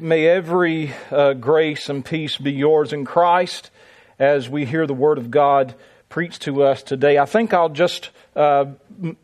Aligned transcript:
May 0.00 0.26
every 0.26 0.94
uh, 1.10 1.34
grace 1.34 1.90
and 1.90 2.02
peace 2.02 2.38
be 2.38 2.50
yours 2.50 2.94
in 2.94 3.04
Christ 3.04 3.70
as 4.18 4.48
we 4.48 4.64
hear 4.64 4.86
the 4.86 4.94
Word 4.94 5.18
of 5.18 5.30
God 5.30 5.74
preached 6.08 6.40
to 6.42 6.62
us 6.62 6.82
today. 6.82 7.18
I 7.18 7.26
think 7.26 7.52
I'll 7.52 7.68
just 7.68 8.08
uh, 8.34 8.64
m- 9.02 9.18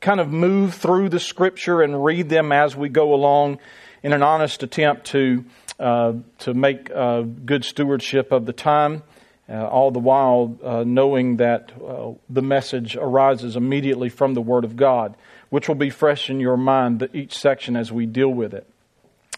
kind 0.00 0.20
of 0.20 0.30
move 0.30 0.74
through 0.74 1.08
the 1.08 1.18
Scripture 1.18 1.82
and 1.82 2.04
read 2.04 2.28
them 2.28 2.52
as 2.52 2.76
we 2.76 2.88
go 2.88 3.12
along 3.12 3.58
in 4.04 4.12
an 4.12 4.22
honest 4.22 4.62
attempt 4.62 5.06
to, 5.06 5.44
uh, 5.80 6.12
to 6.38 6.54
make 6.54 6.92
uh, 6.92 7.22
good 7.22 7.64
stewardship 7.64 8.30
of 8.30 8.46
the 8.46 8.52
time, 8.52 9.02
uh, 9.48 9.66
all 9.66 9.90
the 9.90 9.98
while 9.98 10.56
uh, 10.62 10.84
knowing 10.86 11.38
that 11.38 11.72
the 12.30 12.42
message 12.42 12.94
arises 12.94 13.56
immediately 13.56 14.10
from 14.10 14.34
the 14.34 14.42
Word 14.42 14.62
of 14.62 14.76
God, 14.76 15.16
which 15.50 15.66
will 15.66 15.74
be 15.74 15.90
fresh 15.90 16.30
in 16.30 16.38
your 16.38 16.56
mind 16.56 17.08
each 17.12 17.36
section 17.36 17.74
as 17.74 17.90
we 17.90 18.06
deal 18.06 18.30
with 18.30 18.54
it. 18.54 18.64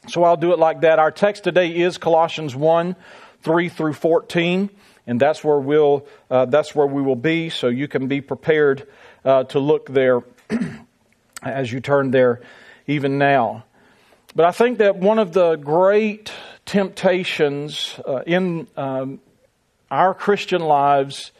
So 0.09 0.25
I'll 0.25 0.37
do 0.37 0.53
it 0.53 0.59
like 0.59 0.81
that. 0.81 0.99
Our 0.99 1.11
text 1.11 1.45
today 1.45 1.77
is 1.77 1.99
Colossians 1.99 2.57
1 2.57 2.97
3 3.43 3.69
through 3.69 3.93
14, 3.95 4.71
and 5.07 5.21
that's 5.21 5.43
where, 5.43 5.59
we'll, 5.59 6.07
uh, 6.31 6.45
that's 6.47 6.75
where 6.75 6.87
we 6.87 7.01
will 7.01 7.17
be, 7.17 7.49
so 7.49 7.69
you 7.69 7.89
can 7.89 8.07
be 8.07 8.21
prepared 8.21 8.87
uh, 9.25 9.45
to 9.45 9.59
look 9.59 9.89
there 9.89 10.23
as 11.43 11.73
you 11.73 11.81
turn 11.81 12.11
there 12.11 12.43
even 12.87 13.19
now. 13.19 13.65
But 14.35 14.47
I 14.47 14.53
think 14.53 14.79
that 14.79 14.97
one 14.97 15.19
of 15.19 15.33
the 15.33 15.57
great 15.57 16.33
temptations 16.67 17.99
uh, 18.07 18.23
in 18.27 18.69
um, 18.77 19.21
our 19.91 20.15
Christian 20.15 20.63
lives, 20.63 21.33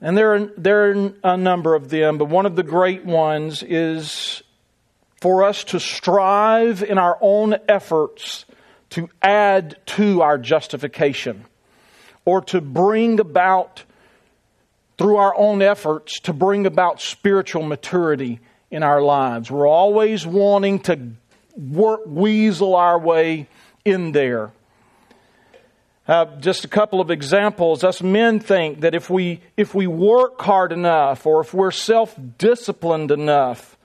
and 0.00 0.16
there 0.16 0.34
are, 0.34 0.46
there 0.56 0.90
are 0.90 1.12
a 1.24 1.36
number 1.36 1.74
of 1.74 1.90
them, 1.90 2.18
but 2.18 2.26
one 2.26 2.46
of 2.46 2.56
the 2.56 2.62
great 2.62 3.04
ones 3.04 3.62
is 3.62 4.42
for 5.20 5.44
us 5.44 5.64
to 5.64 5.80
strive 5.80 6.82
in 6.82 6.98
our 6.98 7.18
own 7.20 7.56
efforts 7.68 8.44
to 8.90 9.08
add 9.20 9.76
to 9.86 10.22
our 10.22 10.38
justification 10.38 11.44
or 12.24 12.40
to 12.42 12.60
bring 12.60 13.20
about, 13.20 13.84
through 14.96 15.16
our 15.16 15.34
own 15.36 15.62
efforts, 15.62 16.20
to 16.20 16.32
bring 16.32 16.66
about 16.66 17.00
spiritual 17.00 17.62
maturity 17.62 18.40
in 18.70 18.82
our 18.82 19.00
lives. 19.02 19.50
We're 19.50 19.68
always 19.68 20.26
wanting 20.26 20.80
to 20.80 21.10
work, 21.56 22.02
weasel 22.06 22.76
our 22.76 22.98
way 22.98 23.48
in 23.84 24.12
there. 24.12 24.52
Uh, 26.06 26.24
just 26.40 26.64
a 26.64 26.68
couple 26.68 27.00
of 27.00 27.10
examples. 27.10 27.84
Us 27.84 28.02
men 28.02 28.40
think 28.40 28.80
that 28.80 28.94
if 28.94 29.10
we 29.10 29.42
if 29.58 29.74
we 29.74 29.86
work 29.86 30.40
hard 30.40 30.72
enough, 30.72 31.26
or 31.26 31.42
if 31.42 31.52
we're 31.52 31.70
self 31.70 32.18
disciplined 32.38 33.10
enough, 33.10 33.77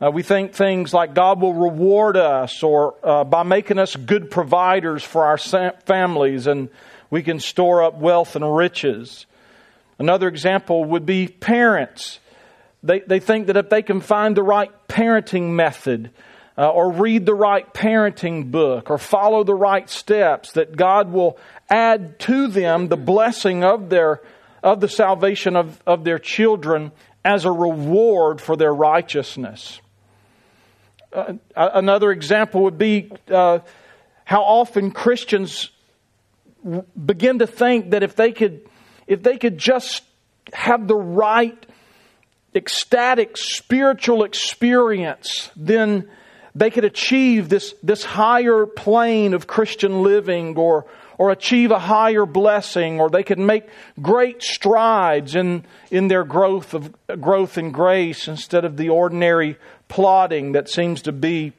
uh, 0.00 0.10
we 0.10 0.22
think 0.22 0.54
things 0.54 0.94
like 0.94 1.14
God 1.14 1.40
will 1.40 1.52
reward 1.52 2.16
us 2.16 2.62
or 2.62 2.94
uh, 3.02 3.24
by 3.24 3.42
making 3.42 3.78
us 3.78 3.96
good 3.96 4.30
providers 4.30 5.04
for 5.04 5.26
our 5.26 5.36
families 5.38 6.46
and 6.46 6.70
we 7.10 7.22
can 7.22 7.40
store 7.40 7.82
up 7.82 7.98
wealth 7.98 8.36
and 8.36 8.56
riches. 8.56 9.26
Another 9.98 10.28
example 10.28 10.84
would 10.84 11.04
be 11.04 11.28
parents. 11.28 12.18
They, 12.82 13.00
they 13.00 13.20
think 13.20 13.48
that 13.48 13.58
if 13.58 13.68
they 13.68 13.82
can 13.82 14.00
find 14.00 14.36
the 14.36 14.42
right 14.42 14.70
parenting 14.88 15.50
method 15.50 16.10
uh, 16.56 16.70
or 16.70 16.92
read 16.92 17.26
the 17.26 17.34
right 17.34 17.72
parenting 17.74 18.50
book 18.50 18.90
or 18.90 18.96
follow 18.96 19.44
the 19.44 19.54
right 19.54 19.90
steps, 19.90 20.52
that 20.52 20.76
God 20.76 21.12
will 21.12 21.36
add 21.68 22.18
to 22.20 22.46
them 22.48 22.88
the 22.88 22.96
blessing 22.96 23.64
of 23.64 23.90
their 23.90 24.22
of 24.62 24.80
the 24.80 24.88
salvation 24.88 25.56
of, 25.56 25.82
of 25.86 26.04
their 26.04 26.18
children 26.18 26.92
as 27.24 27.44
a 27.44 27.52
reward 27.52 28.40
for 28.40 28.56
their 28.56 28.74
righteousness. 28.74 29.80
Uh, 31.12 31.34
another 31.56 32.12
example 32.12 32.62
would 32.62 32.78
be 32.78 33.10
uh, 33.30 33.58
how 34.24 34.42
often 34.42 34.90
Christians 34.92 35.70
begin 37.04 37.40
to 37.40 37.46
think 37.46 37.90
that 37.90 38.02
if 38.02 38.14
they 38.14 38.32
could, 38.32 38.60
if 39.06 39.22
they 39.22 39.36
could 39.36 39.58
just 39.58 40.04
have 40.52 40.86
the 40.86 40.96
right 40.96 41.66
ecstatic 42.54 43.36
spiritual 43.36 44.24
experience, 44.24 45.50
then 45.56 46.08
they 46.54 46.70
could 46.70 46.84
achieve 46.84 47.48
this, 47.48 47.74
this 47.82 48.04
higher 48.04 48.66
plane 48.66 49.34
of 49.34 49.46
Christian 49.46 50.02
living 50.02 50.56
or, 50.56 50.86
or 51.20 51.30
achieve 51.30 51.70
a 51.70 51.78
higher 51.78 52.24
blessing, 52.24 52.98
or 52.98 53.10
they 53.10 53.22
could 53.22 53.38
make 53.38 53.68
great 54.00 54.42
strides 54.42 55.34
in, 55.34 55.66
in 55.90 56.08
their 56.08 56.24
growth 56.24 56.72
of 56.72 56.94
growth 57.20 57.58
in 57.58 57.72
grace 57.72 58.26
instead 58.26 58.64
of 58.64 58.78
the 58.78 58.88
ordinary 58.88 59.58
plodding 59.86 60.52
that 60.52 60.66
seems 60.66 61.02
to 61.02 61.12
be 61.12 61.52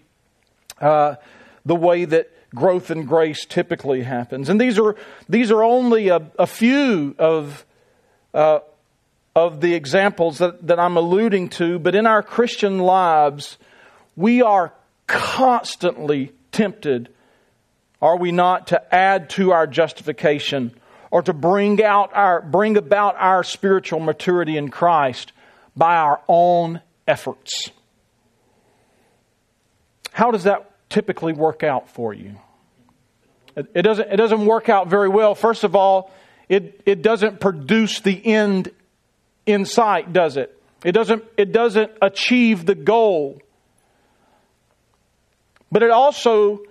uh, 0.79 1.13
the 1.63 1.75
way 1.75 2.05
that 2.05 2.31
growth 2.55 2.89
and 2.89 3.07
grace 3.07 3.45
typically 3.45 4.01
happens. 4.01 4.49
And 4.49 4.59
these 4.59 4.79
are 4.79 4.95
these 5.29 5.51
are 5.51 5.63
only 5.63 6.07
a, 6.07 6.31
a 6.39 6.47
few 6.47 7.13
of 7.19 7.63
uh, 8.33 8.61
of 9.35 9.61
the 9.61 9.75
examples 9.75 10.39
that, 10.39 10.65
that 10.65 10.79
I'm 10.79 10.97
alluding 10.97 11.49
to. 11.49 11.77
But 11.77 11.93
in 11.93 12.07
our 12.07 12.23
Christian 12.23 12.79
lives, 12.79 13.59
we 14.15 14.41
are 14.41 14.73
constantly 15.05 16.31
tempted, 16.51 17.09
are 18.01 18.17
we 18.17 18.31
not, 18.31 18.67
to 18.67 18.95
add 18.95 19.29
to 19.31 19.51
our 19.51 19.67
justification 19.67 20.73
or 21.11 21.21
to 21.21 21.33
bring 21.33 21.83
out 21.83 22.11
our 22.13 22.41
bring 22.41 22.77
about 22.77 23.15
our 23.17 23.43
spiritual 23.43 23.99
maturity 23.99 24.57
in 24.57 24.69
Christ 24.69 25.33
by 25.75 25.97
our 25.97 26.21
own 26.27 26.81
efforts. 27.07 27.69
How 30.13 30.31
does 30.31 30.45
that 30.45 30.71
typically 30.89 31.33
work 31.33 31.63
out 31.63 31.89
for 31.89 32.13
you? 32.13 32.37
It, 33.55 33.81
doesn't, 33.81 34.11
it 34.11 34.15
doesn't 34.15 34.45
work 34.45 34.69
out 34.69 34.87
very 34.87 35.09
well. 35.09 35.35
First 35.35 35.63
of 35.63 35.75
all, 35.75 36.11
it, 36.47 36.81
it 36.85 37.01
doesn't 37.01 37.39
produce 37.39 37.99
the 37.99 38.25
end 38.25 38.71
in 39.45 39.65
sight, 39.65 40.13
does 40.13 40.37
it? 40.37 40.57
It 40.83 40.93
doesn't, 40.93 41.23
it 41.37 41.51
doesn't 41.51 41.91
achieve 42.01 42.65
the 42.65 42.75
goal. 42.75 43.41
But 45.71 45.83
it 45.83 45.91
also 45.91 46.63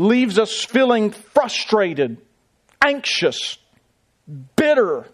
leaves 0.00 0.38
us 0.38 0.64
feeling 0.64 1.10
frustrated, 1.10 2.16
anxious, 2.82 3.58
bitter, 4.56 5.06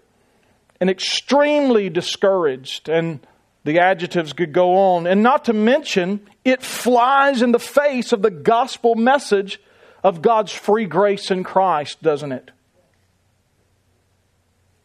and 0.80 0.88
extremely 0.88 1.90
discouraged. 1.90 2.88
And 2.88 3.18
the 3.64 3.80
adjectives 3.80 4.32
could 4.32 4.52
go 4.52 4.76
on. 4.76 5.08
And 5.08 5.22
not 5.22 5.46
to 5.46 5.52
mention, 5.52 6.20
it 6.44 6.62
flies 6.62 7.42
in 7.42 7.50
the 7.50 7.58
face 7.58 8.12
of 8.12 8.22
the 8.22 8.30
gospel 8.30 8.94
message 8.94 9.60
of 10.04 10.22
God's 10.22 10.52
free 10.52 10.86
grace 10.86 11.32
in 11.32 11.42
Christ, 11.42 12.00
doesn't 12.00 12.30
it? 12.30 12.52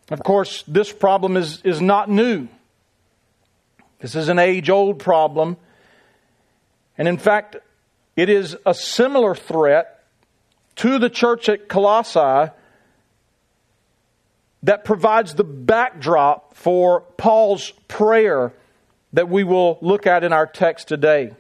Of 0.10 0.24
course, 0.24 0.64
this 0.68 0.92
problem 0.92 1.38
is, 1.38 1.62
is 1.62 1.80
not 1.80 2.10
new. 2.10 2.48
This 4.00 4.16
is 4.16 4.30
an 4.30 4.40
age 4.40 4.72
old 4.72 4.98
problem. 4.98 5.58
And 6.98 7.08
in 7.08 7.20
fact, 7.20 7.58
it 8.22 8.30
is 8.30 8.56
a 8.68 8.74
similar 8.76 9.34
threat 9.34 10.04
to 10.76 11.00
the 11.00 11.10
church 11.10 11.50
at 11.50 11.68
Colossae 11.68 12.52
that 14.62 14.86
provides 14.86 15.34
the 15.34 15.44
backdrop 15.44 16.56
for 16.56 17.02
Paul's 17.18 17.72
prayer 17.88 18.54
that 19.14 19.28
we 19.28 19.44
will 19.44 19.80
look 19.82 20.06
at 20.06 20.24
in 20.24 20.34
our 20.34 20.46
text 20.46 20.88
today. 20.88 21.32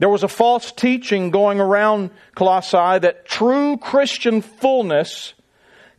There 0.00 0.08
was 0.08 0.24
a 0.24 0.28
false 0.28 0.72
teaching 0.72 1.30
going 1.30 1.60
around 1.60 2.10
Colossae 2.34 2.98
that 2.98 3.24
true 3.24 3.76
Christian 3.76 4.42
fullness 4.42 5.34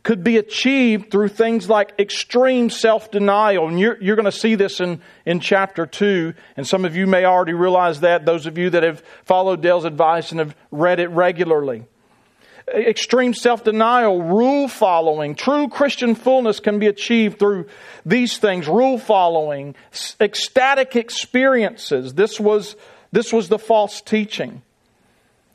could 0.02 0.22
be 0.24 0.36
achieved 0.36 1.10
through 1.10 1.28
things 1.28 1.68
like 1.68 1.92
extreme 1.98 2.70
self 2.70 3.10
denial. 3.10 3.68
And 3.68 3.78
you're, 3.78 4.00
you're 4.02 4.16
going 4.16 4.24
to 4.24 4.32
see 4.32 4.54
this 4.54 4.80
in, 4.80 5.00
in 5.26 5.40
chapter 5.40 5.86
2. 5.86 6.34
And 6.56 6.66
some 6.66 6.84
of 6.84 6.96
you 6.96 7.06
may 7.06 7.24
already 7.24 7.52
realize 7.52 8.00
that, 8.00 8.24
those 8.24 8.46
of 8.46 8.58
you 8.58 8.70
that 8.70 8.82
have 8.82 9.02
followed 9.24 9.60
Dale's 9.60 9.84
advice 9.84 10.30
and 10.30 10.40
have 10.40 10.56
read 10.70 11.00
it 11.00 11.08
regularly. 11.08 11.84
Extreme 12.72 13.34
self 13.34 13.64
denial, 13.64 14.22
rule 14.22 14.68
following, 14.68 15.34
true 15.34 15.68
Christian 15.68 16.14
fullness 16.14 16.60
can 16.60 16.78
be 16.78 16.86
achieved 16.86 17.38
through 17.38 17.66
these 18.04 18.36
things 18.36 18.68
rule 18.68 18.98
following, 18.98 19.74
ecstatic 20.20 20.94
experiences. 20.94 22.12
This 22.14 22.38
was, 22.38 22.76
this 23.10 23.32
was 23.32 23.48
the 23.48 23.58
false 23.58 24.02
teaching. 24.02 24.62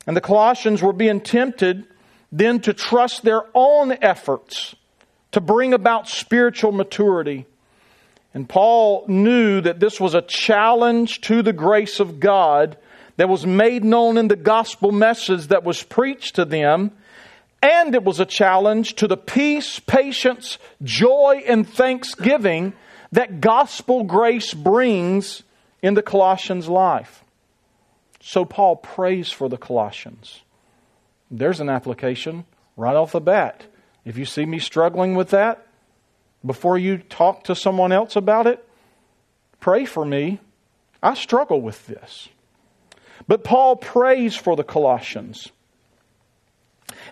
And 0.07 0.17
the 0.17 0.21
Colossians 0.21 0.81
were 0.81 0.93
being 0.93 1.21
tempted 1.21 1.85
then 2.33 2.59
to 2.61 2.73
trust 2.73 3.23
their 3.23 3.43
own 3.53 3.95
efforts 4.01 4.75
to 5.31 5.39
bring 5.39 5.73
about 5.73 6.09
spiritual 6.09 6.71
maturity. 6.71 7.45
And 8.33 8.49
Paul 8.49 9.05
knew 9.07 9.61
that 9.61 9.79
this 9.79 9.99
was 9.99 10.15
a 10.15 10.21
challenge 10.21 11.21
to 11.21 11.43
the 11.43 11.53
grace 11.53 11.99
of 11.99 12.19
God 12.19 12.77
that 13.17 13.29
was 13.29 13.45
made 13.45 13.83
known 13.83 14.17
in 14.17 14.27
the 14.27 14.35
gospel 14.35 14.91
message 14.91 15.47
that 15.47 15.63
was 15.63 15.83
preached 15.83 16.35
to 16.35 16.45
them 16.45 16.91
and 17.63 17.95
it 17.95 18.03
was 18.03 18.19
a 18.19 18.25
challenge 18.25 18.95
to 18.95 19.07
the 19.07 19.15
peace, 19.15 19.79
patience, 19.79 20.57
joy, 20.81 21.43
and 21.47 21.67
thanksgiving 21.67 22.73
that 23.13 23.39
gospel 23.39 24.03
grace 24.03 24.53
brings 24.53 25.43
in 25.81 25.93
the 25.93 26.01
Colossians' 26.01 26.67
life. 26.67 27.23
So 28.19 28.43
Paul 28.43 28.75
prays 28.75 29.31
for 29.31 29.47
the 29.47 29.57
Colossians. 29.57 30.42
There's 31.33 31.59
an 31.59 31.69
application 31.69 32.45
right 32.77 32.95
off 32.95 33.13
the 33.13 33.19
bat. 33.19 33.65
If 34.05 34.19
you 34.19 34.25
see 34.25 34.45
me 34.45 34.59
struggling 34.59 35.15
with 35.15 35.31
that, 35.31 35.65
before 36.45 36.77
you 36.77 36.99
talk 36.99 37.45
to 37.45 37.55
someone 37.55 37.91
else 37.91 38.15
about 38.15 38.45
it, 38.45 38.63
pray 39.59 39.85
for 39.85 40.05
me. 40.05 40.39
I 41.01 41.15
struggle 41.15 41.59
with 41.59 41.87
this. 41.87 42.29
But 43.27 43.43
Paul 43.43 43.77
prays 43.77 44.35
for 44.35 44.55
the 44.55 44.63
Colossians. 44.63 45.49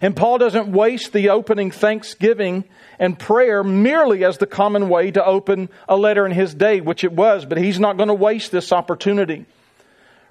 And 0.01 0.15
Paul 0.15 0.37
doesn't 0.37 0.71
waste 0.71 1.13
the 1.13 1.29
opening 1.29 1.71
thanksgiving 1.71 2.65
and 2.99 3.17
prayer 3.17 3.63
merely 3.63 4.23
as 4.23 4.37
the 4.37 4.45
common 4.45 4.87
way 4.87 5.09
to 5.09 5.25
open 5.25 5.69
a 5.89 5.97
letter 5.97 6.27
in 6.27 6.31
his 6.31 6.53
day, 6.53 6.79
which 6.79 7.03
it 7.03 7.11
was, 7.11 7.45
but 7.45 7.57
he's 7.57 7.79
not 7.79 7.97
going 7.97 8.09
to 8.09 8.13
waste 8.13 8.51
this 8.51 8.71
opportunity. 8.71 9.45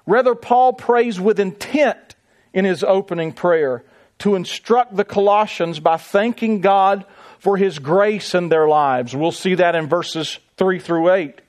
Rather, 0.05 0.33
Paul 0.33 0.73
prays 0.73 1.19
with 1.19 1.41
intent 1.41 2.10
in 2.53 2.65
his 2.65 2.83
opening 2.83 3.31
prayer 3.31 3.83
to 4.19 4.35
instruct 4.35 4.95
the 4.95 5.03
Colossians 5.03 5.79
by 5.79 5.97
thanking 5.97 6.61
God 6.61 7.05
for 7.39 7.57
his 7.57 7.79
grace 7.79 8.35
in 8.35 8.49
their 8.49 8.67
lives. 8.67 9.15
We'll 9.15 9.31
see 9.31 9.55
that 9.55 9.75
in 9.75 9.87
verses 9.87 10.37
3 10.57 10.79
through 10.79 11.11
8. 11.11 11.41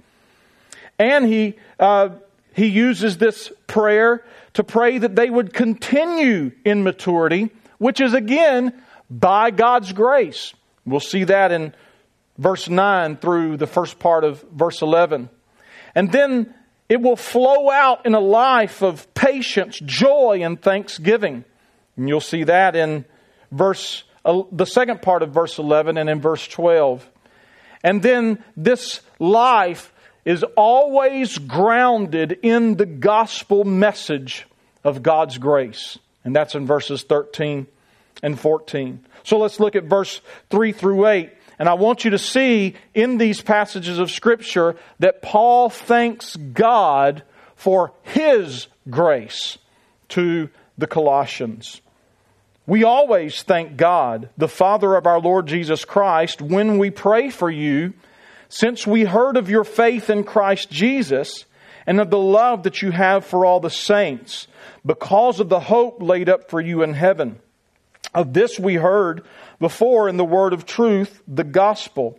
And 0.99 1.26
he, 1.26 1.56
uh, 1.78 2.10
he 2.54 2.66
uses 2.66 3.19
this 3.19 3.52
prayer 3.66 4.25
to 4.54 4.64
pray 4.64 4.99
that 4.99 5.16
they 5.16 5.28
would 5.28 5.52
continue 5.52 6.52
in 6.64 6.82
maturity, 6.82 7.50
which 7.78 8.00
is 8.00 8.14
again 8.14 8.72
by 9.10 9.50
God's 9.50 9.93
grace. 9.93 10.55
We'll 10.87 11.00
see 11.00 11.25
that 11.25 11.52
in 11.52 11.75
verse 12.38 12.69
9 12.69 13.16
through 13.19 13.58
the 13.58 13.66
first 13.66 13.98
part 13.98 14.25
of 14.25 14.43
verse 14.50 14.81
11. 14.81 15.28
And 15.94 16.10
then 16.10 16.55
it 16.92 17.00
will 17.00 17.16
flow 17.16 17.70
out 17.70 18.04
in 18.04 18.12
a 18.12 18.20
life 18.20 18.82
of 18.82 19.14
patience, 19.14 19.80
joy, 19.82 20.40
and 20.42 20.60
thanksgiving. 20.60 21.42
And 21.96 22.06
you'll 22.06 22.20
see 22.20 22.44
that 22.44 22.76
in 22.76 23.06
verse 23.50 24.04
the 24.24 24.66
second 24.66 25.00
part 25.00 25.22
of 25.22 25.30
verse 25.30 25.58
11 25.58 25.96
and 25.96 26.10
in 26.10 26.20
verse 26.20 26.46
12. 26.46 27.08
And 27.82 28.02
then 28.02 28.44
this 28.58 29.00
life 29.18 29.90
is 30.26 30.44
always 30.54 31.38
grounded 31.38 32.38
in 32.42 32.76
the 32.76 32.84
gospel 32.84 33.64
message 33.64 34.46
of 34.84 35.02
God's 35.02 35.38
grace. 35.38 35.98
And 36.26 36.36
that's 36.36 36.54
in 36.54 36.66
verses 36.66 37.04
13 37.04 37.68
and 38.22 38.38
14. 38.38 39.02
So 39.24 39.38
let's 39.38 39.58
look 39.58 39.76
at 39.76 39.84
verse 39.84 40.20
3 40.50 40.72
through 40.72 41.06
8. 41.06 41.32
And 41.58 41.69
I 41.69 41.75
want 41.75 42.04
you 42.04 42.10
to 42.12 42.19
see 42.19 42.75
in 42.94 43.19
these 43.19 43.40
passages 43.40 43.99
of 43.99 44.10
Scripture 44.10 44.76
that 44.99 45.22
Paul 45.22 45.70
thanks 45.70 46.37
God 46.37 47.22
for 47.54 47.93
his 48.02 48.66
grace 48.90 49.58
to 50.10 50.50
the 50.78 50.87
Colossians. 50.87 51.81
We 52.66 52.84
always 52.84 53.43
thank 53.43 53.76
God, 53.76 54.28
the 54.37 54.49
Father 54.49 54.94
of 54.94 55.06
our 55.06 55.20
Lord 55.20 55.46
Jesus 55.46 55.84
Christ, 55.84 56.40
when 56.40 56.78
we 56.78 56.90
pray 56.90 57.31
for 57.31 57.50
you, 57.50 57.93
since 58.48 58.87
we 58.87 59.05
heard 59.05 59.37
of 59.37 59.50
your 59.50 59.64
faith 59.64 60.10
in 60.10 60.25
Christ 60.25 60.70
Jesus 60.70 61.44
and 61.87 62.00
of 62.00 62.10
the 62.10 62.19
love 62.19 62.62
that 62.62 62.82
you 62.82 62.90
have 62.93 63.25
for 63.25 63.44
all 63.44 63.60
the 63.60 63.70
saints, 63.70 64.46
because 64.87 65.40
of 65.40 65.48
the 65.48 65.60
hope 65.60 66.00
laid 66.00 66.28
up 66.28 66.50
for 66.50 66.60
you 66.60 66.82
in 66.82 66.94
heaven. 66.94 67.40
Of 68.14 68.32
this 68.32 68.58
we 68.58 68.75
heard 68.75 69.25
before 69.62 70.08
in 70.08 70.16
the 70.16 70.24
word 70.24 70.52
of 70.52 70.66
truth, 70.66 71.22
the 71.28 71.44
gospel. 71.44 72.18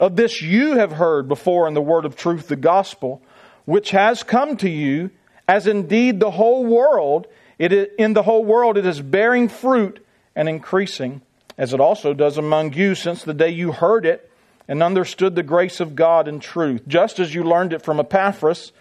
Of 0.00 0.16
this 0.16 0.40
you 0.40 0.78
have 0.78 0.92
heard 0.92 1.28
before 1.28 1.68
in 1.68 1.74
the 1.74 1.82
word 1.82 2.06
of 2.06 2.16
truth, 2.16 2.48
the 2.48 2.56
gospel, 2.56 3.20
which 3.66 3.90
has 3.90 4.22
come 4.22 4.56
to 4.56 4.70
you, 4.70 5.10
as 5.46 5.66
indeed 5.66 6.18
the 6.18 6.30
whole 6.30 6.64
world 6.64 7.26
it 7.58 7.74
is, 7.74 7.88
in 7.98 8.14
the 8.14 8.22
whole 8.22 8.42
world, 8.42 8.78
it 8.78 8.86
is 8.86 9.02
bearing 9.02 9.48
fruit 9.50 10.04
and 10.34 10.48
increasing, 10.48 11.20
as 11.58 11.74
it 11.74 11.80
also 11.80 12.14
does 12.14 12.38
among 12.38 12.72
you 12.72 12.94
since 12.94 13.22
the 13.22 13.34
day 13.34 13.50
you 13.50 13.72
heard 13.72 14.06
it 14.06 14.30
and 14.66 14.82
understood 14.82 15.34
the 15.34 15.42
grace 15.42 15.78
of 15.78 15.94
God 15.94 16.26
in 16.26 16.40
truth, 16.40 16.88
just 16.88 17.18
as 17.18 17.34
you 17.34 17.44
learned 17.44 17.74
it 17.74 17.82
from 17.82 18.00
Epaphras, 18.00 18.72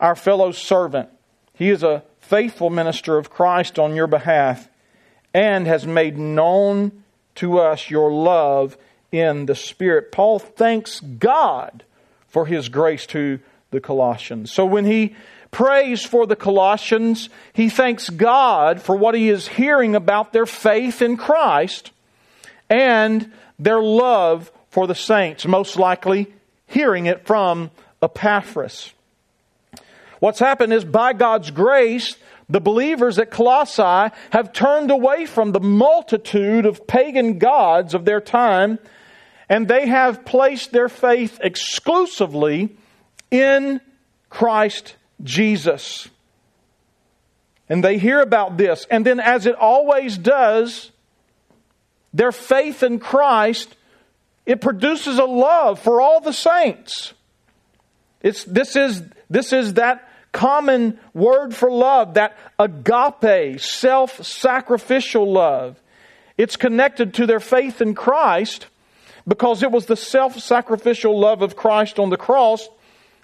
our 0.00 0.16
fellow 0.16 0.50
servant. 0.50 1.10
He 1.54 1.70
is 1.70 1.84
a 1.84 2.02
faithful 2.18 2.70
minister 2.70 3.18
of 3.18 3.30
Christ 3.30 3.78
on 3.78 3.94
your 3.94 4.08
behalf 4.08 4.68
and 5.32 5.66
has 5.66 5.86
made 5.86 6.18
known 6.18 7.02
to 7.36 7.58
us 7.58 7.90
your 7.90 8.10
love 8.10 8.76
in 9.12 9.46
the 9.46 9.54
Spirit. 9.54 10.12
Paul 10.12 10.38
thanks 10.38 11.00
God 11.00 11.84
for 12.28 12.46
his 12.46 12.68
grace 12.68 13.06
to 13.06 13.40
the 13.70 13.80
Colossians. 13.80 14.50
So 14.52 14.66
when 14.66 14.84
he 14.84 15.14
prays 15.50 16.04
for 16.04 16.26
the 16.26 16.36
Colossians. 16.36 17.28
He 17.52 17.68
thanks 17.68 18.08
God 18.08 18.80
for 18.80 18.96
what 18.96 19.14
he 19.14 19.28
is 19.28 19.48
hearing 19.48 19.94
about 19.94 20.32
their 20.32 20.46
faith 20.46 21.02
in 21.02 21.16
Christ 21.16 21.90
and 22.68 23.32
their 23.58 23.82
love 23.82 24.50
for 24.70 24.86
the 24.86 24.94
saints, 24.94 25.46
most 25.46 25.76
likely 25.76 26.32
hearing 26.66 27.06
it 27.06 27.26
from 27.26 27.70
Epaphras. 28.00 28.92
What's 30.20 30.38
happened 30.38 30.72
is 30.72 30.84
by 30.84 31.12
God's 31.12 31.50
grace, 31.50 32.16
the 32.50 32.60
believers 32.60 33.18
at 33.18 33.30
Colossae 33.30 34.14
have 34.30 34.52
turned 34.52 34.90
away 34.90 35.24
from 35.24 35.52
the 35.52 35.60
multitude 35.60 36.66
of 36.66 36.86
pagan 36.86 37.38
gods 37.38 37.94
of 37.94 38.04
their 38.04 38.20
time 38.20 38.78
and 39.48 39.66
they 39.66 39.86
have 39.86 40.24
placed 40.24 40.72
their 40.72 40.88
faith 40.88 41.38
exclusively 41.42 42.76
in 43.30 43.80
Christ 44.28 44.96
Jesus. 45.22 46.08
And 47.68 47.82
they 47.82 47.98
hear 47.98 48.20
about 48.20 48.56
this. 48.56 48.86
And 48.90 49.04
then, 49.04 49.20
as 49.20 49.46
it 49.46 49.56
always 49.56 50.18
does, 50.18 50.90
their 52.12 52.32
faith 52.32 52.82
in 52.82 52.98
Christ, 53.00 53.76
it 54.46 54.60
produces 54.60 55.18
a 55.18 55.24
love 55.24 55.80
for 55.80 56.00
all 56.00 56.20
the 56.20 56.32
saints. 56.32 57.12
It's, 58.22 58.44
this, 58.44 58.76
is, 58.76 59.02
this 59.28 59.52
is 59.52 59.74
that 59.74 60.09
common 60.32 60.98
word 61.14 61.54
for 61.54 61.70
love, 61.70 62.14
that 62.14 62.36
agape, 62.58 63.60
self 63.60 64.24
sacrificial 64.24 65.30
love. 65.30 65.80
It's 66.38 66.56
connected 66.56 67.14
to 67.14 67.26
their 67.26 67.40
faith 67.40 67.80
in 67.80 67.94
Christ 67.94 68.66
because 69.26 69.62
it 69.62 69.70
was 69.70 69.86
the 69.86 69.96
self 69.96 70.38
sacrificial 70.38 71.18
love 71.18 71.42
of 71.42 71.56
Christ 71.56 71.98
on 71.98 72.10
the 72.10 72.16
cross 72.16 72.68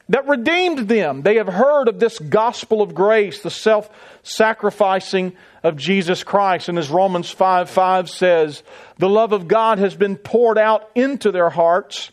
that 0.08 0.28
redeemed 0.28 0.88
them. 0.88 1.22
They 1.22 1.36
have 1.36 1.48
heard 1.48 1.88
of 1.88 1.98
this 1.98 2.18
gospel 2.18 2.80
of 2.80 2.94
grace, 2.94 3.40
the 3.40 3.50
self 3.50 3.90
sacrificing 4.22 5.36
of 5.62 5.76
Jesus 5.76 6.22
Christ. 6.22 6.68
And 6.68 6.78
as 6.78 6.90
Romans 6.90 7.30
5 7.30 7.68
5 7.70 8.10
says, 8.10 8.62
the 8.98 9.08
love 9.08 9.32
of 9.32 9.48
God 9.48 9.78
has 9.78 9.94
been 9.94 10.16
poured 10.16 10.58
out 10.58 10.90
into 10.94 11.32
their 11.32 11.50
hearts, 11.50 12.10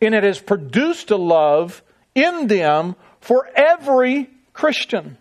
and 0.00 0.14
it 0.14 0.24
has 0.24 0.40
produced 0.40 1.10
a 1.10 1.16
love 1.16 1.82
in 2.14 2.46
them 2.46 2.96
for 3.26 3.50
every 3.56 4.30
Christian. 4.52 5.18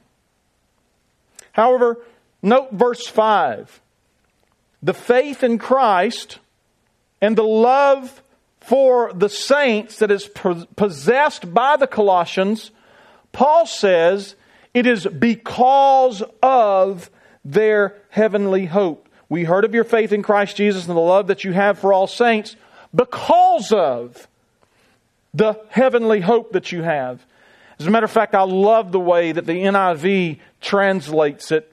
However, 1.53 1.97
note 2.43 2.71
verse 2.71 3.07
5. 3.07 3.81
The 4.83 4.93
faith 4.93 5.43
in 5.43 5.57
Christ 5.57 6.37
and 7.19 7.35
the 7.35 7.41
love 7.41 8.21
for 8.61 9.11
the 9.11 9.27
saints 9.27 9.97
that 9.97 10.11
is 10.11 10.29
possessed 10.75 11.51
by 11.51 11.77
the 11.77 11.87
Colossians, 11.87 12.69
Paul 13.31 13.65
says 13.65 14.35
it 14.75 14.85
is 14.85 15.07
because 15.07 16.21
of 16.43 17.09
their 17.43 17.95
heavenly 18.09 18.67
hope. 18.67 19.09
We 19.29 19.45
heard 19.45 19.65
of 19.65 19.73
your 19.73 19.83
faith 19.83 20.11
in 20.11 20.21
Christ 20.21 20.57
Jesus 20.57 20.87
and 20.87 20.95
the 20.95 21.01
love 21.01 21.25
that 21.25 21.43
you 21.43 21.53
have 21.53 21.79
for 21.79 21.91
all 21.91 22.05
saints 22.05 22.55
because 22.93 23.71
of 23.71 24.27
the 25.33 25.59
heavenly 25.69 26.21
hope 26.21 26.51
that 26.51 26.71
you 26.71 26.83
have. 26.83 27.25
As 27.79 27.87
a 27.87 27.91
matter 27.91 28.05
of 28.05 28.11
fact, 28.11 28.35
I 28.35 28.43
love 28.43 28.91
the 28.91 28.99
way 28.99 29.31
that 29.31 29.45
the 29.45 29.53
NIV 29.53 30.39
translates 30.61 31.51
it. 31.51 31.71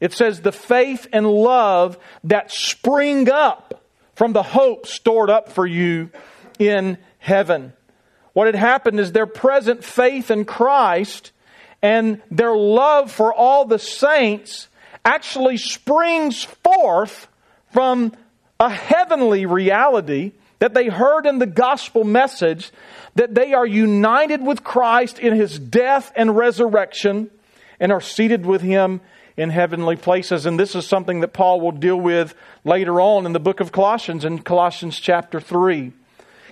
It 0.00 0.12
says, 0.12 0.40
the 0.40 0.52
faith 0.52 1.06
and 1.12 1.26
love 1.30 1.98
that 2.24 2.50
spring 2.50 3.30
up 3.30 3.82
from 4.14 4.32
the 4.32 4.42
hope 4.42 4.86
stored 4.86 5.30
up 5.30 5.50
for 5.50 5.66
you 5.66 6.10
in 6.58 6.98
heaven. 7.18 7.72
What 8.32 8.46
had 8.46 8.56
happened 8.56 8.98
is 8.98 9.12
their 9.12 9.26
present 9.26 9.84
faith 9.84 10.30
in 10.30 10.44
Christ 10.44 11.30
and 11.82 12.20
their 12.30 12.54
love 12.54 13.12
for 13.12 13.32
all 13.32 13.64
the 13.64 13.78
saints 13.78 14.68
actually 15.04 15.56
springs 15.56 16.42
forth 16.42 17.28
from 17.72 18.12
a 18.58 18.70
heavenly 18.70 19.46
reality 19.46 20.32
that 20.58 20.74
they 20.74 20.88
heard 20.88 21.26
in 21.26 21.38
the 21.38 21.46
gospel 21.46 22.04
message 22.04 22.70
that 23.14 23.34
they 23.34 23.52
are 23.54 23.66
united 23.66 24.44
with 24.44 24.64
Christ 24.64 25.18
in 25.18 25.34
his 25.34 25.58
death 25.58 26.12
and 26.16 26.36
resurrection 26.36 27.30
and 27.80 27.92
are 27.92 28.00
seated 28.00 28.46
with 28.46 28.60
him 28.60 29.00
in 29.36 29.50
heavenly 29.50 29.96
places. 29.96 30.46
And 30.46 30.58
this 30.58 30.74
is 30.74 30.86
something 30.86 31.20
that 31.20 31.32
Paul 31.32 31.60
will 31.60 31.72
deal 31.72 32.00
with 32.00 32.34
later 32.64 33.00
on 33.00 33.26
in 33.26 33.32
the 33.32 33.40
book 33.40 33.60
of 33.60 33.72
Colossians 33.72 34.24
in 34.24 34.40
Colossians 34.40 34.98
chapter 34.98 35.40
3. 35.40 35.92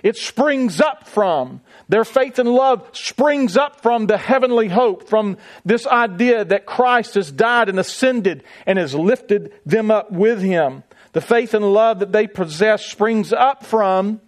It 0.03 0.17
springs 0.17 0.81
up 0.81 1.07
from. 1.07 1.61
Their 1.89 2.05
faith 2.05 2.39
and 2.39 2.49
love 2.49 2.89
springs 2.93 3.57
up 3.57 3.83
from 3.83 4.07
the 4.07 4.19
heavenly 4.19 4.69
hope, 4.69 5.09
from 5.09 5.37
this 5.65 5.87
idea 5.87 6.45
that 6.45 6.67
Christ 6.67 7.15
has 7.15 7.31
died 7.31 7.69
and 7.69 7.79
ascended 7.79 8.43
and 8.67 8.79
has 8.79 8.95
lifted 8.95 9.53
them 9.65 9.91
up 9.91 10.11
with 10.11 10.41
him. 10.41 10.83
The 11.13 11.21
faith 11.21 11.55
and 11.55 11.73
love 11.73 11.99
that 11.99 12.13
they 12.13 12.27
possess 12.27 12.87
springs 12.87 13.33
up 13.33 13.65
from, 13.65 14.21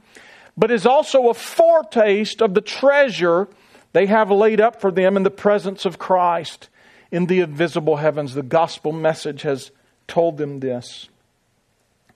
but 0.57 0.71
is 0.71 0.87
also 0.87 1.29
a 1.29 1.35
foretaste 1.35 2.43
of 2.43 2.55
the 2.55 2.61
treasure 2.61 3.49
they 3.93 4.07
have 4.07 4.31
laid 4.31 4.61
up 4.61 4.81
for 4.81 4.91
them 4.91 5.17
in 5.17 5.23
the 5.23 5.31
presence 5.31 5.85
of 5.85 5.99
Christ 5.99 6.69
in 7.11 7.27
the 7.27 7.41
invisible 7.41 7.97
heavens. 7.97 8.35
The 8.35 8.43
gospel 8.43 8.93
message 8.93 9.43
has 9.43 9.71
told 10.09 10.37
them 10.37 10.61
this, 10.61 11.09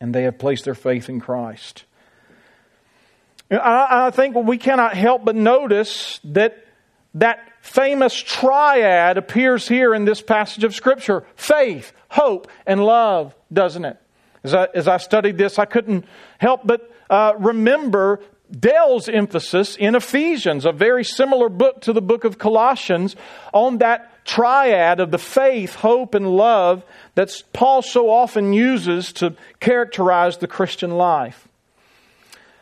and 0.01 0.15
they 0.15 0.25
have 0.25 0.39
placed 0.39 0.65
their 0.65 0.75
faith 0.75 1.09
in 1.09 1.21
Christ. 1.21 1.85
I, 3.51 4.11
think 4.11 4.35
we 4.35 4.59
cannot 4.59 4.95
help 4.95 5.25
but 5.25 5.35
notice 5.35 6.21
that 6.25 6.67
that 7.15 7.41
famous 7.63 8.15
triad 8.15 9.17
appears 9.17 9.67
here 9.67 9.95
in 9.95 10.05
this 10.05 10.21
passage 10.21 10.65
of 10.65 10.75
Scripture 10.75 11.25
faith, 11.35 11.93
hope, 12.11 12.51
and 12.67 12.85
love, 12.85 13.35
doesn't 13.51 13.85
it? 13.85 13.97
As 14.45 14.55
I, 14.55 14.69
as 14.75 14.89
I 14.89 14.97
studied 14.99 15.39
this, 15.39 15.59
I 15.59 15.65
couldn't 15.65 16.05
help 16.39 16.63
but 16.65 16.91
uh, 17.11 17.35
remember 17.39 18.21
Dale's 18.51 19.09
emphasis 19.09 19.77
in 19.77 19.95
Ephesians, 19.95 20.65
a 20.65 20.73
very 20.73 21.05
similar 21.05 21.49
book 21.49 21.83
to 21.83 21.93
the 21.93 22.01
book 22.01 22.25
of 22.25 22.39
Colossians, 22.39 23.15
on 23.53 23.79
that 23.79 24.25
triad 24.25 25.01
of 25.01 25.11
the 25.11 25.19
faith, 25.19 25.75
hope, 25.75 26.15
and 26.15 26.37
love 26.37 26.85
that 27.15 27.31
Paul 27.53 27.83
so 27.83 28.11
often 28.11 28.53
uses 28.53 29.13
to 29.15 29.35
characterize 29.61 30.39
the 30.39 30.47
Christian 30.47 30.93
life. 30.93 31.49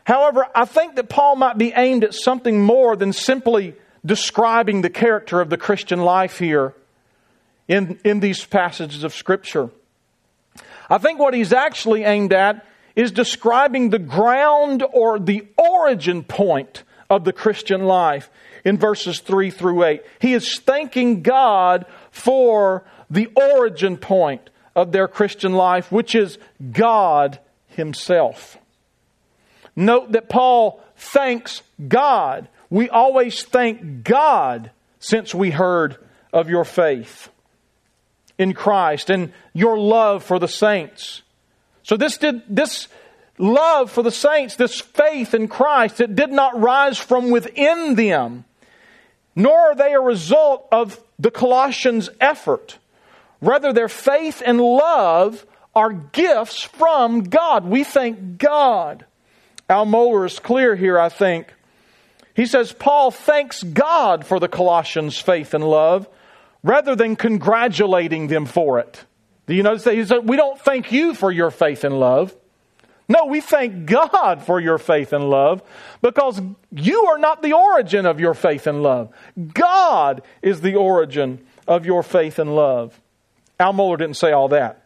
However, 0.04 0.46
I 0.54 0.64
think 0.64 0.96
that 0.96 1.08
Paul 1.08 1.36
might 1.36 1.58
be 1.58 1.72
aimed 1.74 2.04
at 2.04 2.14
something 2.14 2.62
more 2.62 2.96
than 2.96 3.12
simply 3.12 3.74
describing 4.04 4.82
the 4.82 4.90
character 4.90 5.40
of 5.40 5.50
the 5.50 5.56
Christian 5.56 6.00
life 6.00 6.38
here 6.38 6.74
in, 7.66 7.98
in 8.04 8.20
these 8.20 8.44
passages 8.44 9.02
of 9.02 9.14
Scripture. 9.14 9.70
I 10.88 10.98
think 10.98 11.18
what 11.18 11.34
he's 11.34 11.52
actually 11.52 12.04
aimed 12.04 12.32
at 12.32 12.64
is 12.94 13.12
describing 13.12 13.90
the 13.90 13.98
ground 13.98 14.84
or 14.92 15.18
the 15.18 15.46
origin 15.56 16.22
point 16.22 16.84
of 17.10 17.24
the 17.24 17.32
Christian 17.32 17.84
life 17.84 18.30
in 18.64 18.78
verses 18.78 19.20
3 19.20 19.50
through 19.50 19.84
8. 19.84 20.02
He 20.20 20.32
is 20.32 20.58
thanking 20.58 21.22
God 21.22 21.86
for 22.10 22.84
the 23.10 23.26
origin 23.36 23.96
point 23.96 24.50
of 24.74 24.92
their 24.92 25.08
Christian 25.08 25.52
life, 25.52 25.92
which 25.92 26.14
is 26.14 26.38
God 26.72 27.38
Himself. 27.68 28.58
Note 29.76 30.12
that 30.12 30.28
Paul 30.28 30.82
thanks 30.96 31.62
God. 31.86 32.48
We 32.70 32.88
always 32.88 33.42
thank 33.44 34.02
God 34.02 34.70
since 34.98 35.34
we 35.34 35.50
heard 35.50 35.96
of 36.32 36.48
your 36.48 36.64
faith 36.64 37.28
in 38.38 38.52
Christ 38.54 39.10
and 39.10 39.32
your 39.52 39.78
love 39.78 40.22
for 40.22 40.38
the 40.38 40.48
saints. 40.48 41.22
So 41.82 41.96
this 41.96 42.18
did 42.18 42.42
this 42.48 42.88
love 43.38 43.90
for 43.90 44.02
the 44.02 44.10
saints, 44.10 44.56
this 44.56 44.80
faith 44.80 45.34
in 45.34 45.48
Christ, 45.48 46.00
it 46.00 46.14
did 46.14 46.32
not 46.32 46.58
rise 46.60 46.98
from 46.98 47.30
within 47.30 47.94
them, 47.94 48.44
nor 49.34 49.70
are 49.70 49.74
they 49.74 49.92
a 49.92 50.00
result 50.00 50.66
of 50.72 51.00
the 51.18 51.30
Colossians' 51.30 52.10
effort. 52.20 52.78
Rather, 53.40 53.72
their 53.72 53.88
faith 53.88 54.42
and 54.44 54.60
love 54.60 55.44
are 55.74 55.92
gifts 55.92 56.62
from 56.62 57.24
God. 57.24 57.66
We 57.66 57.84
thank 57.84 58.38
God. 58.38 59.04
Al 59.68 59.84
Mohler 59.84 60.26
is 60.26 60.38
clear 60.38 60.74
here, 60.74 60.98
I 60.98 61.10
think. 61.10 61.52
He 62.34 62.46
says 62.46 62.72
Paul 62.72 63.10
thanks 63.10 63.62
God 63.62 64.26
for 64.26 64.40
the 64.40 64.48
Colossians' 64.48 65.18
faith 65.18 65.54
and 65.54 65.64
love 65.64 66.08
rather 66.62 66.96
than 66.96 67.16
congratulating 67.16 68.28
them 68.28 68.46
for 68.46 68.78
it. 68.78 69.04
Do 69.46 69.54
you 69.54 69.62
notice 69.62 69.84
that? 69.84 69.94
He 69.94 70.04
said, 70.04 70.28
We 70.28 70.36
don't 70.36 70.60
thank 70.60 70.92
you 70.92 71.14
for 71.14 71.30
your 71.30 71.50
faith 71.50 71.84
and 71.84 71.98
love. 72.00 72.34
No, 73.08 73.26
we 73.26 73.40
thank 73.40 73.86
God 73.86 74.42
for 74.42 74.58
your 74.58 74.78
faith 74.78 75.12
and 75.12 75.30
love 75.30 75.62
because 76.02 76.40
you 76.72 77.06
are 77.06 77.18
not 77.18 77.40
the 77.40 77.52
origin 77.52 78.04
of 78.04 78.18
your 78.18 78.34
faith 78.34 78.66
and 78.66 78.82
love. 78.82 79.10
God 79.54 80.22
is 80.42 80.60
the 80.60 80.74
origin 80.74 81.46
of 81.68 81.86
your 81.86 82.02
faith 82.02 82.40
and 82.40 82.56
love. 82.56 83.00
Al 83.60 83.72
Mohler 83.72 83.98
didn't 83.98 84.16
say 84.16 84.32
all 84.32 84.48
that. 84.48 84.85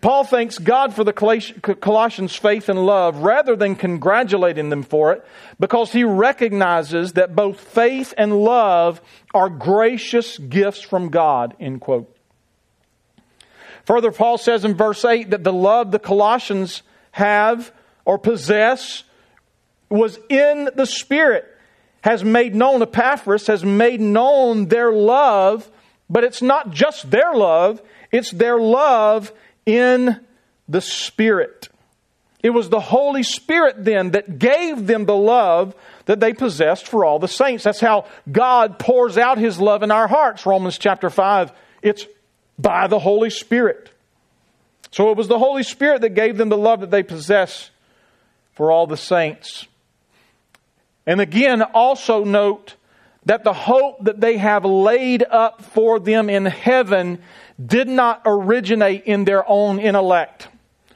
Paul 0.00 0.24
thanks 0.24 0.58
God 0.58 0.94
for 0.94 1.04
the 1.04 1.12
Colossians' 1.12 2.34
faith 2.34 2.70
and 2.70 2.86
love 2.86 3.18
rather 3.18 3.54
than 3.54 3.76
congratulating 3.76 4.70
them 4.70 4.82
for 4.82 5.12
it 5.12 5.26
because 5.58 5.92
he 5.92 6.04
recognizes 6.04 7.12
that 7.14 7.36
both 7.36 7.60
faith 7.60 8.14
and 8.16 8.42
love 8.42 9.02
are 9.34 9.50
gracious 9.50 10.38
gifts 10.38 10.80
from 10.80 11.10
God, 11.10 11.54
end 11.60 11.82
quote. 11.82 12.16
Further, 13.84 14.10
Paul 14.10 14.38
says 14.38 14.64
in 14.64 14.74
verse 14.74 15.04
8 15.04 15.30
that 15.30 15.44
the 15.44 15.52
love 15.52 15.90
the 15.90 15.98
Colossians 15.98 16.82
have 17.12 17.72
or 18.06 18.18
possess 18.18 19.04
was 19.90 20.18
in 20.30 20.70
the 20.76 20.86
Spirit, 20.86 21.44
has 22.02 22.24
made 22.24 22.54
known, 22.54 22.80
Epaphras 22.80 23.48
has 23.48 23.64
made 23.64 24.00
known 24.00 24.68
their 24.68 24.92
love, 24.92 25.70
but 26.08 26.24
it's 26.24 26.40
not 26.40 26.70
just 26.70 27.10
their 27.10 27.34
love, 27.34 27.82
it's 28.10 28.30
their 28.30 28.58
love 28.58 29.32
in 29.66 30.20
the 30.68 30.80
Spirit. 30.80 31.68
It 32.42 32.50
was 32.50 32.68
the 32.68 32.80
Holy 32.80 33.22
Spirit 33.22 33.84
then 33.84 34.12
that 34.12 34.38
gave 34.38 34.86
them 34.86 35.04
the 35.04 35.16
love 35.16 35.74
that 36.06 36.20
they 36.20 36.32
possessed 36.32 36.88
for 36.88 37.04
all 37.04 37.18
the 37.18 37.28
saints. 37.28 37.64
That's 37.64 37.80
how 37.80 38.06
God 38.30 38.78
pours 38.78 39.18
out 39.18 39.38
His 39.38 39.60
love 39.60 39.82
in 39.82 39.90
our 39.90 40.08
hearts. 40.08 40.46
Romans 40.46 40.78
chapter 40.78 41.10
5. 41.10 41.52
It's 41.82 42.06
by 42.58 42.86
the 42.86 42.98
Holy 42.98 43.30
Spirit. 43.30 43.90
So 44.90 45.10
it 45.10 45.16
was 45.16 45.28
the 45.28 45.38
Holy 45.38 45.62
Spirit 45.62 46.00
that 46.00 46.14
gave 46.14 46.36
them 46.36 46.48
the 46.48 46.56
love 46.56 46.80
that 46.80 46.90
they 46.90 47.02
possess 47.02 47.70
for 48.52 48.70
all 48.70 48.86
the 48.86 48.96
saints. 48.96 49.66
And 51.06 51.20
again, 51.20 51.62
also 51.62 52.24
note 52.24 52.74
that 53.26 53.44
the 53.44 53.52
hope 53.52 54.04
that 54.04 54.20
they 54.20 54.38
have 54.38 54.64
laid 54.64 55.22
up 55.22 55.62
for 55.62 56.00
them 56.00 56.30
in 56.30 56.46
heaven 56.46 57.20
did 57.64 57.88
not 57.88 58.22
originate 58.24 59.04
in 59.04 59.24
their 59.24 59.48
own 59.48 59.78
intellect. 59.78 60.48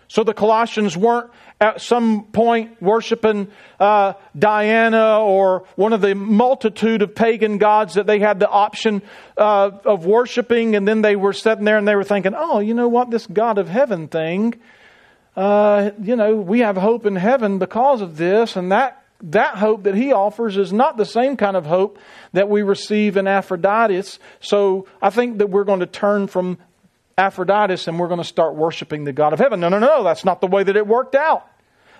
So 0.09 0.23
the 0.23 0.35
Colossians 0.35 0.97
weren't 0.97 1.31
at 1.61 1.81
some 1.81 2.25
point 2.25 2.81
worshiping 2.81 3.49
uh, 3.81 4.15
Diana 4.39 5.21
or 5.21 5.65
one 5.77 5.93
of 5.93 6.01
the 6.01 6.15
multitude 6.15 7.03
of 7.03 7.15
pagan 7.15 7.59
gods 7.59 7.95
that 7.95 8.07
they 8.07 8.19
had 8.19 8.39
the 8.39 8.49
option 8.49 9.03
uh, 9.37 9.71
of 9.85 10.07
worshiping, 10.07 10.77
and 10.77 10.87
then 10.87 11.03
they 11.03 11.17
were 11.17 11.33
sitting 11.33 11.65
there 11.65 11.79
and 11.79 11.87
they 11.87 11.97
were 11.97 12.05
thinking, 12.05 12.33
oh, 12.37 12.61
you 12.61 12.75
know 12.75 12.89
what, 12.89 13.11
this 13.11 13.27
God 13.27 13.59
of 13.59 13.69
heaven 13.69 14.09
thing, 14.09 14.55
uh, 15.37 15.91
you 16.01 16.17
know, 16.17 16.37
we 16.37 16.61
have 16.61 16.77
hope 16.77 17.07
in 17.07 17.17
heaven 17.17 17.59
because 17.59 18.01
of 18.01 18.17
this, 18.17 18.57
and 18.57 18.71
that 18.71 19.05
that 19.23 19.57
hope 19.57 19.85
that 19.85 19.95
he 19.95 20.13
offers 20.13 20.57
is 20.57 20.73
not 20.73 20.97
the 20.97 21.07
same 21.07 21.37
kind 21.37 21.57
of 21.57 21.65
hope 21.65 21.99
that 22.35 22.49
we 22.49 22.63
receive 22.63 23.17
in 23.17 23.27
Aphrodite. 23.27 24.03
So 24.41 24.87
I 25.01 25.11
think 25.11 25.39
that 25.39 25.49
we're 25.49 25.65
going 25.65 25.81
to 25.81 25.87
turn 25.87 26.27
from 26.27 26.59
Aphrodite 27.17 27.89
and 27.89 27.99
we're 27.99 28.09
going 28.09 28.21
to 28.21 28.25
start 28.25 28.55
worshiping 28.55 29.05
the 29.05 29.13
God 29.13 29.33
of 29.33 29.39
heaven. 29.39 29.61
No, 29.61 29.69
no, 29.69 29.79
no, 29.79 30.05
that's 30.05 30.25
not 30.25 30.41
the 30.41 30.47
way 30.47 30.63
that 30.63 30.77
it 30.77 30.87
worked 30.87 31.15
out. 31.15 31.47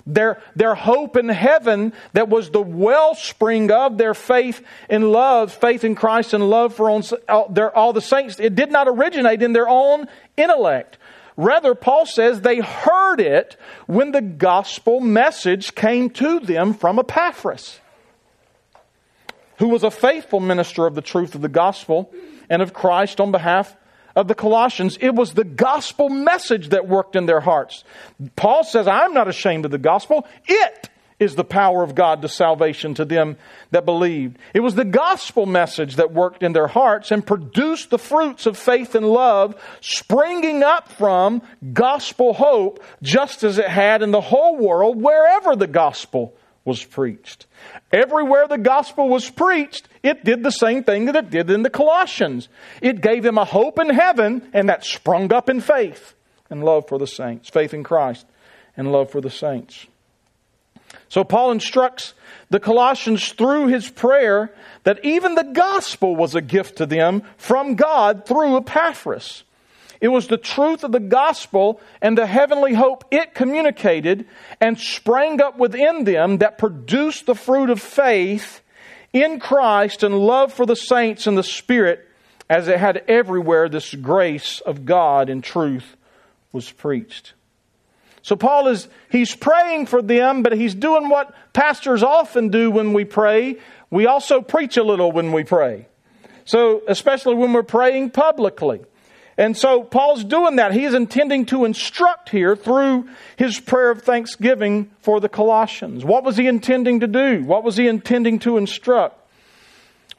Their, 0.07 0.43
their 0.55 0.75
hope 0.75 1.17
in 1.17 1.31
heaven 1.31 1.95
that 2.13 2.29
was 2.29 2.51
the 2.51 2.61
wellspring 2.61 3.71
of 3.71 3.97
their 3.97 4.13
faith 4.13 4.63
in 4.91 5.11
love, 5.11 5.51
faith 5.51 5.83
in 5.83 5.95
Christ 5.95 6.35
and 6.35 6.51
love 6.51 6.75
for 6.75 6.91
all, 6.91 7.49
their, 7.49 7.75
all 7.75 7.95
the 7.95 8.03
saints, 8.03 8.39
it 8.39 8.55
did 8.55 8.71
not 8.71 8.87
originate 8.87 9.41
in 9.41 9.55
their 9.55 9.69
own 9.69 10.07
intellect. 10.37 10.99
Rather, 11.37 11.75
Paul 11.75 12.07
says 12.07 12.41
they 12.41 12.59
heard 12.59 13.19
it 13.19 13.57
when 13.87 14.13
the 14.13 14.21
gospel 14.21 15.01
message 15.01 15.75
came 15.75 16.11
to 16.11 16.39
them 16.39 16.75
from 16.75 16.99
Epaphras, 16.99 17.81
who 19.59 19.69
was 19.69 19.83
a 19.83 19.91
faithful 19.91 20.41
minister 20.41 20.87
of 20.87 20.95
the 20.95 21.03
truth 21.03 21.35
of 21.35 21.43
the 21.43 21.49
gospel 21.49 22.13
and 22.49 22.63
of 22.63 22.73
Christ 22.73 23.21
on 23.21 23.33
behalf 23.33 23.77
of 24.17 24.29
the 24.29 24.35
Colossians. 24.35 24.97
It 25.01 25.15
was 25.15 25.35
the 25.35 25.45
gospel 25.45 26.09
message 26.09 26.71
that 26.71 26.89
worked 26.89 27.17
in 27.17 27.27
their 27.27 27.41
hearts. 27.41 27.85
Paul 28.37 28.65
says, 28.65 28.87
I'm 28.87 29.15
not 29.15 29.29
ashamed 29.29 29.65
of 29.65 29.71
the 29.71 29.79
gospel. 29.79 30.27
It 30.47 30.91
is 31.19 31.37
the 31.37 31.45
power 31.45 31.83
of 31.83 31.95
God 31.95 32.23
to 32.23 32.29
salvation 32.29 32.95
to 32.95 33.05
them 33.05 33.37
that 33.71 33.85
believed. 33.85 34.39
It 34.53 34.61
was 34.61 34.75
the 34.75 34.85
gospel 34.85 35.47
message 35.47 35.97
that 35.97 36.13
worked 36.13 36.43
in 36.43 36.53
their 36.53 36.67
hearts 36.67 37.11
and 37.11 37.27
produced 37.27 37.91
the 37.91 37.99
fruits 37.99 38.47
of 38.47 38.59
faith 38.59 38.95
and 38.95 39.07
love, 39.07 39.55
springing 39.81 40.63
up 40.63 40.91
from 40.91 41.43
gospel 41.73 42.35
hope, 42.35 42.83
just 43.03 43.45
as 43.45 43.59
it 43.59 43.69
had 43.69 44.03
in 44.03 44.11
the 44.11 44.21
whole 44.21 44.57
world 44.59 45.01
wherever 45.01 45.55
the 45.55 45.69
gospel 45.69 46.35
was 46.65 46.83
preached. 46.83 47.47
Everywhere 47.95 48.49
the 48.49 48.59
gospel 48.59 49.09
was 49.09 49.31
preached, 49.31 49.89
it 50.03 50.25
did 50.25 50.43
the 50.43 50.51
same 50.51 50.83
thing 50.83 51.05
that 51.05 51.15
it 51.15 51.31
did 51.31 51.49
in 51.49 51.63
the 51.63 51.71
Colossians. 51.71 52.49
It 52.83 53.01
gave 53.01 53.23
them 53.23 53.39
a 53.39 53.45
hope 53.45 53.79
in 53.79 53.89
heaven, 53.89 54.51
and 54.53 54.69
that 54.69 54.85
sprung 54.85 55.33
up 55.33 55.49
in 55.49 55.61
faith 55.61 56.15
and 56.51 56.65
love 56.65 56.89
for 56.89 56.99
the 56.99 57.07
saints, 57.07 57.49
faith 57.49 57.73
in 57.73 57.85
Christ 57.85 58.27
and 58.77 58.91
love 58.91 59.11
for 59.11 59.21
the 59.21 59.31
saints. 59.31 59.87
So 61.09 61.23
Paul 61.23 61.53
instructs 61.53 62.15
the 62.51 62.59
Colossians 62.59 63.33
through 63.33 63.69
his 63.69 63.89
prayer 63.89 64.53
that 64.83 65.05
even 65.05 65.37
the 65.37 65.45
gospel 65.45 66.17
was 66.17 66.35
a 66.35 66.41
gift 66.41 66.79
to 66.79 66.87
them 66.87 67.23
from 67.37 67.77
God 67.77 68.27
through 68.27 68.57
Epaphras. 68.57 69.45
It 70.05 70.13
was 70.13 70.29
the 70.29 70.37
truth 70.37 70.85
of 70.85 70.93
the 70.93 71.01
gospel 71.01 71.81
and 72.03 72.19
the 72.19 72.27
heavenly 72.27 72.75
hope 72.75 73.07
it 73.11 73.33
communicated 73.33 74.27
and 74.61 74.79
sprang 74.79 75.41
up 75.41 75.57
within 75.59 76.05
them 76.05 76.37
that 76.39 76.59
produced 76.59 77.25
the 77.25 77.35
fruit 77.35 77.71
of 77.71 77.81
faith 77.81 78.61
in 79.15 79.41
Christ 79.41 80.03
and 80.03 80.19
love 80.19 80.53
for 80.53 80.67
the 80.67 80.77
saints 80.77 81.27
and 81.27 81.39
the 81.39 81.43
Spirit 81.43 82.07
as 82.51 82.69
it 82.69 82.79
had 82.79 83.03
everywhere 83.09 83.71
this 83.71 83.95
grace 83.95 84.61
of 84.61 84.85
God 84.85 85.31
in 85.31 85.41
truth 85.41 85.97
was 86.53 86.71
preached. 86.71 87.33
So 88.21 88.37
Paul 88.37 88.69
is, 88.69 88.89
he's 89.09 89.35
praying 89.35 89.87
for 89.87 90.03
them, 90.03 90.43
but 90.43 90.53
he's 90.53 90.75
doing 90.75 91.09
what 91.09 91.35
pastors 91.55 92.03
often 92.03 92.51
do 92.51 92.71
when 92.71 92.93
we 92.93 93.07
pray. 93.07 93.57
We 93.89 94.05
also 94.05 94.43
preach 94.43 94.77
a 94.77 94.83
little 94.83 95.11
when 95.13 95.33
we 95.33 95.45
pray. 95.45 95.89
So, 96.45 96.83
especially 96.89 97.37
when 97.37 97.55
we're 97.55 97.63
praying 97.63 98.11
publicly. 98.11 98.83
And 99.37 99.57
so 99.57 99.83
Paul's 99.83 100.23
doing 100.23 100.57
that. 100.57 100.73
He 100.73 100.85
is 100.85 100.95
intending 100.95 101.47
to 101.47 101.65
instruct 101.65 102.29
here 102.29 102.55
through 102.55 103.09
his 103.37 103.59
prayer 103.59 103.91
of 103.91 104.03
thanksgiving 104.03 104.91
for 105.01 105.19
the 105.21 105.29
Colossians. 105.29 106.05
What 106.05 106.23
was 106.23 106.37
he 106.37 106.47
intending 106.47 107.01
to 107.01 107.07
do? 107.07 107.43
What 107.43 107.65
was 107.65 107.77
he 107.77 107.89
intending 107.89 108.39
to 108.41 108.57
instruct? 108.57 109.21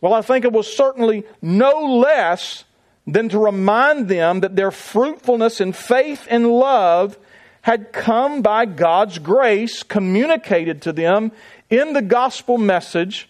Well, 0.01 0.13
I 0.13 0.21
think 0.21 0.43
it 0.43 0.51
was 0.51 0.75
certainly 0.75 1.23
no 1.41 1.97
less 1.97 2.65
than 3.07 3.29
to 3.29 3.39
remind 3.39 4.07
them 4.09 4.41
that 4.41 4.55
their 4.55 4.71
fruitfulness 4.71 5.61
in 5.61 5.71
faith 5.71 6.27
and 6.29 6.51
love 6.51 7.17
had 7.61 7.93
come 7.93 8.41
by 8.41 8.65
God's 8.65 9.17
grace 9.17 9.81
communicated 9.81 10.81
to 10.83 10.93
them 10.93 11.31
in 11.69 11.93
the 11.93 12.01
gospel 12.01 12.57
message 12.57 13.29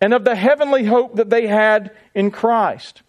and 0.00 0.14
of 0.14 0.24
the 0.24 0.36
heavenly 0.36 0.84
hope 0.84 1.16
that 1.16 1.30
they 1.30 1.46
had 1.46 1.90
in 2.14 2.30
Christ. 2.30 3.02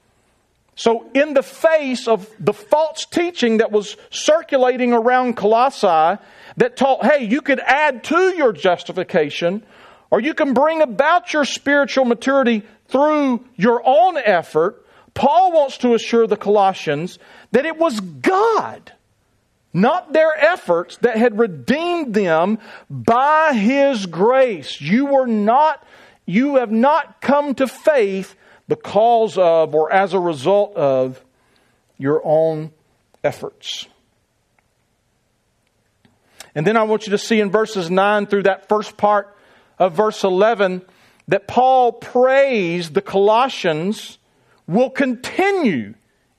So, 0.77 1.09
in 1.13 1.33
the 1.33 1.43
face 1.43 2.05
of 2.05 2.29
the 2.37 2.51
false 2.51 3.05
teaching 3.05 3.57
that 3.57 3.71
was 3.71 3.95
circulating 4.09 4.91
around 4.91 5.37
Colossae 5.37 6.21
that 6.57 6.75
taught, 6.75 7.05
hey, 7.05 7.23
you 7.23 7.41
could 7.41 7.61
add 7.61 8.03
to 8.05 8.35
your 8.35 8.51
justification, 8.51 9.63
or 10.11 10.19
you 10.19 10.33
can 10.33 10.53
bring 10.53 10.81
about 10.81 11.31
your 11.31 11.45
spiritual 11.45 12.03
maturity 12.03 12.63
through 12.87 13.45
your 13.55 13.81
own 13.85 14.17
effort, 14.17 14.85
Paul 15.13 15.53
wants 15.53 15.77
to 15.79 15.93
assure 15.93 16.27
the 16.27 16.37
Colossians 16.37 17.19
that 17.51 17.65
it 17.65 17.77
was 17.77 17.99
God, 18.01 18.91
not 19.73 20.11
their 20.11 20.35
efforts, 20.37 20.97
that 20.97 21.17
had 21.17 21.39
redeemed 21.39 22.13
them 22.13 22.59
by 22.89 23.53
His 23.53 24.05
grace. 24.05 24.81
You 24.81 25.05
were 25.05 25.27
not, 25.27 25.85
you 26.25 26.57
have 26.57 26.71
not 26.71 27.21
come 27.21 27.55
to 27.55 27.67
faith 27.67 28.35
because 28.67 29.37
of 29.37 29.75
or 29.75 29.91
as 29.91 30.13
a 30.13 30.19
result 30.19 30.75
of 30.75 31.23
your 31.97 32.21
own 32.25 32.71
efforts. 33.23 33.87
And 36.53 36.65
then 36.65 36.77
I 36.77 36.83
want 36.83 37.05
you 37.05 37.11
to 37.11 37.17
see 37.17 37.39
in 37.39 37.51
verses 37.51 37.91
9 37.91 38.27
through 38.27 38.43
that 38.43 38.69
first 38.69 38.95
part 38.95 39.35
of 39.77 39.93
verse 39.93 40.23
11 40.23 40.81
that 41.27 41.47
Paul 41.47 41.91
prays 41.91 42.91
the 42.91 43.01
Colossians 43.01 44.17
will 44.67 44.89
continue 44.89 45.95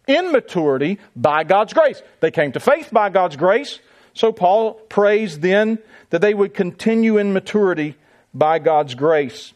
in 0.07 0.33
maturity 0.33 0.99
by 1.15 1.45
God's 1.45 1.73
grace. 1.73 2.01
They 2.21 2.31
came 2.31 2.53
to 2.53 2.61
faith 2.61 2.91
by 2.93 3.11
God's 3.11 3.37
grace. 3.37 3.81
So 4.15 4.33
Paul 4.33 4.75
prays 4.75 5.39
then 5.41 5.79
that 6.11 6.21
they 6.21 6.33
would 6.33 6.55
continue 6.55 7.19
in 7.19 7.33
maturity 7.33 7.97
by 8.33 8.59
God's 8.59 8.95
grace. 8.95 9.53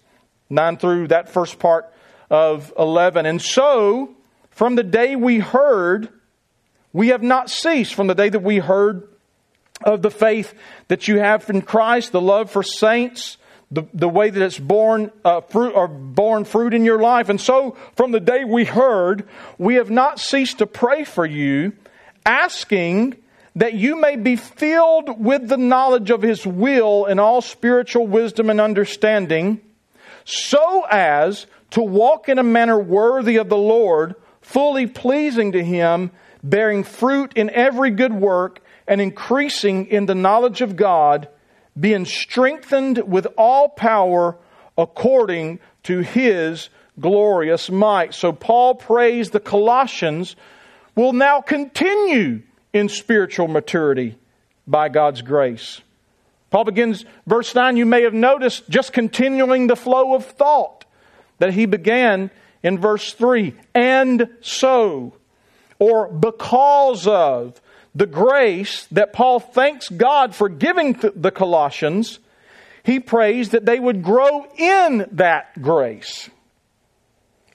9 0.51 0.77
through 0.77 1.09
that 1.09 1.29
first 1.31 1.59
part 1.59 1.91
of 2.31 2.73
11. 2.79 3.27
And 3.27 3.43
so, 3.43 4.15
from 4.51 4.77
the 4.77 4.83
day 4.83 5.17
we 5.17 5.39
heard, 5.39 6.09
we 6.93 7.09
have 7.09 7.23
not 7.23 7.51
ceased. 7.51 7.95
From 7.95 8.07
the 8.07 8.15
day 8.15 8.29
that 8.29 8.43
we 8.43 8.59
heard 8.59 9.09
of 9.83 10.03
the 10.03 10.11
faith 10.11 10.55
that 10.89 11.09
you 11.09 11.19
have 11.19 11.49
in 11.51 11.63
Christ, 11.63 12.13
the 12.13 12.21
love 12.21 12.51
for 12.51 12.63
saints, 12.63 13.39
the, 13.71 13.85
the 13.95 14.09
way 14.09 14.31
that 14.31 14.43
it's 14.43 14.59
born 14.59 15.11
uh, 15.25 15.41
fruit 15.43 15.75
or 15.75 15.87
born 15.89 16.45
fruit 16.45 16.75
in 16.75 16.85
your 16.85 17.01
life. 17.01 17.29
And 17.29 17.41
so, 17.41 17.77
from 17.97 18.13
the 18.13 18.21
day 18.21 18.45
we 18.45 18.65
heard, 18.65 19.29
we 19.59 19.77
have 19.77 19.91
not 19.91 20.19
ceased 20.19 20.59
to 20.59 20.67
pray 20.67 21.05
for 21.05 21.25
you, 21.25 21.73
asking 22.27 23.17
that 23.57 23.75
you 23.75 24.01
may 24.01 24.17
be 24.17 24.37
filled 24.37 25.25
with 25.25 25.49
the 25.49 25.57
knowledge 25.57 26.11
of 26.11 26.23
His 26.23 26.47
will 26.47 27.07
in 27.07 27.19
all 27.19 27.41
spiritual 27.41 28.07
wisdom 28.07 28.51
and 28.51 28.61
understanding, 28.61 29.61
so 30.25 30.85
as 30.91 31.47
to 31.71 31.83
walk 31.83 32.29
in 32.29 32.39
a 32.39 32.43
manner 32.43 32.79
worthy 32.79 33.37
of 33.37 33.49
the 33.49 33.57
Lord, 33.57 34.15
fully 34.41 34.87
pleasing 34.87 35.53
to 35.53 35.63
Him, 35.63 36.11
bearing 36.43 36.85
fruit 36.85 37.33
in 37.35 37.51
every 37.51 37.91
good 37.91 38.13
work, 38.13 38.61
and 38.87 39.01
increasing 39.01 39.87
in 39.87 40.07
the 40.07 40.15
knowledge 40.15 40.61
of 40.61 40.77
God, 40.77 41.29
being 41.79 42.05
strengthened 42.05 42.99
with 42.99 43.27
all 43.39 43.69
power 43.69 44.37
according 44.77 45.61
to 45.85 46.01
His 46.01 46.69
glorious 46.99 47.71
might. 47.71 48.15
So 48.15 48.33
Paul 48.33 48.75
prays 48.75 49.31
the 49.31 49.41
Colossians 49.41 50.37
will 50.95 51.13
now 51.13 51.41
continue 51.41 52.43
in 52.73 52.89
spiritual 52.89 53.49
maturity 53.49 54.17
by 54.67 54.89
God's 54.89 55.23
grace. 55.23 55.81
Paul 56.51 56.65
begins 56.65 57.05
verse 57.27 57.55
9, 57.55 57.77
you 57.77 57.87
may 57.87 58.03
have 58.03 58.15
noticed 58.15 58.69
just 58.69 58.93
continuing 58.93 59.69
the 59.69 59.77
flow 59.77 60.15
of 60.15 60.27
thought 60.27 60.80
that 61.41 61.53
he 61.53 61.67
began 61.67 62.31
in 62.63 62.79
verse 62.79 63.13
3 63.13 63.55
and 63.75 64.29
so, 64.41 65.15
or 65.81 66.09
because 66.09 67.07
of 67.07 67.61
the 67.95 68.07
grace 68.07 68.87
that 68.93 69.13
Paul 69.13 69.41
thanks 69.41 69.89
God 69.89 70.35
for 70.35 70.49
giving 70.49 70.93
the 71.15 71.33
Colossians, 71.33 72.21
he 72.83 73.01
prays 73.01 73.51
that 73.51 73.67
they 73.67 73.81
would 73.81 74.03
grow 74.03 74.47
in 74.57 75.09
that 75.13 75.61
grace. 75.61 76.31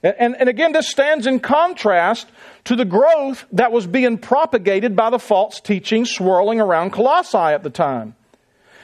And, 0.02 0.36
and, 0.36 0.48
again, 0.48 0.72
this 0.72 0.88
stands 0.88 1.26
in 1.26 1.40
contrast 1.40 2.28
to 2.64 2.76
the 2.76 2.84
growth 2.84 3.44
that 3.52 3.72
was 3.72 3.86
being 3.86 4.18
propagated 4.18 4.94
by 4.94 5.10
the 5.10 5.18
false 5.18 5.58
teaching 5.58 6.04
swirling 6.04 6.60
around 6.60 6.92
Colossae 6.92 7.38
at 7.38 7.62
the 7.62 7.70
time. 7.70 8.14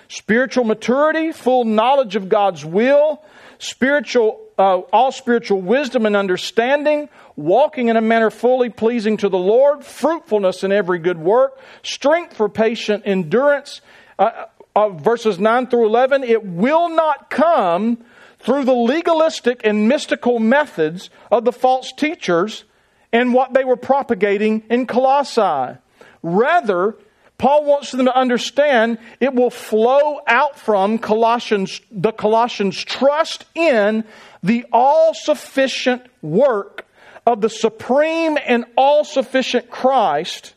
Spiritual 0.08 0.64
maturity, 0.64 1.30
full 1.30 1.64
knowledge 1.64 2.16
of 2.16 2.28
God's 2.28 2.64
will, 2.64 3.22
spiritual 3.58 4.41
uh, 4.58 4.78
all 4.92 5.12
spiritual 5.12 5.60
wisdom 5.60 6.06
and 6.06 6.16
understanding, 6.16 7.08
walking 7.36 7.88
in 7.88 7.96
a 7.96 8.00
manner 8.00 8.30
fully 8.30 8.70
pleasing 8.70 9.16
to 9.18 9.28
the 9.28 9.38
Lord, 9.38 9.84
fruitfulness 9.84 10.62
in 10.64 10.72
every 10.72 10.98
good 10.98 11.18
work, 11.18 11.58
strength 11.82 12.36
for 12.36 12.48
patient 12.48 13.04
endurance. 13.06 13.80
Uh, 14.18 14.46
uh, 14.74 14.88
verses 14.90 15.38
9 15.38 15.66
through 15.66 15.86
11, 15.86 16.24
it 16.24 16.44
will 16.44 16.88
not 16.88 17.28
come 17.30 17.98
through 18.38 18.64
the 18.64 18.74
legalistic 18.74 19.60
and 19.64 19.88
mystical 19.88 20.38
methods 20.38 21.10
of 21.30 21.44
the 21.44 21.52
false 21.52 21.92
teachers 21.92 22.64
and 23.12 23.34
what 23.34 23.52
they 23.52 23.64
were 23.64 23.76
propagating 23.76 24.62
in 24.70 24.86
Colossae. 24.86 25.78
Rather, 26.22 26.96
Paul 27.38 27.64
wants 27.64 27.90
them 27.90 28.06
to 28.06 28.16
understand 28.16 28.98
it 29.20 29.34
will 29.34 29.50
flow 29.50 30.20
out 30.26 30.58
from 30.58 30.98
Colossians, 30.98 31.80
the 31.90 32.12
Colossians' 32.12 32.82
trust 32.82 33.44
in 33.54 34.04
the 34.42 34.66
all 34.72 35.14
sufficient 35.14 36.02
work 36.20 36.86
of 37.26 37.40
the 37.40 37.50
supreme 37.50 38.36
and 38.44 38.64
all 38.76 39.04
sufficient 39.04 39.70
Christ. 39.70 40.54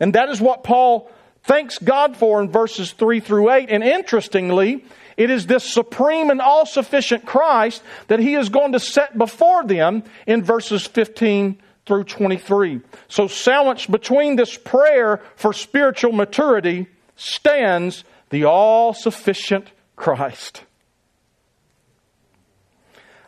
And 0.00 0.14
that 0.14 0.28
is 0.28 0.40
what 0.40 0.64
Paul 0.64 1.10
thanks 1.42 1.78
God 1.78 2.16
for 2.16 2.40
in 2.40 2.50
verses 2.50 2.92
3 2.92 3.20
through 3.20 3.50
8. 3.50 3.70
And 3.70 3.82
interestingly, 3.82 4.84
it 5.16 5.30
is 5.30 5.46
this 5.46 5.64
supreme 5.64 6.30
and 6.30 6.40
all 6.40 6.66
sufficient 6.66 7.24
Christ 7.24 7.82
that 8.08 8.20
he 8.20 8.34
is 8.34 8.48
going 8.48 8.72
to 8.72 8.80
set 8.80 9.16
before 9.16 9.64
them 9.64 10.04
in 10.26 10.42
verses 10.42 10.86
15 10.86 11.60
through 11.86 12.04
23. 12.04 12.80
So, 13.08 13.28
sandwiched 13.28 13.90
between 13.90 14.36
this 14.36 14.56
prayer 14.56 15.20
for 15.36 15.52
spiritual 15.52 16.12
maturity 16.12 16.86
stands 17.16 18.04
the 18.30 18.44
all 18.44 18.94
sufficient 18.94 19.70
Christ. 19.96 20.64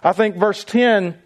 I 0.07 0.13
think 0.13 0.37
verse 0.37 0.63
10 0.63 1.19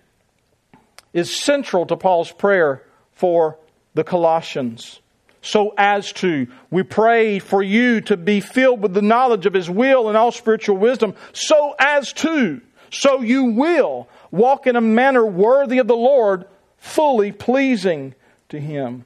is 1.12 1.38
central 1.38 1.84
to 1.84 1.98
Paul's 1.98 2.32
prayer 2.32 2.82
for 3.12 3.58
the 3.92 4.04
Colossians. 4.04 5.00
So 5.42 5.74
as 5.76 6.12
to, 6.14 6.46
we 6.70 6.82
pray 6.82 7.40
for 7.40 7.62
you 7.62 8.00
to 8.00 8.16
be 8.16 8.40
filled 8.40 8.80
with 8.80 8.94
the 8.94 9.02
knowledge 9.02 9.44
of 9.44 9.52
His 9.52 9.68
will 9.68 10.08
and 10.08 10.16
all 10.16 10.32
spiritual 10.32 10.78
wisdom, 10.78 11.14
so 11.34 11.74
as 11.78 12.14
to, 12.14 12.62
so 12.90 13.20
you 13.20 13.44
will 13.44 14.08
walk 14.30 14.66
in 14.66 14.76
a 14.76 14.80
manner 14.80 15.26
worthy 15.26 15.76
of 15.76 15.86
the 15.86 15.94
Lord 15.94 16.46
fully 16.78 17.32
pleasing 17.32 18.14
to 18.48 18.58
Him. 18.58 19.04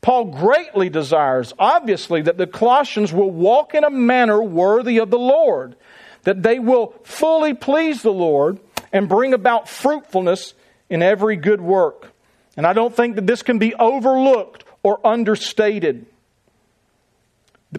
Paul 0.00 0.26
greatly 0.26 0.90
desires, 0.90 1.52
obviously, 1.58 2.22
that 2.22 2.38
the 2.38 2.46
Colossians 2.46 3.12
will 3.12 3.32
walk 3.32 3.74
in 3.74 3.82
a 3.82 3.90
manner 3.90 4.40
worthy 4.40 4.98
of 4.98 5.10
the 5.10 5.18
Lord, 5.18 5.74
that 6.22 6.44
they 6.44 6.60
will 6.60 6.94
fully 7.02 7.52
please 7.52 8.02
the 8.02 8.12
Lord 8.12 8.60
and 8.92 9.08
bring 9.08 9.34
about 9.34 9.68
fruitfulness 9.68 10.54
in 10.88 11.02
every 11.02 11.36
good 11.36 11.60
work. 11.60 12.12
And 12.56 12.66
I 12.66 12.72
don't 12.72 12.94
think 12.94 13.16
that 13.16 13.26
this 13.26 13.42
can 13.42 13.58
be 13.58 13.74
overlooked 13.74 14.64
or 14.82 15.04
understated. 15.06 16.06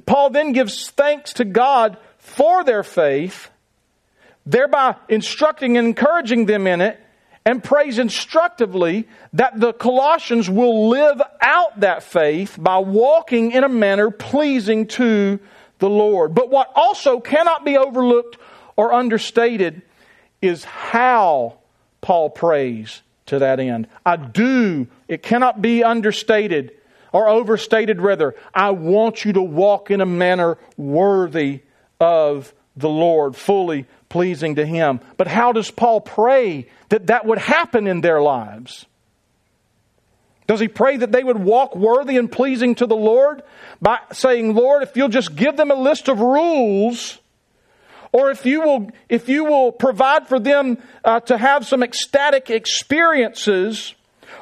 Paul 0.05 0.29
then 0.29 0.51
gives 0.51 0.91
thanks 0.91 1.33
to 1.33 1.45
God 1.45 1.97
for 2.19 2.63
their 2.63 2.83
faith, 2.83 3.49
thereby 4.45 4.95
instructing 5.09 5.77
and 5.77 5.87
encouraging 5.87 6.45
them 6.45 6.67
in 6.67 6.81
it, 6.81 6.99
and 7.45 7.63
prays 7.63 7.97
instructively 7.97 9.07
that 9.33 9.57
the 9.57 9.71
Colossians 9.71 10.49
will 10.49 10.89
live 10.89 11.21
out 11.39 11.79
that 11.79 12.03
faith 12.03 12.57
by 12.59 12.77
walking 12.77 13.53
in 13.53 13.63
a 13.63 13.69
manner 13.69 14.11
pleasing 14.11 14.85
to 14.87 15.39
the 15.79 15.89
Lord. 15.89 16.35
But 16.35 16.49
what 16.49 16.69
also 16.75 17.21
cannot 17.21 17.63
be 17.63 17.77
overlooked 17.77 18.37
or 18.75 18.93
understated 18.93 19.81
is 20.41 20.63
how 20.63 21.57
Paul 22.01 22.29
prays 22.29 23.01
to 23.27 23.39
that 23.39 23.59
end. 23.59 23.87
I 24.05 24.15
do, 24.15 24.87
it 25.07 25.23
cannot 25.23 25.61
be 25.61 25.83
understated 25.83 26.71
or 27.11 27.27
overstated 27.27 28.01
rather. 28.01 28.35
I 28.53 28.71
want 28.71 29.25
you 29.25 29.33
to 29.33 29.41
walk 29.41 29.91
in 29.91 30.01
a 30.01 30.05
manner 30.05 30.57
worthy 30.77 31.61
of 31.99 32.53
the 32.75 32.89
Lord, 32.89 33.35
fully 33.35 33.85
pleasing 34.09 34.55
to 34.55 34.65
Him. 34.65 34.99
But 35.17 35.27
how 35.27 35.51
does 35.51 35.71
Paul 35.71 36.01
pray 36.01 36.67
that 36.89 37.07
that 37.07 37.25
would 37.25 37.39
happen 37.39 37.87
in 37.87 38.01
their 38.01 38.21
lives? 38.21 38.85
Does 40.47 40.61
he 40.61 40.69
pray 40.69 40.95
that 40.97 41.11
they 41.11 41.23
would 41.23 41.39
walk 41.39 41.75
worthy 41.75 42.15
and 42.15 42.31
pleasing 42.31 42.75
to 42.75 42.85
the 42.85 42.95
Lord 42.95 43.43
by 43.81 43.99
saying, 44.13 44.55
Lord, 44.55 44.81
if 44.81 44.95
you'll 44.95 45.09
just 45.09 45.35
give 45.35 45.57
them 45.57 45.71
a 45.71 45.75
list 45.75 46.07
of 46.07 46.21
rules, 46.21 47.19
or 48.11 48.31
if 48.31 48.45
you 48.45 48.61
will, 48.61 48.91
if 49.09 49.29
you 49.29 49.45
will 49.45 49.71
provide 49.71 50.27
for 50.27 50.39
them 50.39 50.77
uh, 51.03 51.19
to 51.21 51.37
have 51.37 51.65
some 51.65 51.83
ecstatic 51.83 52.49
experiences, 52.49 53.95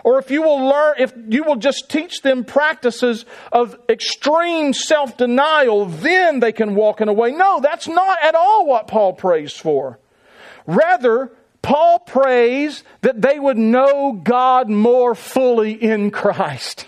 or 0.03 0.19
if 0.19 0.29
you 0.29 0.43
will 0.43 0.67
learn, 0.67 0.95
if 0.99 1.13
you 1.29 1.43
will 1.43 1.55
just 1.55 1.89
teach 1.89 2.21
them 2.21 2.43
practices 2.43 3.25
of 3.51 3.77
extreme 3.89 4.73
self 4.73 5.17
denial, 5.17 5.85
then 5.85 6.39
they 6.39 6.51
can 6.51 6.75
walk 6.75 7.01
in 7.01 7.09
a 7.09 7.13
way. 7.13 7.31
No, 7.31 7.59
that's 7.59 7.87
not 7.87 8.19
at 8.23 8.35
all 8.35 8.67
what 8.67 8.87
Paul 8.87 9.13
prays 9.13 9.53
for. 9.53 9.99
Rather, 10.67 11.31
Paul 11.61 11.99
prays 11.99 12.83
that 13.01 13.21
they 13.21 13.39
would 13.39 13.57
know 13.57 14.11
God 14.11 14.69
more 14.69 15.15
fully 15.15 15.71
in 15.71 16.11
Christ. 16.11 16.87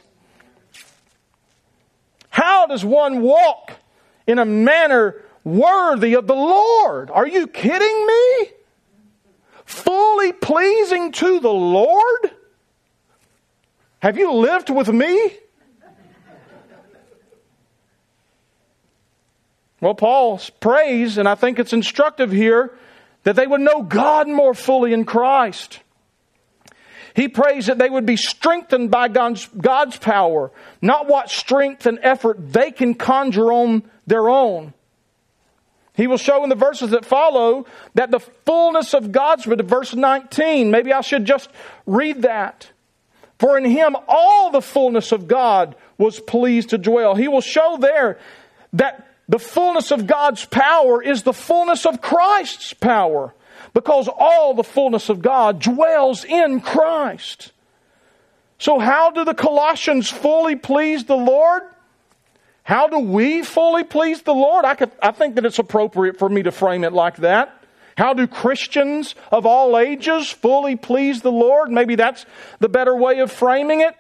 How 2.30 2.68
does 2.68 2.86
one 2.86 3.22
walk 3.22 3.72
in 4.28 4.38
a 4.38 4.46
manner 4.46 5.16
worthy 5.48 6.14
of 6.16 6.28
the 6.28 6.36
Lord? 6.36 7.10
Are 7.10 7.28
you 7.28 7.48
kidding 7.48 8.06
me? 8.06 8.50
Fully 9.66 10.34
pleasing 10.34 11.12
to 11.14 11.40
the 11.40 11.50
Lord? 11.50 12.32
Have 14.00 14.18
you 14.18 14.34
lived 14.34 14.70
with 14.70 14.90
me? 14.90 15.32
Well, 19.80 19.96
Paul 19.96 20.42
prays, 20.60 21.18
and 21.18 21.30
I 21.30 21.36
think 21.36 21.60
it's 21.60 21.74
instructive 21.74 22.32
here, 22.32 22.76
that 23.24 23.36
they 23.36 23.46
would 23.46 23.62
know 23.62 23.84
God 23.84 24.28
more 24.28 24.54
fully 24.54 24.92
in 24.92 25.06
Christ. 25.06 25.82
He 27.14 27.28
prays 27.28 27.68
that 27.68 27.78
they 27.78 27.90
would 27.90 28.06
be 28.06 28.18
strengthened 28.18 28.92
by 28.92 29.08
God's, 29.08 29.48
God's 29.48 29.98
power, 29.98 30.52
not 30.82 31.08
what 31.08 31.30
strength 31.30 31.86
and 31.86 32.00
effort 32.02 32.38
they 32.54 32.72
can 32.72 32.96
conjure 32.96 33.52
on 33.52 33.84
their 34.06 34.30
own. 34.30 34.74
He 35.98 36.06
will 36.06 36.18
show 36.18 36.44
in 36.44 36.50
the 36.50 36.56
verses 36.56 36.92
that 36.92 37.06
follow 37.06 37.66
that 37.96 38.12
the 38.12 38.20
fullness 38.20 38.94
of 38.94 39.12
God's, 39.12 39.46
verse 39.46 39.96
19, 39.96 40.70
maybe 40.70 40.94
I 40.94 41.02
should 41.02 41.26
just 41.26 41.50
read 41.88 42.22
that. 42.22 42.70
For 43.40 43.58
in 43.58 43.66
him 43.66 43.96
all 44.08 44.52
the 44.52 44.62
fullness 44.62 45.12
of 45.12 45.28
God 45.28 45.76
was 45.98 46.20
pleased 46.20 46.70
to 46.70 46.78
dwell. 46.78 47.16
He 47.16 47.28
will 47.28 47.42
show 47.42 47.78
there 47.80 48.20
that 48.74 49.08
the 49.28 49.40
fullness 49.40 49.90
of 49.90 50.06
God's 50.06 50.46
power 50.46 51.02
is 51.02 51.24
the 51.24 51.34
fullness 51.34 51.84
of 51.88 52.00
Christ's 52.00 52.74
power 52.74 53.34
because 53.74 54.08
all 54.08 54.54
the 54.54 54.64
fullness 54.64 55.10
of 55.10 55.24
God 55.24 55.60
dwells 55.60 56.24
in 56.24 56.62
Christ. 56.62 57.52
So, 58.60 58.78
how 58.78 59.10
do 59.10 59.26
the 59.26 59.34
Colossians 59.34 60.10
fully 60.10 60.56
please 60.56 61.06
the 61.06 61.18
Lord? 61.18 61.64
How 62.68 62.90
do 62.90 63.00
we 63.00 63.44
fully 63.44 63.86
please 63.86 64.24
the 64.24 64.34
Lord? 64.34 64.66
I, 64.66 64.76
could, 64.76 64.92
I 65.02 65.12
think 65.12 65.36
that 65.36 65.46
it's 65.46 65.58
appropriate 65.58 66.20
for 66.20 66.28
me 66.28 66.44
to 66.44 66.52
frame 66.52 66.84
it 66.84 66.92
like 66.92 67.16
that. 67.18 67.64
How 67.98 68.14
do 68.14 68.28
Christians 68.28 69.16
of 69.32 69.46
all 69.46 69.78
ages 69.78 70.30
fully 70.30 70.76
please 70.76 71.22
the 71.22 71.32
Lord? 71.32 71.72
Maybe 71.72 71.96
that's 71.96 72.26
the 72.60 72.68
better 72.68 72.94
way 72.94 73.20
of 73.20 73.32
framing 73.32 73.80
it. 73.80 73.96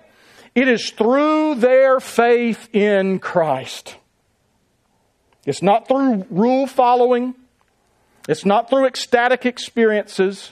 It 0.53 0.67
is 0.67 0.89
through 0.89 1.55
their 1.55 2.01
faith 2.01 2.67
in 2.75 3.19
Christ. 3.19 3.95
It's 5.45 5.61
not 5.61 5.87
through 5.87 6.25
rule 6.29 6.67
following. 6.67 7.35
It's 8.27 8.43
not 8.43 8.69
through 8.69 8.87
ecstatic 8.87 9.45
experiences. 9.45 10.51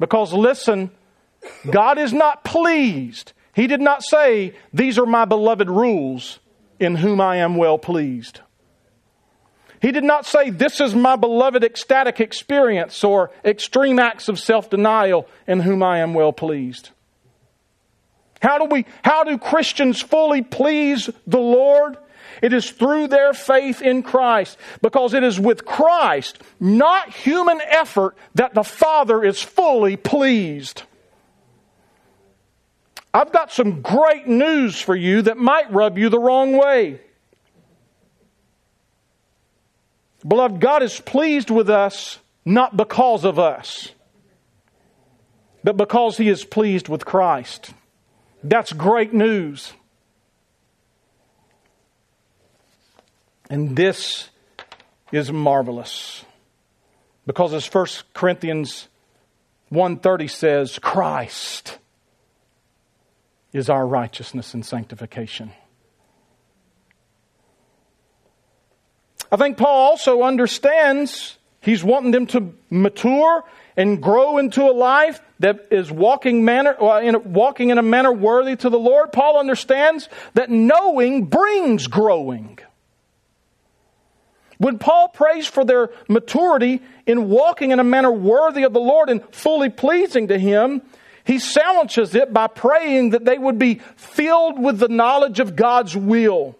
Because 0.00 0.32
listen, 0.32 0.90
God 1.70 1.96
is 1.98 2.12
not 2.12 2.42
pleased. 2.42 3.34
He 3.54 3.68
did 3.68 3.80
not 3.80 4.02
say, 4.02 4.56
These 4.74 4.98
are 4.98 5.06
my 5.06 5.26
beloved 5.26 5.70
rules 5.70 6.40
in 6.78 6.96
whom 6.96 7.20
I 7.20 7.36
am 7.36 7.56
well 7.56 7.78
pleased. 7.78 8.40
He 9.80 9.92
did 9.92 10.04
not 10.04 10.26
say, 10.26 10.50
This 10.50 10.80
is 10.80 10.94
my 10.94 11.16
beloved 11.16 11.62
ecstatic 11.62 12.20
experience 12.20 13.04
or 13.04 13.30
extreme 13.44 13.98
acts 13.98 14.28
of 14.28 14.38
self 14.38 14.70
denial 14.70 15.28
in 15.46 15.60
whom 15.60 15.82
I 15.82 15.98
am 15.98 16.14
well 16.14 16.32
pleased. 16.32 16.90
How 18.40 18.58
do 18.58 18.64
we, 18.66 18.86
how 19.02 19.24
do 19.24 19.38
Christians 19.38 20.00
fully 20.00 20.42
please 20.42 21.08
the 21.26 21.38
Lord? 21.38 21.96
It 22.42 22.52
is 22.52 22.70
through 22.70 23.08
their 23.08 23.32
faith 23.32 23.80
in 23.80 24.02
Christ 24.02 24.58
because 24.82 25.14
it 25.14 25.22
is 25.22 25.40
with 25.40 25.64
Christ, 25.64 26.42
not 26.60 27.14
human 27.14 27.60
effort, 27.62 28.16
that 28.34 28.52
the 28.52 28.62
Father 28.62 29.24
is 29.24 29.42
fully 29.42 29.96
pleased. 29.96 30.82
I've 33.16 33.32
got 33.32 33.50
some 33.50 33.80
great 33.80 34.26
news 34.26 34.78
for 34.78 34.94
you 34.94 35.22
that 35.22 35.38
might 35.38 35.72
rub 35.72 35.96
you 35.96 36.10
the 36.10 36.18
wrong 36.18 36.54
way. 36.54 37.00
Beloved, 40.28 40.60
God 40.60 40.82
is 40.82 41.00
pleased 41.00 41.48
with 41.48 41.70
us 41.70 42.18
not 42.44 42.76
because 42.76 43.24
of 43.24 43.38
us, 43.38 43.90
but 45.64 45.78
because 45.78 46.18
He 46.18 46.28
is 46.28 46.44
pleased 46.44 46.90
with 46.90 47.06
Christ. 47.06 47.70
That's 48.44 48.74
great 48.74 49.14
news. 49.14 49.72
And 53.48 53.74
this 53.74 54.28
is 55.10 55.32
marvelous. 55.32 56.22
Because 57.26 57.54
as 57.54 57.66
1 57.66 57.86
Corinthians 58.12 58.88
1:30 59.72 60.28
says, 60.30 60.78
Christ 60.78 61.78
is 63.56 63.70
our 63.70 63.86
righteousness 63.86 64.54
and 64.54 64.64
sanctification. 64.64 65.52
I 69.30 69.36
think 69.36 69.56
Paul 69.56 69.90
also 69.90 70.22
understands 70.22 71.36
he's 71.60 71.82
wanting 71.82 72.12
them 72.12 72.26
to 72.28 72.54
mature 72.70 73.44
and 73.76 74.00
grow 74.02 74.38
into 74.38 74.62
a 74.62 74.72
life 74.72 75.20
that 75.40 75.66
is 75.70 75.90
walking 75.90 76.44
manner, 76.44 76.76
in, 77.02 77.32
walking 77.32 77.70
in 77.70 77.78
a 77.78 77.82
manner 77.82 78.12
worthy 78.12 78.56
to 78.56 78.70
the 78.70 78.78
Lord. 78.78 79.12
Paul 79.12 79.38
understands 79.38 80.08
that 80.34 80.48
knowing 80.48 81.24
brings 81.26 81.86
growing. 81.86 82.58
When 84.58 84.78
Paul 84.78 85.08
prays 85.08 85.46
for 85.46 85.64
their 85.64 85.90
maturity 86.08 86.80
in 87.06 87.28
walking 87.28 87.72
in 87.72 87.80
a 87.80 87.84
manner 87.84 88.10
worthy 88.10 88.62
of 88.62 88.72
the 88.72 88.80
Lord 88.80 89.10
and 89.10 89.22
fully 89.34 89.68
pleasing 89.68 90.28
to 90.28 90.38
Him, 90.38 90.82
he 91.26 91.38
silences 91.38 92.14
it 92.14 92.32
by 92.32 92.46
praying 92.46 93.10
that 93.10 93.24
they 93.24 93.36
would 93.36 93.58
be 93.58 93.80
filled 93.96 94.62
with 94.62 94.78
the 94.78 94.88
knowledge 94.88 95.40
of 95.40 95.56
God's 95.56 95.96
will 95.96 96.56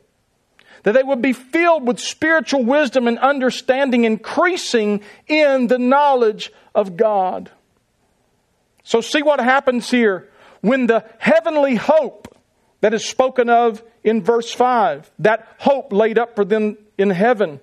that 0.86 0.92
they 0.92 1.02
would 1.02 1.20
be 1.20 1.32
filled 1.32 1.84
with 1.84 1.98
spiritual 1.98 2.64
wisdom 2.64 3.08
and 3.08 3.18
understanding, 3.18 4.04
increasing 4.04 5.02
in 5.26 5.66
the 5.66 5.80
knowledge 5.80 6.52
of 6.76 6.96
God. 6.96 7.50
So, 8.84 9.00
see 9.00 9.20
what 9.20 9.40
happens 9.40 9.90
here 9.90 10.28
when 10.60 10.86
the 10.86 11.04
heavenly 11.18 11.74
hope 11.74 12.38
that 12.82 12.94
is 12.94 13.04
spoken 13.04 13.50
of 13.50 13.82
in 14.04 14.22
verse 14.22 14.52
5, 14.52 15.10
that 15.18 15.48
hope 15.58 15.92
laid 15.92 16.20
up 16.20 16.36
for 16.36 16.44
them 16.44 16.78
in 16.96 17.10
heaven, 17.10 17.58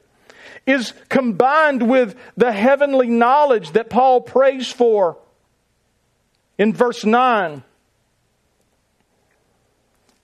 is 0.66 0.92
combined 1.08 1.90
with 1.90 2.18
the 2.36 2.52
heavenly 2.52 3.08
knowledge 3.08 3.72
that 3.72 3.90
Paul 3.90 4.20
prays 4.20 4.70
for 4.70 5.18
in 6.64 6.74
verse 6.74 7.04
9. 7.04 7.62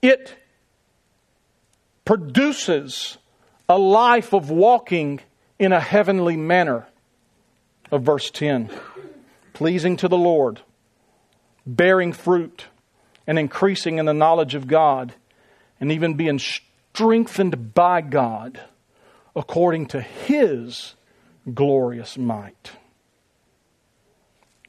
It 0.00 0.34
produces 2.06 3.18
a 3.68 3.76
life 3.76 4.32
of 4.32 4.48
walking 4.48 5.20
in 5.58 5.72
a 5.72 5.80
heavenly 5.80 6.38
manner. 6.38 6.86
Of 7.92 8.04
verse 8.04 8.30
10 8.30 8.70
pleasing 9.52 9.98
to 9.98 10.08
the 10.08 10.16
Lord, 10.16 10.60
bearing 11.66 12.14
fruit, 12.14 12.66
and 13.26 13.38
increasing 13.38 13.98
in 13.98 14.06
the 14.06 14.14
knowledge 14.14 14.54
of 14.54 14.66
God, 14.66 15.12
and 15.78 15.92
even 15.92 16.14
being 16.14 16.38
strengthened 16.38 17.74
by 17.74 18.00
God 18.00 18.60
according 19.36 19.88
to 19.88 20.00
His 20.00 20.94
glorious 21.52 22.16
might. 22.16 22.70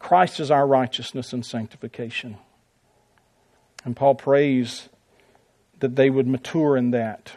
Christ 0.02 0.40
is 0.40 0.52
our 0.52 0.66
righteousness 0.66 1.32
and 1.32 1.46
sanctification. 1.46 2.38
And 3.86 3.96
Paul 3.96 4.16
prays 4.16 4.90
that 5.80 5.96
they 5.96 6.10
would 6.10 6.28
mature 6.28 6.76
in 6.76 6.92
that. 6.92 7.32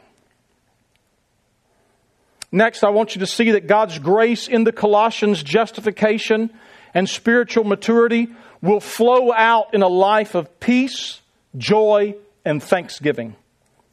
Next, 2.50 2.84
I 2.84 2.90
want 2.90 3.14
you 3.14 3.20
to 3.20 3.26
see 3.26 3.52
that 3.52 3.66
God's 3.66 3.98
grace 3.98 4.48
in 4.48 4.64
the 4.64 4.72
Colossians' 4.72 5.42
justification 5.42 6.50
and 6.94 7.08
spiritual 7.08 7.64
maturity 7.64 8.28
will 8.62 8.80
flow 8.80 9.32
out 9.32 9.74
in 9.74 9.82
a 9.82 9.88
life 9.88 10.34
of 10.34 10.60
peace, 10.60 11.20
joy, 11.56 12.14
and 12.44 12.62
thanksgiving. 12.62 13.36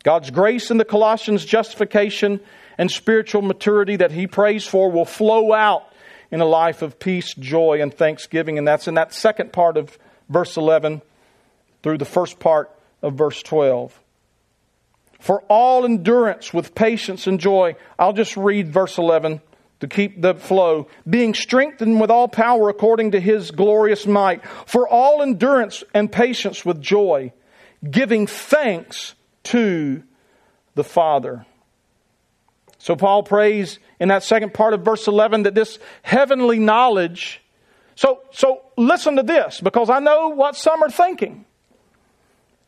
God's 0.04 0.32
grace 0.32 0.72
in 0.72 0.78
the 0.78 0.86
Colossians' 0.86 1.46
justification 1.46 2.40
and 2.78 2.90
spiritual 2.90 3.42
maturity 3.42 3.98
that 3.98 4.12
he 4.12 4.28
prays 4.28 4.66
for 4.66 4.90
will 4.92 5.06
flow 5.06 5.54
out 5.54 5.91
in 6.32 6.42
a 6.42 6.46
life 6.46 6.82
of 6.82 7.00
peace, 7.00 7.34
joy, 7.36 7.82
and 7.82 7.94
thanksgiving. 7.94 8.58
And 8.58 8.68
that's 8.68 8.88
in 8.88 8.96
that 8.96 9.14
second 9.14 9.54
part 9.54 9.78
of 9.78 9.98
verse 10.30 10.58
11 10.58 11.02
through 11.84 11.98
the 11.98 12.06
first 12.06 12.40
part 12.40 12.72
of 13.02 13.16
verse 13.16 13.42
12 13.44 14.00
for 15.22 15.42
all 15.44 15.86
endurance 15.86 16.52
with 16.52 16.76
patience 16.76 17.28
and 17.28 17.40
joy. 17.40 17.76
I'll 17.98 18.12
just 18.12 18.36
read 18.36 18.68
verse 18.68 18.98
11 18.98 19.40
to 19.80 19.88
keep 19.88 20.20
the 20.20 20.34
flow. 20.34 20.88
Being 21.08 21.36
strengthened 21.36 22.02
with 22.02 22.10
all 22.10 22.28
power 22.28 22.70
according 22.70 23.12
to 23.12 23.20
his 23.20 23.52
glorious 23.52 24.08
might, 24.08 24.46
for 24.66 24.90
all 24.90 25.22
endurance 25.22 25.84
and 25.94 26.12
patience 26.12 26.66
with 26.66 26.82
joy, 26.82 27.32
giving 27.88 28.26
thanks 28.26 29.14
to 29.44 30.04
the 30.74 30.84
Father. 30.84 31.46
So 32.82 32.96
Paul 32.96 33.22
prays 33.22 33.78
in 34.00 34.10
that 34.10 34.24
second 34.24 34.56
part 34.56 34.74
of 34.74 34.82
verse 34.82 35.08
11 35.08 35.44
that 35.44 35.54
this 35.54 35.78
heavenly 36.02 36.58
knowledge. 36.58 37.40
So, 37.96 38.24
so 38.32 38.64
listen 38.76 39.18
to 39.18 39.24
this 39.24 39.62
because 39.62 39.92
I 39.92 40.00
know 40.00 40.30
what 40.30 40.56
some 40.56 40.82
are 40.82 40.90
thinking. 40.90 41.46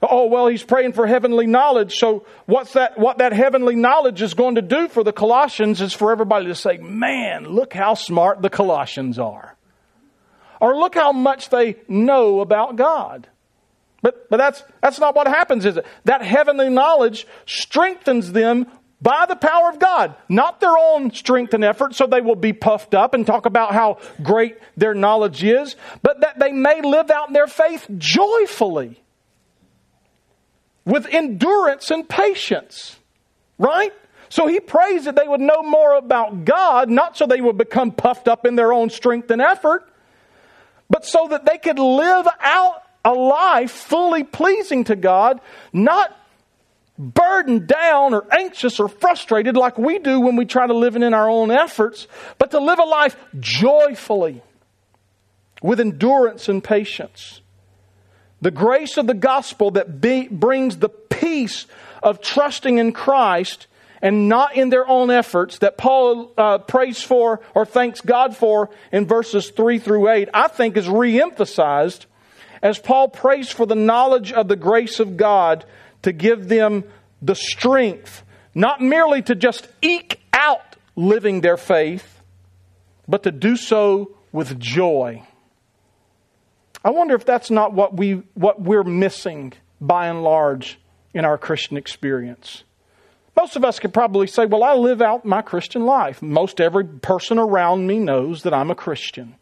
Oh, 0.04 0.28
well, 0.28 0.48
he's 0.48 0.62
praying 0.62 0.94
for 0.94 1.08
heavenly 1.08 1.48
knowledge. 1.48 1.96
So 1.96 2.28
what's 2.46 2.74
that, 2.74 3.00
what 3.00 3.18
that 3.20 3.34
heavenly 3.34 3.76
knowledge 3.76 4.22
is 4.22 4.36
going 4.36 4.56
to 4.56 4.62
do 4.62 4.88
for 4.88 5.04
the 5.04 5.14
Colossians 5.14 5.82
is 5.82 5.94
for 5.94 6.12
everybody 6.12 6.46
to 6.46 6.56
say, 6.56 6.78
man, 6.78 7.46
look 7.46 7.74
how 7.74 7.96
smart 7.96 8.42
the 8.42 8.50
Colossians 8.52 9.18
are. 9.18 9.56
Or 10.62 10.78
look 10.78 10.94
how 10.94 11.12
much 11.12 11.50
they 11.50 11.78
know 11.88 12.42
about 12.42 12.76
God. 12.76 13.28
But, 14.04 14.30
but 14.30 14.38
that's, 14.38 14.64
that's 14.82 15.00
not 15.00 15.16
what 15.16 15.28
happens, 15.28 15.66
is 15.66 15.78
it? 15.78 15.86
That 16.04 16.22
heavenly 16.22 16.70
knowledge 16.70 17.26
strengthens 17.48 18.32
them 18.32 18.68
by 19.04 19.26
the 19.28 19.36
power 19.36 19.70
of 19.70 19.80
God, 19.80 20.16
not 20.30 20.62
their 20.62 20.78
own 20.78 21.12
strength 21.12 21.54
and 21.54 21.64
effort, 21.64 21.94
so 21.94 22.08
they 22.08 22.22
will 22.22 22.38
be 22.38 22.54
puffed 22.54 22.96
up 22.96 23.14
and 23.14 23.28
talk 23.28 23.46
about 23.46 23.74
how 23.74 24.00
great 24.24 24.58
their 24.78 24.94
knowledge 24.94 25.44
is, 25.44 25.76
but 26.02 26.22
that 26.22 26.40
they 26.40 26.54
may 26.54 26.82
live 26.82 27.12
out 27.12 27.34
their 27.34 27.48
faith 27.48 27.86
joyfully 27.98 29.04
with 30.86 31.06
endurance 31.08 31.92
and 31.92 32.08
patience. 32.08 32.98
Right? 33.58 33.92
So 34.30 34.48
he 34.48 34.62
prays 34.62 35.04
that 35.06 35.16
they 35.16 35.28
would 35.28 35.42
know 35.42 35.62
more 35.62 35.96
about 35.96 36.46
God, 36.46 36.90
not 36.90 37.18
so 37.18 37.28
they 37.28 37.42
would 37.42 37.58
become 37.58 37.92
puffed 37.92 38.30
up 38.30 38.46
in 38.46 38.56
their 38.56 38.72
own 38.72 38.90
strength 38.90 39.30
and 39.30 39.42
effort, 39.42 39.88
but 40.90 41.06
so 41.06 41.28
that 41.28 41.46
they 41.46 41.58
could 41.58 41.78
live 41.78 42.28
out 42.40 42.84
a 43.06 43.14
life 43.14 43.72
fully 43.72 44.24
pleasing 44.24 44.86
to 44.86 44.96
God, 44.96 45.42
not 45.74 46.18
burdened 47.04 47.68
down 47.68 48.14
or 48.14 48.26
anxious 48.32 48.80
or 48.80 48.88
frustrated 48.88 49.58
like 49.58 49.78
we 49.78 50.00
do 50.00 50.20
when 50.20 50.36
we 50.36 50.46
try 50.46 50.66
to 50.66 50.74
live 50.74 50.96
in 50.96 51.14
our 51.14 51.30
own 51.30 51.52
efforts, 51.52 52.08
but 52.38 52.52
to 52.52 52.60
live 52.60 52.80
a 52.80 52.84
life 52.84 53.16
joyfully 53.40 54.42
with 55.62 55.80
endurance 55.80 56.50
and 56.50 56.64
patience. 56.64 57.42
The 58.42 58.52
grace 58.52 58.98
of 58.98 59.08
the 59.08 59.14
gospel 59.14 59.72
that 59.72 60.02
be, 60.02 60.28
brings 60.28 60.78
the 60.78 60.90
peace 60.90 61.66
of 62.02 62.22
trusting 62.22 62.78
in 62.78 62.92
Christ 62.92 63.68
and 64.02 64.28
not 64.28 64.56
in 64.56 64.70
their 64.70 64.86
own 64.86 65.10
efforts 65.10 65.60
that 65.60 65.78
Paul 65.78 66.34
uh, 66.38 66.58
prays 66.58 67.02
for 67.02 67.40
or 67.56 67.66
thanks 67.66 68.02
God 68.02 68.36
for 68.36 68.70
in 68.92 69.08
verses 69.08 69.50
3 69.50 69.80
through 69.80 70.10
8, 70.10 70.30
I 70.34 70.50
think 70.50 70.76
is 70.76 70.88
reemphasized 70.88 72.06
as 72.64 72.80
Paul 72.80 73.10
prays 73.10 73.52
for 73.52 73.66
the 73.66 73.76
knowledge 73.76 74.32
of 74.32 74.48
the 74.48 74.56
grace 74.56 75.02
of 75.02 75.18
God 75.18 75.66
to 76.02 76.14
give 76.14 76.48
them 76.48 76.86
the 77.22 77.36
strength, 77.36 78.24
not 78.56 78.82
merely 78.82 79.22
to 79.24 79.36
just 79.36 79.68
eke 79.82 80.22
out 80.32 80.78
living 80.96 81.42
their 81.42 81.58
faith, 81.58 82.22
but 83.08 83.24
to 83.24 83.32
do 83.32 83.58
so 83.58 84.16
with 84.32 84.58
joy. 84.58 85.22
I 86.86 86.92
wonder 86.92 87.16
if 87.16 87.26
that's 87.26 87.52
not 87.52 87.74
what, 87.74 87.96
we, 87.96 88.24
what 88.34 88.62
we're 88.62 88.84
missing 88.84 89.54
by 89.82 90.08
and 90.08 90.24
large 90.24 90.80
in 91.14 91.26
our 91.26 91.38
Christian 91.38 91.76
experience. 91.76 92.64
Most 93.36 93.58
of 93.58 93.66
us 93.66 93.80
could 93.80 93.94
probably 93.94 94.28
say, 94.28 94.46
Well, 94.46 94.64
I 94.64 94.76
live 94.76 95.02
out 95.02 95.26
my 95.26 95.42
Christian 95.42 95.86
life. 95.86 96.22
Most 96.22 96.62
every 96.62 96.86
person 96.86 97.40
around 97.40 97.88
me 97.88 98.00
knows 98.00 98.44
that 98.44 98.54
I'm 98.54 98.72
a 98.72 98.76
Christian. 98.76 99.36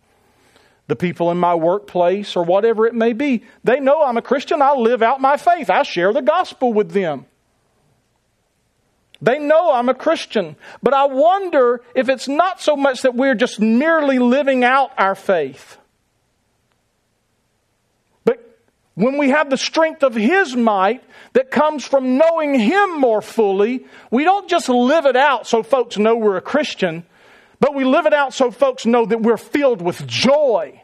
The 0.92 0.98
people 0.98 1.32
in 1.32 1.38
my 1.38 1.56
workplace 1.56 2.36
or 2.36 2.44
whatever 2.44 2.86
it 2.86 2.94
may 2.94 3.14
be, 3.14 3.46
they 3.64 3.80
know 3.80 4.04
I'm 4.04 4.18
a 4.18 4.22
Christian. 4.22 4.62
I 4.62 4.74
live 4.74 5.02
out 5.02 5.22
my 5.22 5.38
faith. 5.38 5.70
I 5.70 5.84
share 5.84 6.12
the 6.12 6.22
gospel 6.22 6.74
with 6.74 6.92
them. 6.92 7.28
They 9.22 9.40
know 9.40 9.72
I'm 9.72 9.88
a 9.88 9.94
Christian. 9.94 10.58
But 10.84 10.94
I 10.94 11.06
wonder 11.06 11.82
if 11.96 12.10
it's 12.10 12.28
not 12.28 12.60
so 12.60 12.76
much 12.76 13.04
that 13.04 13.16
we're 13.16 13.36
just 13.36 13.58
merely 13.58 14.20
living 14.20 14.66
out 14.66 14.92
our 14.98 15.16
faith 15.16 15.78
But 18.26 18.60
when 18.96 19.18
we 19.18 19.30
have 19.30 19.50
the 19.50 19.56
strength 19.56 20.04
of 20.04 20.14
His 20.14 20.58
might 20.58 21.06
that 21.32 21.52
comes 21.52 21.86
from 21.86 22.18
knowing 22.18 22.60
Him 22.60 23.00
more 23.00 23.22
fully, 23.22 23.86
we 24.10 24.26
don't 24.26 24.50
just 24.50 24.68
live 24.68 25.06
it 25.06 25.16
out 25.16 25.48
so 25.48 25.64
folks 25.64 25.98
know 25.98 26.18
we're 26.18 26.36
a 26.36 26.42
Christian, 26.42 27.06
but 27.62 27.76
we 27.76 27.86
live 27.86 28.08
it 28.08 28.14
out 28.14 28.34
so 28.34 28.52
folks 28.52 28.86
know 28.86 29.06
that 29.06 29.22
we're 29.22 29.38
filled 29.38 29.82
with 29.82 30.06
joy, 30.06 30.81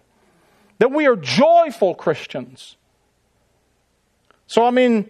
that 0.79 0.91
we 0.91 1.07
are 1.07 1.15
joyful 1.15 1.95
Christians. 1.95 2.75
So, 4.47 4.65
I 4.65 4.71
mean, 4.71 5.09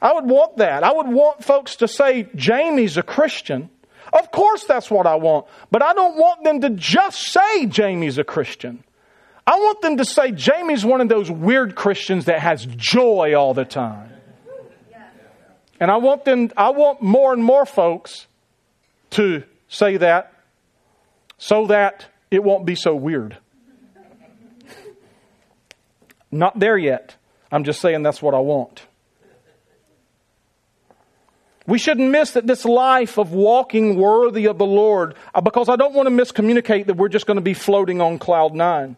I 0.00 0.12
would 0.12 0.26
want 0.26 0.58
that. 0.58 0.84
I 0.84 0.92
would 0.92 1.08
want 1.08 1.42
folks 1.42 1.76
to 1.76 1.88
say, 1.88 2.28
Jamie's 2.34 2.96
a 2.96 3.02
Christian. 3.02 3.70
Of 4.12 4.30
course, 4.30 4.64
that's 4.64 4.90
what 4.90 5.06
I 5.06 5.16
want. 5.16 5.46
But 5.70 5.82
I 5.82 5.94
don't 5.94 6.16
want 6.16 6.44
them 6.44 6.60
to 6.60 6.70
just 6.70 7.20
say 7.20 7.66
Jamie's 7.66 8.18
a 8.18 8.24
Christian. 8.24 8.84
I 9.46 9.56
want 9.56 9.80
them 9.80 9.96
to 9.98 10.04
say 10.04 10.32
Jamie's 10.32 10.84
one 10.84 11.00
of 11.00 11.08
those 11.08 11.30
weird 11.30 11.74
Christians 11.74 12.26
that 12.26 12.40
has 12.40 12.66
joy 12.66 13.34
all 13.34 13.54
the 13.54 13.64
time. 13.64 14.12
And 15.78 15.90
I 15.90 15.96
want 15.96 16.24
them, 16.24 16.50
I 16.56 16.70
want 16.70 17.02
more 17.02 17.32
and 17.32 17.44
more 17.44 17.66
folks 17.66 18.26
to 19.10 19.44
say 19.68 19.98
that 19.98 20.32
so 21.38 21.66
that 21.66 22.06
it 22.30 22.42
won't 22.42 22.64
be 22.64 22.74
so 22.74 22.94
weird. 22.94 23.36
Not 26.36 26.58
there 26.58 26.76
yet. 26.76 27.16
I'm 27.50 27.64
just 27.64 27.80
saying 27.80 28.02
that's 28.02 28.20
what 28.20 28.34
I 28.34 28.40
want. 28.40 28.82
We 31.66 31.78
shouldn't 31.78 32.10
miss 32.10 32.32
that 32.32 32.46
this 32.46 32.64
life 32.64 33.18
of 33.18 33.32
walking 33.32 33.96
worthy 33.96 34.46
of 34.46 34.56
the 34.56 34.66
Lord, 34.66 35.16
uh, 35.34 35.40
because 35.40 35.68
I 35.68 35.74
don't 35.76 35.94
want 35.94 36.08
to 36.08 36.14
miscommunicate 36.14 36.86
that 36.86 36.96
we're 36.96 37.08
just 37.08 37.26
going 37.26 37.38
to 37.38 37.42
be 37.42 37.54
floating 37.54 38.00
on 38.00 38.18
cloud 38.18 38.54
nine. 38.54 38.96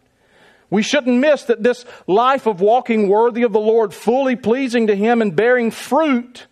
We 0.69 0.83
shouldn't 0.83 1.17
miss 1.17 1.45
that 1.45 1.63
this 1.63 1.83
life 2.05 2.45
of 2.45 2.61
walking 2.61 3.09
worthy 3.09 3.41
of 3.41 3.53
the 3.53 3.59
Lord, 3.59 3.91
fully 3.91 4.35
pleasing 4.35 4.87
to 4.87 4.95
Him 4.95 5.23
and 5.23 5.35
bearing 5.35 5.71
fruit, 5.71 6.45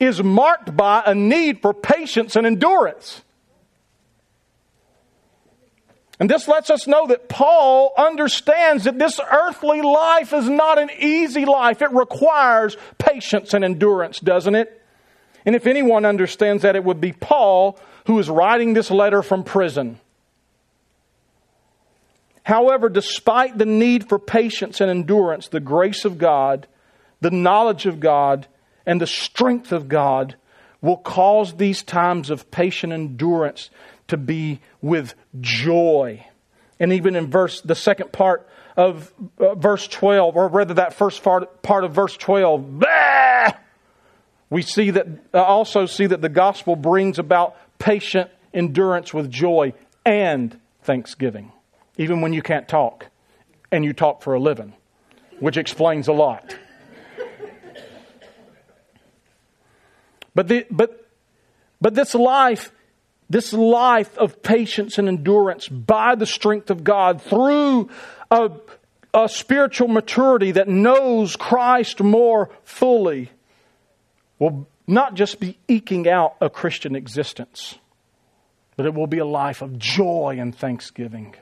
is 0.00 0.20
marked 0.20 0.76
by 0.76 1.02
a 1.06 1.14
need 1.14 1.62
for 1.62 1.72
patience 1.72 2.34
and 2.34 2.44
endurance. 2.44 3.22
And 6.18 6.30
this 6.30 6.48
lets 6.48 6.70
us 6.70 6.86
know 6.86 7.06
that 7.08 7.28
Paul 7.28 7.92
understands 7.96 8.84
that 8.84 8.98
this 8.98 9.20
earthly 9.20 9.82
life 9.82 10.32
is 10.32 10.48
not 10.48 10.78
an 10.78 10.90
easy 10.98 11.44
life. 11.44 11.82
It 11.82 11.92
requires 11.92 12.76
patience 12.98 13.52
and 13.52 13.64
endurance, 13.64 14.20
doesn't 14.20 14.54
it? 14.54 14.82
And 15.44 15.54
if 15.54 15.66
anyone 15.66 16.04
understands 16.04 16.62
that, 16.62 16.74
it 16.74 16.84
would 16.84 17.00
be 17.00 17.12
Paul 17.12 17.78
who 18.06 18.18
is 18.18 18.30
writing 18.30 18.72
this 18.72 18.90
letter 18.90 19.22
from 19.22 19.44
prison. 19.44 20.00
However, 22.44 22.88
despite 22.88 23.58
the 23.58 23.66
need 23.66 24.08
for 24.08 24.18
patience 24.18 24.80
and 24.80 24.88
endurance, 24.88 25.48
the 25.48 25.60
grace 25.60 26.04
of 26.04 26.16
God, 26.16 26.66
the 27.20 27.30
knowledge 27.30 27.86
of 27.86 28.00
God, 28.00 28.46
and 28.86 29.00
the 29.00 29.06
strength 29.06 29.72
of 29.72 29.88
God 29.88 30.36
will 30.80 30.96
cause 30.96 31.54
these 31.54 31.82
times 31.82 32.30
of 32.30 32.50
patient 32.52 32.92
endurance 32.92 33.70
to 34.08 34.16
be 34.16 34.60
with 34.80 35.14
joy. 35.40 36.24
And 36.78 36.92
even 36.92 37.16
in 37.16 37.30
verse, 37.30 37.60
the 37.60 37.74
second 37.74 38.12
part 38.12 38.48
of 38.76 39.12
uh, 39.38 39.54
verse 39.54 39.88
12, 39.88 40.36
or 40.36 40.48
rather 40.48 40.74
that 40.74 40.94
first 40.94 41.22
part, 41.22 41.62
part 41.62 41.84
of 41.84 41.92
verse 41.92 42.16
12, 42.16 42.78
bah! 42.78 43.52
we 44.50 44.62
see 44.62 44.90
that, 44.90 45.06
uh, 45.32 45.42
also 45.42 45.86
see 45.86 46.06
that 46.06 46.20
the 46.20 46.28
gospel 46.28 46.76
brings 46.76 47.18
about 47.18 47.56
patient 47.78 48.30
endurance 48.52 49.12
with 49.12 49.30
joy 49.30 49.72
and 50.04 50.58
thanksgiving, 50.82 51.52
even 51.96 52.20
when 52.20 52.32
you 52.32 52.42
can't 52.42 52.68
talk 52.68 53.06
and 53.72 53.84
you 53.84 53.92
talk 53.92 54.22
for 54.22 54.34
a 54.34 54.40
living, 54.40 54.74
which 55.40 55.56
explains 55.56 56.08
a 56.08 56.12
lot. 56.12 56.56
But, 60.34 60.48
the, 60.48 60.66
but, 60.70 61.08
but 61.80 61.94
this 61.94 62.14
life, 62.14 62.70
this 63.28 63.52
life 63.52 64.16
of 64.18 64.42
patience 64.42 64.98
and 64.98 65.08
endurance 65.08 65.68
by 65.68 66.14
the 66.14 66.26
strength 66.26 66.70
of 66.70 66.84
God 66.84 67.20
through 67.20 67.90
a, 68.30 68.50
a 69.12 69.28
spiritual 69.28 69.88
maturity 69.88 70.52
that 70.52 70.68
knows 70.68 71.36
Christ 71.36 72.00
more 72.00 72.50
fully 72.62 73.30
will 74.38 74.68
not 74.86 75.14
just 75.14 75.40
be 75.40 75.58
eking 75.66 76.08
out 76.08 76.36
a 76.40 76.48
Christian 76.48 76.94
existence, 76.94 77.78
but 78.76 78.86
it 78.86 78.94
will 78.94 79.08
be 79.08 79.18
a 79.18 79.26
life 79.26 79.62
of 79.62 79.78
joy 79.78 80.36
and 80.38 80.56
thanksgiving. 80.56 81.34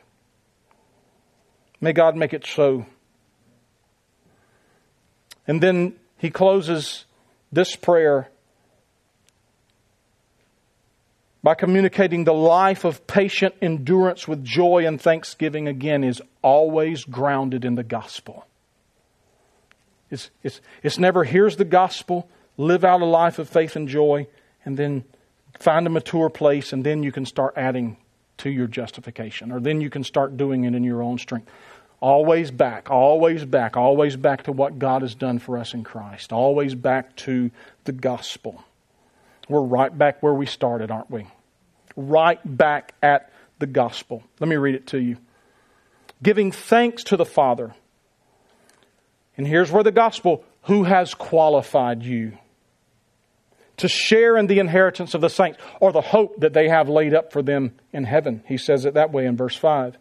May 1.81 1.93
God 1.93 2.17
make 2.17 2.33
it 2.33 2.47
so. 2.47 2.87
And 5.47 5.61
then 5.61 5.97
he 6.17 6.31
closes 6.31 7.05
this 7.53 7.77
prayer 7.77 8.31
by 11.45 11.55
communicating 11.55 12.25
the 12.25 12.33
life 12.33 12.85
of 12.85 13.07
patient 13.07 13.55
endurance 13.61 14.27
with 14.27 14.43
joy 14.43 14.87
and 14.87 14.99
thanksgiving 14.99 15.69
again 15.69 16.03
is 16.03 16.23
always 16.41 17.05
grounded 17.05 17.67
in 17.67 17.75
the 17.75 17.83
gospel. 17.83 18.47
It's, 20.11 20.31
it's, 20.43 20.63
it's 20.83 20.99
never 20.99 21.23
here's 21.23 21.57
the 21.57 21.67
gospel, 21.67 22.31
live 22.57 22.83
out 22.83 23.03
a 23.03 23.05
life 23.05 23.39
of 23.39 23.47
faith 23.47 23.77
and 23.77 23.87
joy, 23.87 24.27
and 24.65 24.79
then 24.79 25.05
find 25.61 25.87
a 25.87 25.91
mature 25.91 26.31
place, 26.31 26.73
and 26.73 26.83
then 26.83 27.03
you 27.03 27.13
can 27.13 27.27
start 27.27 27.53
adding 27.59 27.99
to 28.39 28.49
your 28.49 28.67
justification, 28.67 29.53
or 29.53 29.61
then 29.61 29.83
you 29.83 29.91
can 29.91 30.03
start 30.03 30.39
doing 30.39 30.65
it 30.65 30.75
in 30.75 30.83
your 30.83 31.03
own 31.03 31.19
strength. 31.19 31.51
Always 32.01 32.51
back, 32.51 32.91
always 32.91 33.45
back, 33.45 33.77
always 33.77 34.17
back 34.17 34.45
to 34.45 34.53
what 34.53 34.79
God 34.79 35.03
has 35.03 35.15
done 35.15 35.39
for 35.39 35.59
us 35.59 35.75
in 35.75 35.85
Christ, 35.85 36.33
always 36.33 36.75
back 36.75 37.15
to 37.17 37.51
the 37.85 37.93
gospel. 37.93 38.65
We're 39.49 39.63
right 39.63 39.97
back 39.97 40.23
where 40.23 40.35
we 40.35 40.47
started, 40.47 40.91
aren't 40.91 41.11
we? 41.11 41.27
Right 41.97 42.41
back 42.45 42.95
at 43.03 43.33
the 43.59 43.67
gospel. 43.67 44.23
Let 44.41 44.49
me 44.49 44.57
read 44.57 44.75
it 44.75 44.89
to 44.89 44.99
you. 44.99 45.19
Giving 46.23 46.53
thanks 46.53 47.05
to 47.05 47.17
the 47.17 47.25
Father. 47.25 47.75
And 49.37 49.47
here's 49.47 49.71
where 49.71 49.83
the 49.83 49.93
gospel, 49.93 50.45
who 50.63 50.85
has 50.85 51.15
qualified 51.15 52.03
you 52.03 52.39
to 53.77 53.89
share 53.89 54.37
in 54.37 54.47
the 54.47 54.61
inheritance 54.61 55.15
of 55.15 55.21
the 55.21 55.29
saints 55.29 55.59
or 55.81 55.93
the 55.93 56.01
hope 56.01 56.41
that 56.41 56.53
they 56.53 56.69
have 56.69 56.89
laid 56.89 57.13
up 57.13 57.33
for 57.33 57.43
them 57.43 57.75
in 57.93 58.05
heaven. 58.05 58.43
He 58.47 58.57
says 58.57 58.85
it 58.85 58.95
that 58.95 59.13
way 59.13 59.27
in 59.27 59.37
verse 59.37 59.57
5. 59.57 59.99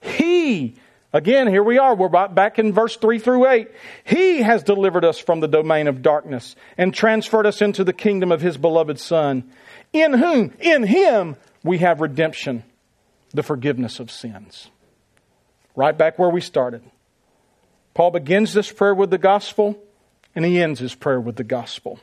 He 0.00 0.76
Again, 1.12 1.48
here 1.48 1.62
we 1.62 1.78
are. 1.78 1.96
We're 1.96 2.28
back 2.28 2.60
in 2.60 2.72
verse 2.72 2.96
3 2.96 3.18
through 3.18 3.48
8. 3.48 3.68
He 4.04 4.42
has 4.42 4.62
delivered 4.62 5.04
us 5.04 5.18
from 5.18 5.40
the 5.40 5.48
domain 5.48 5.88
of 5.88 6.02
darkness 6.02 6.54
and 6.78 6.94
transferred 6.94 7.46
us 7.46 7.60
into 7.60 7.82
the 7.82 7.92
kingdom 7.92 8.30
of 8.30 8.40
His 8.40 8.56
beloved 8.56 9.00
Son, 9.00 9.50
in 9.92 10.12
whom, 10.12 10.54
in 10.60 10.84
Him, 10.84 11.36
we 11.64 11.78
have 11.78 12.00
redemption, 12.00 12.62
the 13.32 13.42
forgiveness 13.42 13.98
of 13.98 14.10
sins. 14.10 14.70
Right 15.74 15.98
back 15.98 16.16
where 16.16 16.30
we 16.30 16.40
started. 16.40 16.82
Paul 17.92 18.12
begins 18.12 18.54
this 18.54 18.70
prayer 18.70 18.94
with 18.94 19.10
the 19.10 19.18
gospel, 19.18 19.76
and 20.36 20.44
he 20.44 20.62
ends 20.62 20.78
his 20.78 20.94
prayer 20.94 21.20
with 21.20 21.34
the 21.34 21.44
gospel. 21.44 21.98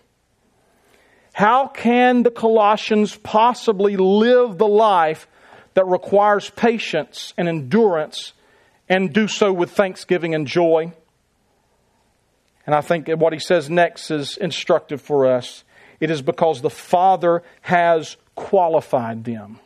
How 1.32 1.68
can 1.68 2.24
the 2.24 2.32
Colossians 2.32 3.16
possibly 3.16 3.96
live 3.96 4.58
the 4.58 4.68
life 4.68 5.28
that 5.76 5.88
requires 5.88 6.50
patience 6.50 7.34
and 7.38 7.48
endurance 7.48 8.34
and 8.90 9.14
do 9.14 9.28
so 9.28 9.52
with 9.52 9.72
thanksgiving 9.72 10.34
and 10.34 10.48
joy. 10.48 10.92
And 12.66 12.76
I 12.76 12.82
think 12.82 13.08
what 13.08 13.34
he 13.34 13.40
says 13.40 13.70
next 13.70 14.12
is 14.12 14.38
instructive 14.38 15.02
for 15.02 15.26
us. 15.26 15.64
It 16.00 16.12
is 16.12 16.22
because 16.22 16.62
the 16.62 16.70
Father 16.70 17.44
has 17.62 18.18
qualified 18.36 19.24
them 19.24 19.60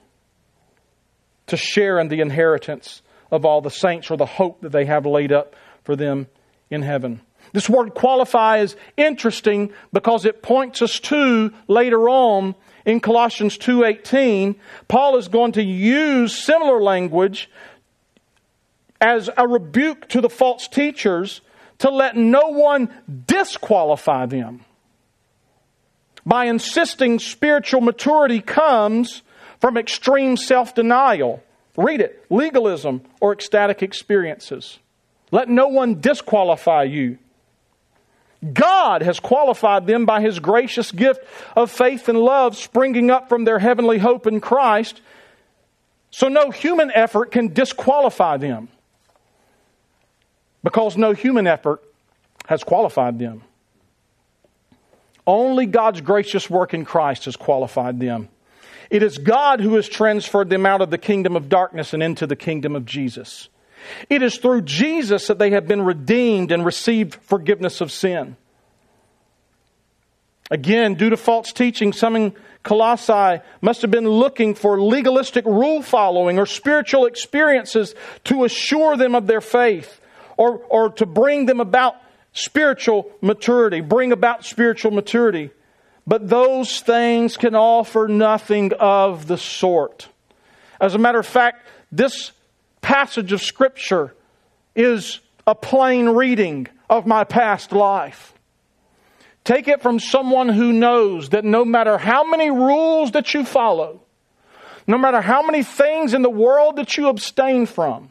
to 1.47 1.57
share 1.57 1.99
in 1.99 2.07
the 2.07 2.21
inheritance 2.21 3.01
of 3.31 3.45
all 3.45 3.61
the 3.61 3.71
saints 3.71 4.11
or 4.11 4.17
the 4.17 4.25
hope 4.25 4.61
that 4.61 4.71
they 4.71 4.85
have 4.85 5.05
laid 5.05 5.31
up 5.31 5.55
for 5.83 5.95
them 5.95 6.27
in 6.69 6.81
heaven. 6.81 7.21
This 7.53 7.69
word 7.69 7.93
qualify 7.93 8.59
is 8.59 8.75
interesting 8.95 9.73
because 9.91 10.25
it 10.25 10.41
points 10.41 10.81
us 10.81 10.99
to 11.01 11.51
later 11.67 12.07
on 12.07 12.55
in 12.85 12.99
Colossians 12.99 13.57
2:18 13.57 14.55
Paul 14.87 15.17
is 15.17 15.27
going 15.27 15.53
to 15.53 15.63
use 15.63 16.37
similar 16.37 16.81
language 16.81 17.49
as 19.01 19.29
a 19.35 19.47
rebuke 19.47 20.07
to 20.09 20.21
the 20.21 20.29
false 20.29 20.67
teachers 20.67 21.41
to 21.79 21.89
let 21.89 22.15
no 22.15 22.49
one 22.49 22.93
disqualify 23.25 24.27
them 24.27 24.63
by 26.25 26.45
insisting 26.45 27.17
spiritual 27.17 27.81
maturity 27.81 28.39
comes 28.39 29.23
from 29.59 29.77
extreme 29.77 30.37
self 30.37 30.75
denial. 30.75 31.43
Read 31.75 32.01
it 32.01 32.25
legalism 32.29 33.01
or 33.19 33.33
ecstatic 33.33 33.81
experiences. 33.81 34.77
Let 35.31 35.49
no 35.49 35.69
one 35.69 36.01
disqualify 36.01 36.83
you. 36.83 37.17
God 38.53 39.01
has 39.01 39.19
qualified 39.19 39.87
them 39.87 40.05
by 40.05 40.21
His 40.21 40.39
gracious 40.39 40.91
gift 40.91 41.23
of 41.55 41.71
faith 41.71 42.09
and 42.09 42.19
love 42.19 42.57
springing 42.57 43.09
up 43.09 43.29
from 43.29 43.45
their 43.45 43.59
heavenly 43.59 43.97
hope 43.97 44.27
in 44.27 44.41
Christ. 44.41 45.01
So 46.11 46.27
no 46.27 46.51
human 46.51 46.91
effort 46.91 47.31
can 47.31 47.53
disqualify 47.53 48.37
them 48.37 48.67
because 50.63 50.97
no 50.97 51.13
human 51.13 51.47
effort 51.47 51.81
has 52.47 52.63
qualified 52.63 53.19
them. 53.19 53.43
Only 55.25 55.65
God's 55.65 56.01
gracious 56.01 56.49
work 56.49 56.73
in 56.73 56.85
Christ 56.85 57.25
has 57.25 57.35
qualified 57.35 57.99
them. 57.99 58.29
It 58.89 59.03
is 59.03 59.17
God 59.17 59.61
who 59.61 59.75
has 59.75 59.87
transferred 59.87 60.49
them 60.49 60.65
out 60.65 60.81
of 60.81 60.89
the 60.89 60.97
kingdom 60.97 61.35
of 61.35 61.47
darkness 61.47 61.93
and 61.93 62.03
into 62.03 62.27
the 62.27 62.35
kingdom 62.35 62.75
of 62.75 62.85
Jesus. 62.85 63.47
It 64.09 64.21
is 64.21 64.37
through 64.37 64.63
Jesus 64.63 65.27
that 65.27 65.39
they 65.39 65.51
have 65.51 65.67
been 65.67 65.83
redeemed 65.83 66.51
and 66.51 66.65
received 66.65 67.15
forgiveness 67.15 67.81
of 67.81 67.91
sin. 67.91 68.35
Again, 70.49 70.95
due 70.95 71.09
to 71.09 71.17
false 71.17 71.53
teaching, 71.53 71.93
some 71.93 72.15
in 72.17 72.33
Colossae 72.63 73.41
must 73.61 73.81
have 73.81 73.91
been 73.91 74.09
looking 74.09 74.53
for 74.53 74.81
legalistic 74.81 75.45
rule 75.45 75.81
following 75.81 76.37
or 76.37 76.45
spiritual 76.45 77.05
experiences 77.05 77.95
to 78.25 78.43
assure 78.43 78.97
them 78.97 79.15
of 79.15 79.27
their 79.27 79.39
faith 79.39 80.00
or, 80.41 80.57
or 80.69 80.89
to 80.89 81.05
bring 81.05 81.45
them 81.45 81.59
about 81.59 81.95
spiritual 82.33 83.11
maturity, 83.21 83.79
bring 83.79 84.11
about 84.11 84.43
spiritual 84.43 84.89
maturity. 84.89 85.51
But 86.07 86.27
those 86.27 86.79
things 86.79 87.37
can 87.37 87.53
offer 87.53 88.07
nothing 88.07 88.73
of 88.79 89.27
the 89.27 89.37
sort. 89.37 90.09
As 90.79 90.95
a 90.95 90.97
matter 90.97 91.19
of 91.19 91.27
fact, 91.27 91.67
this 91.91 92.31
passage 92.81 93.31
of 93.31 93.41
Scripture 93.43 94.15
is 94.75 95.19
a 95.45 95.53
plain 95.53 96.09
reading 96.09 96.67
of 96.89 97.05
my 97.05 97.23
past 97.23 97.71
life. 97.71 98.33
Take 99.43 99.67
it 99.67 99.83
from 99.83 99.99
someone 99.99 100.49
who 100.49 100.73
knows 100.73 101.29
that 101.29 101.45
no 101.45 101.63
matter 101.63 101.99
how 101.99 102.23
many 102.23 102.49
rules 102.49 103.11
that 103.11 103.31
you 103.35 103.45
follow, 103.45 104.01
no 104.87 104.97
matter 104.97 105.21
how 105.21 105.43
many 105.43 105.61
things 105.61 106.15
in 106.15 106.23
the 106.23 106.31
world 106.31 106.77
that 106.77 106.97
you 106.97 107.09
abstain 107.09 107.67
from, 107.67 108.09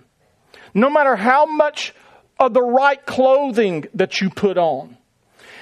no 0.72 0.88
matter 0.88 1.16
how 1.16 1.44
much 1.44 1.92
of 2.40 2.54
the 2.54 2.62
right 2.62 3.04
clothing 3.04 3.84
that 3.94 4.20
you 4.20 4.30
put 4.30 4.56
on. 4.56 4.96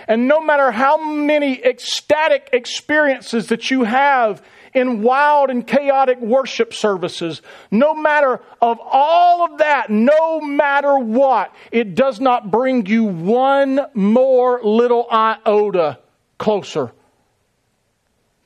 And 0.06 0.26
no 0.26 0.40
matter 0.40 0.70
how 0.70 0.96
many 1.04 1.62
ecstatic 1.62 2.48
experiences 2.52 3.48
that 3.48 3.70
you 3.70 3.84
have 3.84 4.42
in 4.72 5.02
wild 5.02 5.50
and 5.50 5.66
chaotic 5.66 6.20
worship 6.20 6.72
services, 6.72 7.42
no 7.70 7.94
matter 7.94 8.40
of 8.62 8.78
all 8.80 9.44
of 9.44 9.58
that, 9.58 9.90
no 9.90 10.40
matter 10.40 10.98
what, 10.98 11.54
it 11.72 11.94
does 11.94 12.20
not 12.20 12.50
bring 12.50 12.86
you 12.86 13.04
one 13.04 13.80
more 13.92 14.62
little 14.62 15.06
iota 15.10 15.98
closer 16.38 16.92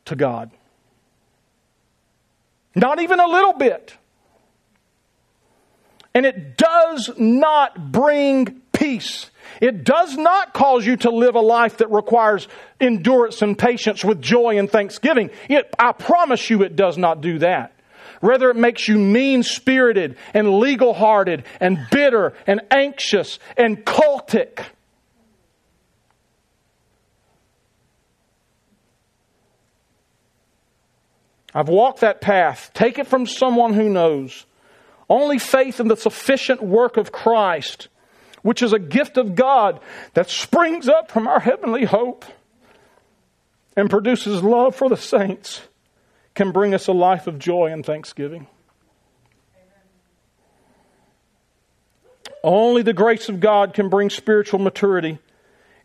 to 0.07 0.17
God. 0.17 0.51
Not 2.75 3.01
even 3.01 3.21
a 3.21 3.27
little 3.27 3.53
bit. 3.53 3.97
And 6.15 6.27
it 6.27 6.57
does 6.57 7.11
not 7.17 7.91
bring 7.91 8.61
peace. 8.73 9.31
It 9.61 9.85
does 9.85 10.17
not 10.17 10.53
cause 10.53 10.85
you 10.85 10.97
to 10.99 11.11
live 11.11 11.35
a 11.35 11.41
life 11.41 11.79
that 11.79 11.91
requires 11.91 12.49
endurance 12.81 13.43
and 13.43 13.59
patience 13.59 14.05
with 14.05 14.21
joy 14.21 14.59
and 14.59 14.71
thanksgiving. 14.71 15.31
It, 15.49 15.73
I 15.79 15.93
promise 15.93 16.51
you 16.51 16.63
it 16.63 16.77
does 16.77 16.99
not 16.99 17.21
do 17.21 17.39
that. 17.39 17.73
Rather, 18.21 18.51
it 18.51 18.57
makes 18.57 18.87
you 18.87 18.99
mean 18.99 19.43
spirited 19.43 20.17
and 20.33 20.59
legal 20.59 20.95
hearted 20.95 21.45
and 21.61 21.79
bitter 21.91 22.35
and 22.47 22.61
anxious 22.71 23.39
and 23.57 23.85
cultic. 23.85 24.65
I've 31.55 31.69
walked 31.69 32.01
that 32.01 32.21
path. 32.21 32.71
Take 32.75 32.99
it 32.99 33.07
from 33.07 33.27
someone 33.27 33.75
who 33.75 33.89
knows. 33.89 34.47
Only 35.13 35.39
faith 35.39 35.79
in 35.79 35.89
the 35.89 35.97
sufficient 35.97 36.63
work 36.63 36.97
of 36.97 37.13
Christ, 37.13 37.89
which 38.41 38.63
is 38.63 38.73
a 38.73 38.79
gift 38.79 39.19
of 39.19 39.35
God 39.35 39.79
that 40.15 40.31
springs 40.31 40.89
up 40.89 41.11
from 41.11 41.29
our 41.29 41.39
heavenly 41.39 41.85
hope 41.85 42.25
and 43.77 43.91
produces 43.91 44.43
love 44.43 44.75
for 44.75 44.89
the 44.89 44.97
saints, 44.97 45.61
can 46.35 46.51
bring 46.51 46.73
us 46.73 46.87
a 46.87 46.93
life 46.93 47.27
of 47.27 47.39
joy 47.39 47.67
and 47.67 47.85
thanksgiving. 47.85 48.47
Only 52.43 52.81
the 52.81 52.95
grace 52.95 53.29
of 53.29 53.39
God 53.39 53.75
can 53.75 53.91
bring 53.91 54.09
spiritual 54.09 54.61
maturity 54.61 55.19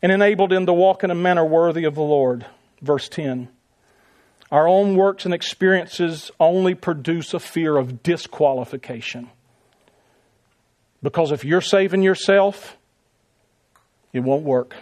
and 0.01 0.09
enable 0.09 0.47
them 0.47 0.65
to 0.67 0.73
walk 0.73 1.03
in 1.03 1.11
a 1.11 1.15
manner 1.15 1.43
worthy 1.43 1.83
of 1.83 1.95
the 1.95 2.01
Lord. 2.01 2.45
Verse 2.81 3.09
10. 3.09 3.49
Our 4.51 4.67
own 4.67 4.95
works 4.95 5.25
and 5.25 5.33
experiences 5.33 6.31
only 6.39 6.73
produce 6.73 7.33
a 7.33 7.39
fear 7.39 7.77
of 7.77 8.01
disqualification. 8.01 9.29
Because 11.03 11.31
if 11.31 11.43
you're 11.43 11.61
saving 11.61 12.01
yourself, 12.01 12.77
it 14.13 14.21
won't 14.21 14.43
work. 14.43 14.75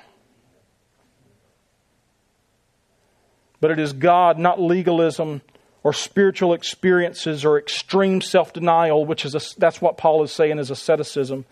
But 3.59 3.71
it 3.71 3.79
is 3.79 3.93
God, 3.93 4.37
not 4.37 4.61
legalism 4.61 5.41
or 5.83 5.93
spiritual 5.93 6.53
experiences 6.53 7.43
or 7.43 7.57
extreme 7.57 8.21
self 8.21 8.53
denial, 8.53 9.05
which 9.05 9.25
is 9.25 9.33
a, 9.33 9.41
that's 9.59 9.81
what 9.81 9.97
Paul 9.97 10.23
is 10.23 10.31
saying 10.31 10.59
is 10.59 10.69
asceticism 10.69 11.45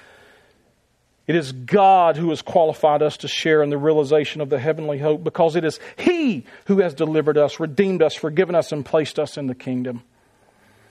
it 1.26 1.36
is 1.36 1.52
God 1.52 2.18
who 2.18 2.30
has 2.30 2.42
qualified 2.42 3.02
us 3.02 3.18
to 3.18 3.28
share 3.28 3.64
in 3.64 3.70
the 3.70 3.78
realization 3.78 4.42
of 4.42 4.50
the 4.50 4.60
heavenly 4.60 4.98
hope 4.98 5.24
because 5.24 5.56
it 5.56 5.64
is 5.64 5.80
He 5.98 6.46
who 6.66 6.80
has 6.80 6.94
delivered 6.94 7.38
us, 7.38 7.60
redeemed 7.60 8.02
us, 8.02 8.14
forgiven 8.14 8.56
us, 8.56 8.72
and 8.72 8.86
placed 8.86 9.20
us 9.20 9.38
in 9.38 9.48
the 9.48 9.56
kingdom. 9.56 10.04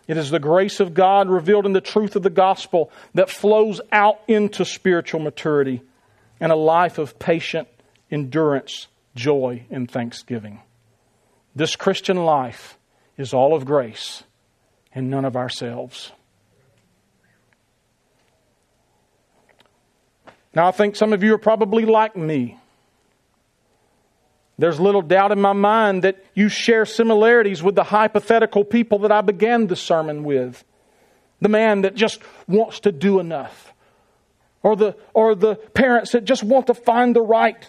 It 0.08 0.16
is 0.16 0.30
the 0.30 0.38
grace 0.38 0.80
of 0.80 0.94
God 0.94 1.28
revealed 1.28 1.66
in 1.66 1.74
the 1.74 1.80
truth 1.80 2.16
of 2.16 2.22
the 2.22 2.30
gospel 2.30 2.90
that 3.14 3.30
flows 3.30 3.80
out 3.92 4.20
into 4.26 4.64
spiritual 4.64 5.20
maturity 5.20 5.82
and 6.40 6.50
a 6.50 6.56
life 6.56 6.98
of 6.98 7.18
patient 7.18 7.68
endurance, 8.10 8.88
joy, 9.14 9.64
and 9.70 9.90
thanksgiving. 9.90 10.60
This 11.54 11.76
Christian 11.76 12.24
life 12.24 12.78
is 13.16 13.34
all 13.34 13.54
of 13.54 13.64
grace 13.64 14.22
and 14.94 15.10
none 15.10 15.24
of 15.24 15.36
ourselves. 15.36 16.12
Now, 20.54 20.68
I 20.68 20.70
think 20.70 20.96
some 20.96 21.12
of 21.12 21.22
you 21.22 21.34
are 21.34 21.38
probably 21.38 21.84
like 21.84 22.16
me. 22.16 22.58
There's 24.58 24.78
little 24.78 25.02
doubt 25.02 25.32
in 25.32 25.40
my 25.40 25.54
mind 25.54 26.04
that 26.04 26.24
you 26.34 26.48
share 26.48 26.84
similarities 26.84 27.62
with 27.62 27.74
the 27.74 27.84
hypothetical 27.84 28.64
people 28.64 28.98
that 29.00 29.12
I 29.12 29.22
began 29.22 29.66
the 29.66 29.76
sermon 29.76 30.24
with. 30.24 30.62
The 31.40 31.48
man 31.48 31.82
that 31.82 31.94
just 31.94 32.20
wants 32.46 32.80
to 32.80 32.92
do 32.92 33.18
enough. 33.18 33.72
Or 34.62 34.76
the, 34.76 34.94
or 35.14 35.34
the 35.34 35.56
parents 35.56 36.12
that 36.12 36.24
just 36.24 36.44
want 36.44 36.68
to 36.68 36.74
find 36.74 37.16
the 37.16 37.22
right 37.22 37.68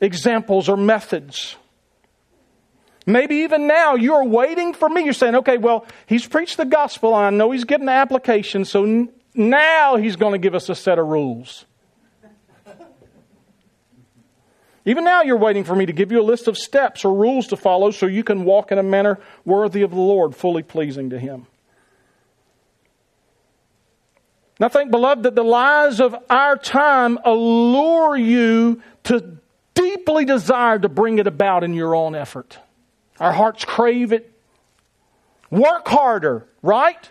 examples 0.00 0.68
or 0.68 0.76
methods. 0.76 1.56
Maybe 3.06 3.36
even 3.36 3.68
now 3.68 3.94
you're 3.94 4.24
waiting 4.24 4.74
for 4.74 4.88
me. 4.88 5.04
You're 5.04 5.12
saying, 5.12 5.36
okay, 5.36 5.58
well, 5.58 5.86
he's 6.06 6.26
preached 6.26 6.56
the 6.56 6.64
gospel. 6.64 7.14
I 7.14 7.30
know 7.30 7.52
he's 7.52 7.64
getting 7.64 7.86
the 7.86 7.92
application, 7.92 8.64
so 8.64 9.08
now 9.36 9.96
he's 9.96 10.16
going 10.16 10.32
to 10.32 10.38
give 10.38 10.54
us 10.54 10.68
a 10.68 10.74
set 10.74 10.98
of 10.98 11.06
rules. 11.06 11.64
Even 14.84 15.02
now, 15.02 15.22
you're 15.22 15.36
waiting 15.36 15.64
for 15.64 15.74
me 15.74 15.84
to 15.84 15.92
give 15.92 16.12
you 16.12 16.20
a 16.20 16.22
list 16.22 16.46
of 16.46 16.56
steps 16.56 17.04
or 17.04 17.12
rules 17.12 17.48
to 17.48 17.56
follow 17.56 17.90
so 17.90 18.06
you 18.06 18.22
can 18.22 18.44
walk 18.44 18.70
in 18.70 18.78
a 18.78 18.84
manner 18.84 19.18
worthy 19.44 19.82
of 19.82 19.90
the 19.90 19.96
Lord, 19.96 20.36
fully 20.36 20.62
pleasing 20.62 21.10
to 21.10 21.18
Him. 21.18 21.48
I 24.60 24.68
think, 24.68 24.92
beloved, 24.92 25.24
that 25.24 25.34
the 25.34 25.42
lies 25.42 26.00
of 26.00 26.16
our 26.30 26.56
time 26.56 27.18
allure 27.24 28.16
you 28.16 28.80
to 29.04 29.38
deeply 29.74 30.24
desire 30.24 30.78
to 30.78 30.88
bring 30.88 31.18
it 31.18 31.26
about 31.26 31.64
in 31.64 31.74
your 31.74 31.94
own 31.94 32.14
effort. 32.14 32.58
Our 33.18 33.32
hearts 33.32 33.64
crave 33.64 34.12
it. 34.12 34.32
Work 35.50 35.88
harder, 35.88 36.46
right? 36.62 37.10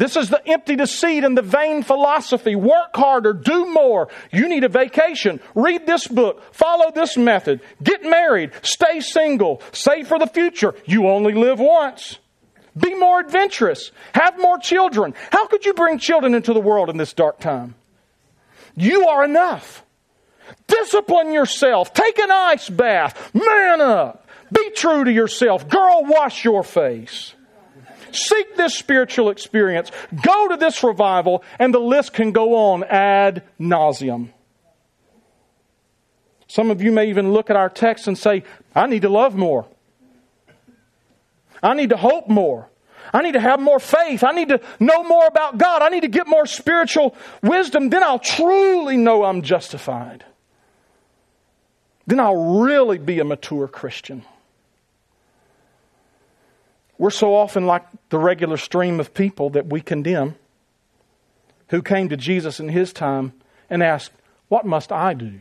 This 0.00 0.16
is 0.16 0.30
the 0.30 0.40
empty 0.48 0.76
deceit 0.76 1.24
and 1.24 1.36
the 1.36 1.42
vain 1.42 1.82
philosophy. 1.82 2.56
Work 2.56 2.96
harder, 2.96 3.34
do 3.34 3.66
more. 3.66 4.08
You 4.32 4.48
need 4.48 4.64
a 4.64 4.68
vacation. 4.70 5.40
Read 5.54 5.86
this 5.86 6.08
book. 6.08 6.42
Follow 6.54 6.90
this 6.90 7.18
method. 7.18 7.60
Get 7.82 8.02
married. 8.02 8.52
Stay 8.62 9.00
single. 9.00 9.60
Save 9.72 10.08
for 10.08 10.18
the 10.18 10.26
future. 10.26 10.74
You 10.86 11.06
only 11.08 11.34
live 11.34 11.60
once. 11.60 12.18
Be 12.74 12.94
more 12.94 13.20
adventurous. 13.20 13.92
Have 14.14 14.40
more 14.40 14.56
children. 14.56 15.12
How 15.30 15.46
could 15.48 15.66
you 15.66 15.74
bring 15.74 15.98
children 15.98 16.34
into 16.34 16.54
the 16.54 16.60
world 16.60 16.88
in 16.88 16.96
this 16.96 17.12
dark 17.12 17.38
time? 17.38 17.74
You 18.76 19.06
are 19.06 19.22
enough. 19.22 19.84
Discipline 20.66 21.34
yourself. 21.34 21.92
Take 21.92 22.18
an 22.18 22.30
ice 22.30 22.70
bath. 22.70 23.34
Man 23.34 23.82
up. 23.82 24.26
Be 24.50 24.70
true 24.70 25.04
to 25.04 25.12
yourself. 25.12 25.68
Girl, 25.68 26.06
wash 26.06 26.42
your 26.42 26.64
face. 26.64 27.34
Seek 28.14 28.56
this 28.56 28.76
spiritual 28.76 29.30
experience. 29.30 29.90
Go 30.22 30.48
to 30.48 30.56
this 30.56 30.82
revival, 30.82 31.42
and 31.58 31.72
the 31.72 31.78
list 31.78 32.12
can 32.12 32.32
go 32.32 32.54
on 32.72 32.84
ad 32.84 33.42
nauseum. 33.58 34.30
Some 36.46 36.70
of 36.70 36.82
you 36.82 36.90
may 36.90 37.08
even 37.08 37.32
look 37.32 37.48
at 37.48 37.56
our 37.56 37.68
text 37.68 38.08
and 38.08 38.18
say, 38.18 38.42
I 38.74 38.86
need 38.86 39.02
to 39.02 39.08
love 39.08 39.36
more. 39.36 39.66
I 41.62 41.74
need 41.74 41.90
to 41.90 41.96
hope 41.96 42.28
more. 42.28 42.68
I 43.12 43.22
need 43.22 43.32
to 43.32 43.40
have 43.40 43.60
more 43.60 43.78
faith. 43.80 44.24
I 44.24 44.32
need 44.32 44.48
to 44.48 44.60
know 44.78 45.04
more 45.04 45.26
about 45.26 45.58
God. 45.58 45.82
I 45.82 45.88
need 45.88 46.00
to 46.02 46.08
get 46.08 46.26
more 46.26 46.46
spiritual 46.46 47.14
wisdom. 47.42 47.90
Then 47.90 48.02
I'll 48.02 48.18
truly 48.18 48.96
know 48.96 49.24
I'm 49.24 49.42
justified. 49.42 50.24
Then 52.06 52.18
I'll 52.18 52.60
really 52.60 52.98
be 52.98 53.20
a 53.20 53.24
mature 53.24 53.68
Christian. 53.68 54.24
We're 57.00 57.08
so 57.08 57.34
often 57.34 57.64
like 57.64 57.86
the 58.10 58.18
regular 58.18 58.58
stream 58.58 59.00
of 59.00 59.14
people 59.14 59.48
that 59.50 59.68
we 59.68 59.80
condemn 59.80 60.34
who 61.68 61.80
came 61.80 62.10
to 62.10 62.16
Jesus 62.18 62.60
in 62.60 62.68
his 62.68 62.92
time 62.92 63.32
and 63.70 63.82
asked, 63.82 64.12
What 64.48 64.66
must 64.66 64.92
I 64.92 65.14
do 65.14 65.40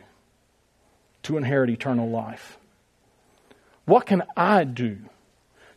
to 1.24 1.36
inherit 1.36 1.70
eternal 1.70 2.10
life? 2.10 2.58
What 3.84 4.06
can 4.06 4.24
I 4.38 4.64
do 4.64 5.00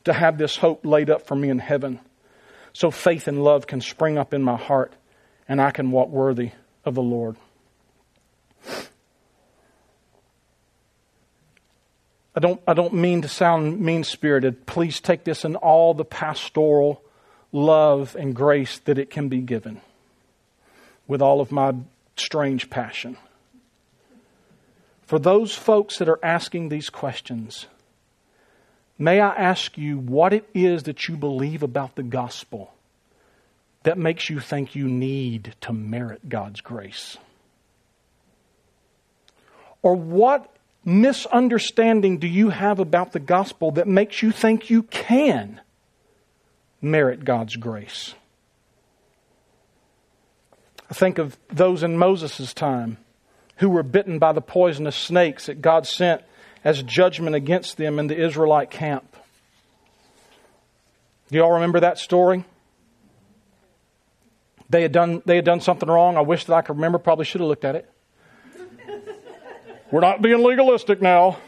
to 0.05 0.12
have 0.12 0.39
this 0.39 0.57
hope 0.57 0.87
laid 0.87 1.11
up 1.11 1.26
for 1.26 1.35
me 1.35 1.51
in 1.51 1.59
heaven 1.59 1.99
so 2.72 2.93
faith 2.93 3.26
and 3.26 3.43
love 3.43 3.66
can 3.66 3.80
spring 3.80 4.16
up 4.16 4.33
in 4.33 4.41
my 4.45 4.57
heart 4.57 4.93
and 5.49 5.61
I 5.61 5.72
can 5.72 5.91
walk 5.91 6.11
worthy 6.11 6.53
of 6.85 6.95
the 6.95 7.03
Lord? 7.03 7.35
I 12.35 12.41
don't, 12.41 12.61
I 12.66 12.72
don't 12.72 12.95
mean 12.95 13.22
to 13.22 13.28
sound 13.28 13.80
mean 13.80 14.05
spirited. 14.05 14.66
Please 14.66 15.01
take 15.01 15.24
this 15.24 15.45
in 15.45 15.57
all 15.57 15.93
the 15.93 16.05
pastoral 16.05 17.03
love 17.53 18.16
and 18.18 18.35
grace 18.35 18.78
that 18.80 18.99
it 18.99 19.11
can 19.11 19.28
be 19.28 19.41
given 19.41 19.80
with 21.07 21.20
all 21.20 21.41
of 21.41 21.53
my 21.53 21.74
strange 22.16 22.70
passion. 22.70 23.18
For 25.03 25.18
those 25.18 25.55
folks 25.55 25.99
that 25.99 26.09
are 26.09 26.24
asking 26.24 26.70
these 26.70 26.89
questions, 26.89 27.66
may 28.99 29.20
I 29.20 29.35
ask 29.35 29.76
you 29.76 29.99
what 29.99 30.33
it 30.33 30.49
is 30.55 30.85
that 30.85 31.09
you 31.09 31.16
believe 31.16 31.62
about 31.62 31.97
the 31.97 32.03
gospel 32.03 32.72
that 33.83 33.99
makes 33.99 34.30
you 34.30 34.41
think 34.41 34.74
you 34.74 34.89
need 34.89 35.55
to 35.61 35.72
merit 35.72 36.28
God's 36.28 36.61
grace? 36.61 37.18
Or 39.83 39.95
what 39.95 40.52
misunderstanding 40.85 42.18
do 42.18 42.26
you 42.26 42.51
have 42.51 42.78
about 42.78 43.12
the 43.12 43.20
gospel 43.20 43.70
that 43.72 43.87
makes 43.87 44.22
you 44.22 44.33
think 44.33 44.70
you 44.70 44.83
can 44.85 45.61
merit 46.80 47.24
God's 47.24 47.57
grace? 47.57 48.14
I 50.91 50.95
think 50.95 51.18
of 51.18 51.39
those 51.49 51.83
in 51.83 51.97
Moses' 51.97 52.53
time 52.53 52.99
who 53.57 53.70
were 53.70 53.83
bitten 53.83 54.18
by 54.18 54.33
the 54.33 54.41
poisonous 54.41 54.97
snakes 54.97 55.47
that 55.47 55.62
God 55.62 55.87
sent 55.87 56.22
as 56.64 56.83
judgment 56.83 57.35
against 57.35 57.76
them 57.76 57.99
in 57.99 58.09
the 58.09 58.20
Israelite 58.20 58.70
camp. 58.70 59.16
Do 61.30 61.37
you 61.37 61.45
all 61.45 61.53
remember 61.53 61.80
that 61.80 61.99
story? 61.99 62.45
They 64.68 64.83
had 64.83 64.93
done, 64.93 65.22
they 65.24 65.37
had 65.37 65.45
done 65.45 65.61
something 65.61 65.89
wrong. 65.89 66.16
I 66.16 66.20
wish 66.20 66.45
that 66.45 66.55
I 66.55 66.62
could 66.62 66.76
remember. 66.76 66.99
Probably 66.99 67.24
should 67.24 67.41
have 67.41 67.49
looked 67.49 67.64
at 67.64 67.76
it. 67.76 67.91
We're 69.93 70.01
not 70.01 70.22
being 70.22 70.43
legalistic 70.43 71.03
now. 71.03 71.38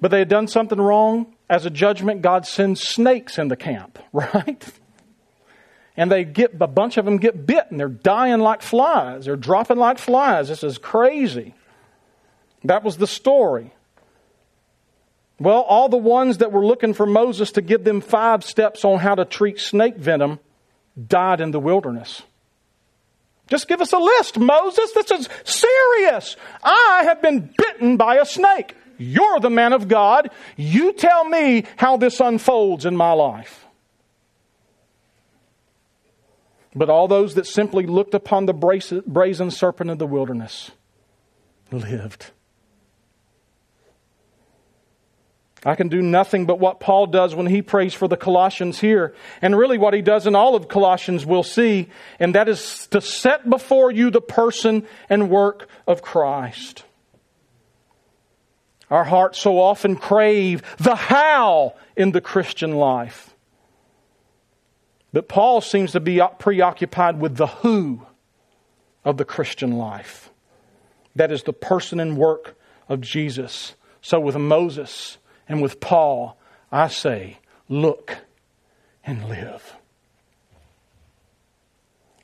But 0.00 0.10
they 0.12 0.20
had 0.20 0.28
done 0.28 0.46
something 0.46 0.80
wrong. 0.80 1.34
As 1.50 1.66
a 1.66 1.70
judgment, 1.70 2.22
God 2.22 2.46
sends 2.46 2.80
snakes 2.80 3.36
in 3.36 3.48
the 3.48 3.56
camp, 3.56 3.98
right? 4.12 4.64
And 5.96 6.10
they 6.10 6.24
get, 6.24 6.54
a 6.60 6.66
bunch 6.66 6.96
of 6.96 7.04
them 7.04 7.18
get 7.18 7.44
bit 7.44 7.66
and 7.68 7.78
they're 7.78 7.88
dying 7.88 8.40
like 8.40 8.62
flies. 8.62 9.26
They're 9.26 9.36
dropping 9.36 9.76
like 9.76 9.98
flies. 9.98 10.48
This 10.48 10.62
is 10.62 10.78
crazy. 10.78 11.54
That 12.64 12.84
was 12.84 12.96
the 12.96 13.08
story. 13.08 13.74
Well, 15.40 15.62
all 15.62 15.88
the 15.88 15.96
ones 15.96 16.38
that 16.38 16.52
were 16.52 16.64
looking 16.64 16.94
for 16.94 17.06
Moses 17.06 17.52
to 17.52 17.60
give 17.60 17.82
them 17.82 18.00
five 18.00 18.44
steps 18.44 18.84
on 18.84 19.00
how 19.00 19.16
to 19.16 19.24
treat 19.24 19.58
snake 19.58 19.96
venom 19.96 20.38
died 21.08 21.40
in 21.40 21.50
the 21.50 21.60
wilderness. 21.60 22.22
Just 23.52 23.68
give 23.68 23.82
us 23.82 23.92
a 23.92 23.98
list, 23.98 24.38
Moses. 24.38 24.92
This 24.92 25.10
is 25.10 25.28
serious. 25.44 26.38
I 26.62 27.02
have 27.04 27.20
been 27.20 27.52
bitten 27.54 27.98
by 27.98 28.16
a 28.16 28.24
snake. 28.24 28.74
You're 28.96 29.40
the 29.40 29.50
man 29.50 29.74
of 29.74 29.88
God. 29.88 30.30
You 30.56 30.94
tell 30.94 31.26
me 31.26 31.66
how 31.76 31.98
this 31.98 32.18
unfolds 32.18 32.86
in 32.86 32.96
my 32.96 33.12
life. 33.12 33.66
But 36.74 36.88
all 36.88 37.08
those 37.08 37.34
that 37.34 37.46
simply 37.46 37.84
looked 37.84 38.14
upon 38.14 38.46
the 38.46 38.54
brazen 38.54 39.50
serpent 39.50 39.90
of 39.90 39.98
the 39.98 40.06
wilderness 40.06 40.70
lived. 41.70 42.30
I 45.64 45.76
can 45.76 45.88
do 45.88 46.02
nothing 46.02 46.46
but 46.46 46.58
what 46.58 46.80
Paul 46.80 47.06
does 47.06 47.34
when 47.34 47.46
he 47.46 47.62
prays 47.62 47.94
for 47.94 48.08
the 48.08 48.16
Colossians 48.16 48.80
here. 48.80 49.14
And 49.40 49.56
really 49.56 49.78
what 49.78 49.94
he 49.94 50.02
does 50.02 50.26
in 50.26 50.34
all 50.34 50.56
of 50.56 50.68
Colossians 50.68 51.24
we'll 51.24 51.44
see, 51.44 51.88
and 52.18 52.34
that 52.34 52.48
is 52.48 52.88
to 52.88 53.00
set 53.00 53.48
before 53.48 53.92
you 53.92 54.10
the 54.10 54.20
person 54.20 54.86
and 55.08 55.30
work 55.30 55.68
of 55.86 56.02
Christ. 56.02 56.84
Our 58.90 59.04
hearts 59.04 59.38
so 59.38 59.58
often 59.58 59.96
crave 59.96 60.62
the 60.78 60.96
how 60.96 61.76
in 61.96 62.10
the 62.10 62.20
Christian 62.20 62.74
life. 62.74 63.34
But 65.12 65.28
Paul 65.28 65.60
seems 65.60 65.92
to 65.92 66.00
be 66.00 66.20
preoccupied 66.38 67.20
with 67.20 67.36
the 67.36 67.46
who 67.46 68.04
of 69.04 69.16
the 69.16 69.24
Christian 69.24 69.78
life. 69.78 70.30
That 71.14 71.30
is 71.30 71.42
the 71.44 71.52
person 71.52 72.00
and 72.00 72.16
work 72.16 72.56
of 72.88 73.00
Jesus. 73.00 73.74
So 74.00 74.18
with 74.18 74.36
Moses, 74.36 75.18
and 75.48 75.62
with 75.62 75.80
Paul, 75.80 76.38
I 76.70 76.88
say, 76.88 77.38
look 77.68 78.16
and 79.04 79.28
live. 79.28 79.76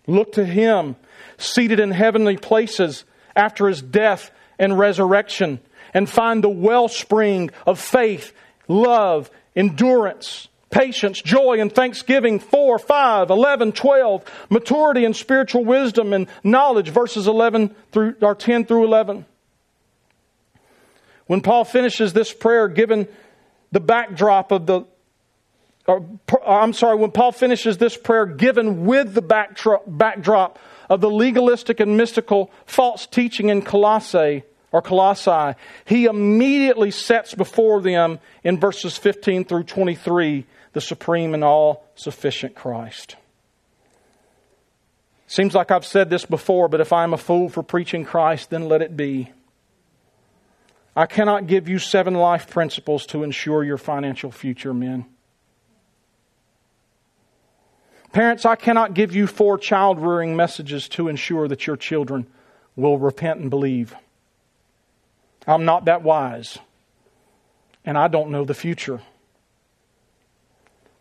Look 0.07 0.33
to 0.33 0.45
him, 0.45 0.97
seated 1.37 1.81
in 1.81 1.91
heavenly 1.91 2.37
places 2.37 3.05
after 3.37 3.69
his 3.69 3.83
death 3.83 4.31
and 4.59 4.79
resurrection, 4.79 5.61
and 5.93 6.09
find 6.09 6.43
the 6.43 6.49
wellspring 6.49 7.51
of 7.67 7.79
faith, 7.79 8.33
love, 8.69 9.31
endurance, 9.55 10.49
patience, 10.71 11.21
joy, 11.21 11.61
and 11.61 11.73
thanksgiving 11.75 12.39
4, 12.39 12.79
5, 12.79 13.31
11, 13.31 13.73
12, 13.73 14.25
maturity 14.51 15.05
and 15.05 15.17
spiritual 15.17 15.65
wisdom 15.65 16.13
and 16.13 16.27
knowledge, 16.43 16.89
verses 16.89 17.27
11 17.27 17.75
through, 17.93 18.17
or 18.21 18.35
10 18.35 18.65
through 18.65 18.85
11. 18.85 19.27
When 21.29 21.43
Paul 21.43 21.65
finishes 21.65 22.13
this 22.13 22.33
prayer, 22.33 22.67
given 22.69 23.07
the 23.71 23.81
backdrop 23.81 24.51
of 24.51 24.67
the, 24.67 24.83
or, 25.87 26.05
uh, 26.33 26.37
I'm 26.45 26.73
sorry, 26.73 26.97
when 26.97 27.13
Paul 27.13 27.33
finishes 27.33 27.79
this 27.79 27.97
prayer, 27.97 28.27
given 28.27 28.87
with 28.87 29.15
the 29.15 29.23
backdrop 29.23 30.59
of 30.89 31.01
the 31.01 31.11
legalistic 31.11 31.81
and 31.81 31.97
mystical 31.97 32.51
false 32.67 33.07
teaching 33.07 33.51
in 33.51 33.63
Colossae, 33.63 34.43
or 34.73 34.83
Colossae, 34.83 35.55
he 35.85 36.07
immediately 36.07 36.91
sets 36.91 37.35
before 37.35 37.81
them 37.81 38.19
in 38.43 38.59
verses 38.59 38.97
15 38.97 39.45
through 39.45 39.65
23 39.65 40.47
the 40.73 40.81
supreme 40.81 41.35
and 41.35 41.43
all 41.43 41.85
sufficient 41.95 42.55
Christ. 42.55 43.17
Seems 45.27 45.55
like 45.55 45.71
I've 45.71 45.85
said 45.85 46.09
this 46.09 46.25
before, 46.25 46.69
but 46.69 46.81
if 46.81 46.93
I'm 46.93 47.13
a 47.13 47.19
fool 47.19 47.49
for 47.49 47.63
preaching 47.63 48.05
Christ, 48.05 48.51
then 48.51 48.69
let 48.69 48.81
it 48.81 48.97
be. 48.97 49.31
I 50.99 51.07
cannot 51.07 51.47
give 51.47 51.69
you 51.69 51.79
seven 51.79 52.15
life 52.15 52.51
principles 52.51 53.07
to 53.07 53.23
ensure 53.23 53.63
your 53.63 53.79
financial 53.79 54.33
future, 54.33 54.75
men. 54.75 55.07
Parents, 58.13 58.45
I 58.45 58.57
cannot 58.57 58.95
give 58.95 59.15
you 59.15 59.29
four 59.29 59.59
child 59.59 60.01
rearing 60.01 60.35
messages 60.35 60.89
to 60.89 61.07
ensure 61.07 61.47
that 61.47 61.69
your 61.69 61.77
children 61.77 62.27
will 62.75 62.99
repent 62.99 63.39
and 63.39 63.49
believe. 63.49 63.95
I'm 65.47 65.65
not 65.65 65.85
that 65.85 66.03
wise, 66.03 66.59
and 67.85 67.97
I 67.97 68.09
don't 68.09 68.31
know 68.31 68.45
the 68.45 68.53
future. 68.53 69.01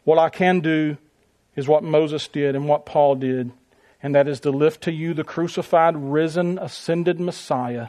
What 0.04 0.20
I 0.20 0.30
can 0.30 0.60
do 0.60 0.98
is 1.56 1.68
what 1.68 1.84
Moses 1.84 2.28
did 2.28 2.56
and 2.56 2.68
what 2.68 2.86
Paul 2.86 3.16
did, 3.16 3.52
and 4.04 4.14
that 4.14 4.28
is 4.28 4.42
to 4.42 4.52
lift 4.52 4.84
to 4.84 4.92
you 4.92 5.16
the 5.16 5.24
crucified, 5.24 5.98
risen, 5.98 6.60
ascended 6.60 7.20
Messiah 7.20 7.88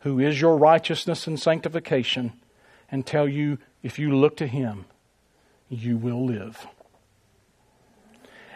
who 0.00 0.20
is 0.20 0.40
your 0.40 0.56
righteousness 0.56 1.26
and 1.26 1.38
sanctification, 1.38 2.32
and 2.90 3.06
tell 3.06 3.28
you 3.28 3.58
if 3.82 3.98
you 3.98 4.16
look 4.16 4.36
to 4.38 4.46
him, 4.46 4.84
you 5.68 5.96
will 5.96 6.24
live. 6.24 6.66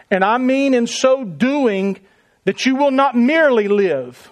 And 0.09 0.23
I 0.23 0.37
mean 0.37 0.73
in 0.73 0.87
so 0.87 1.23
doing 1.23 1.99
that 2.43 2.65
you 2.65 2.75
will 2.75 2.91
not 2.91 3.15
merely 3.15 3.67
live, 3.67 4.31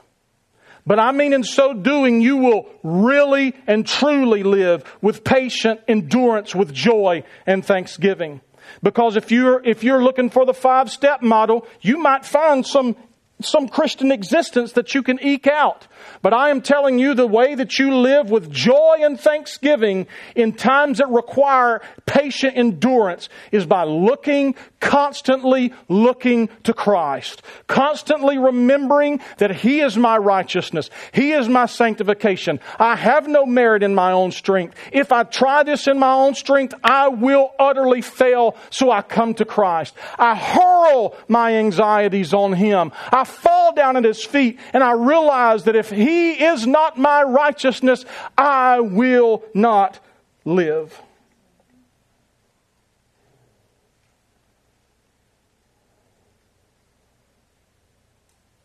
but 0.85 0.99
I 0.99 1.11
mean 1.11 1.33
in 1.33 1.43
so 1.43 1.73
doing 1.73 2.21
you 2.21 2.37
will 2.37 2.67
really 2.83 3.55
and 3.67 3.85
truly 3.85 4.43
live 4.43 4.83
with 5.01 5.23
patient 5.23 5.81
endurance, 5.87 6.55
with 6.55 6.73
joy 6.73 7.23
and 7.45 7.63
thanksgiving. 7.63 8.41
Because 8.83 9.15
if 9.15 9.31
you're, 9.31 9.61
if 9.63 9.83
you're 9.83 10.03
looking 10.03 10.29
for 10.29 10.45
the 10.45 10.53
five 10.53 10.89
step 10.89 11.21
model, 11.21 11.67
you 11.81 11.97
might 11.97 12.25
find 12.25 12.65
some 12.65 12.95
some 13.41 13.69
Christian 13.69 14.11
existence 14.11 14.73
that 14.73 14.93
you 14.93 15.03
can 15.03 15.19
eke 15.21 15.47
out. 15.47 15.87
But 16.21 16.33
I 16.33 16.49
am 16.49 16.61
telling 16.61 16.99
you 16.99 17.13
the 17.13 17.27
way 17.27 17.55
that 17.55 17.79
you 17.79 17.95
live 17.95 18.29
with 18.29 18.51
joy 18.51 18.97
and 18.99 19.19
thanksgiving 19.19 20.07
in 20.35 20.53
times 20.53 20.97
that 20.97 21.09
require 21.09 21.81
patient 22.05 22.57
endurance 22.57 23.29
is 23.51 23.65
by 23.65 23.83
looking, 23.83 24.55
constantly 24.81 25.73
looking 25.87 26.49
to 26.63 26.73
Christ. 26.73 27.41
Constantly 27.67 28.37
remembering 28.37 29.21
that 29.37 29.55
He 29.55 29.79
is 29.79 29.97
my 29.97 30.17
righteousness. 30.17 30.89
He 31.13 31.31
is 31.31 31.47
my 31.47 31.65
sanctification. 31.65 32.59
I 32.77 32.95
have 32.95 33.27
no 33.27 33.45
merit 33.45 33.83
in 33.83 33.95
my 33.95 34.11
own 34.11 34.31
strength. 34.31 34.75
If 34.91 35.11
I 35.11 35.23
try 35.23 35.63
this 35.63 35.87
in 35.87 35.99
my 35.99 36.13
own 36.13 36.35
strength, 36.35 36.73
I 36.83 37.07
will 37.07 37.51
utterly 37.57 38.01
fail. 38.01 38.57
So 38.69 38.91
I 38.91 39.01
come 39.01 39.33
to 39.35 39.45
Christ. 39.45 39.95
I 40.17 40.35
hurl 40.35 41.15
my 41.27 41.55
anxieties 41.55 42.33
on 42.33 42.53
Him. 42.53 42.91
I 43.11 43.23
fall 43.29 43.73
down 43.73 43.95
at 43.95 44.03
His 44.03 44.23
feet 44.23 44.59
and 44.73 44.83
I 44.83 44.91
realize 44.91 45.63
that 45.65 45.75
if 45.75 45.89
He 45.89 46.31
is 46.31 46.67
not 46.67 46.97
my 46.97 47.23
righteousness, 47.23 48.05
I 48.37 48.79
will 48.79 49.43
not 49.53 49.99
live. 50.45 51.01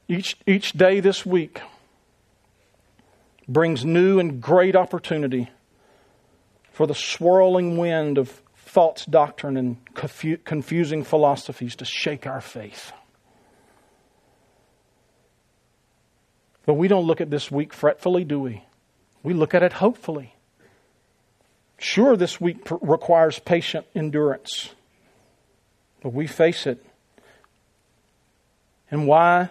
Each, 0.06 0.36
each 0.46 0.72
day 0.72 1.00
this 1.00 1.24
week 1.24 1.60
brings 3.48 3.84
new 3.84 4.18
and 4.18 4.40
great 4.40 4.76
opportunity 4.76 5.50
for 6.72 6.86
the 6.86 6.94
swirling 6.94 7.76
wind 7.78 8.18
of 8.18 8.42
false 8.54 9.04
doctrine 9.06 9.56
and 9.56 9.76
confusing 10.44 11.04
philosophies 11.04 11.76
to 11.76 11.84
shake 11.84 12.26
our 12.26 12.40
faith. 12.40 12.92
But 16.66 16.74
we 16.74 16.88
don't 16.88 17.06
look 17.06 17.20
at 17.20 17.30
this 17.30 17.50
week 17.50 17.72
fretfully, 17.72 18.24
do 18.24 18.40
we? 18.40 18.64
We 19.22 19.34
look 19.34 19.54
at 19.54 19.62
it 19.62 19.74
hopefully. 19.74 20.34
Sure, 21.78 22.16
this 22.16 22.40
week 22.40 22.66
requires 22.80 23.38
patient 23.38 23.86
endurance, 23.94 24.70
but 26.02 26.14
we 26.14 26.26
face 26.26 26.66
it. 26.66 26.84
And 28.90 29.06
why? 29.06 29.50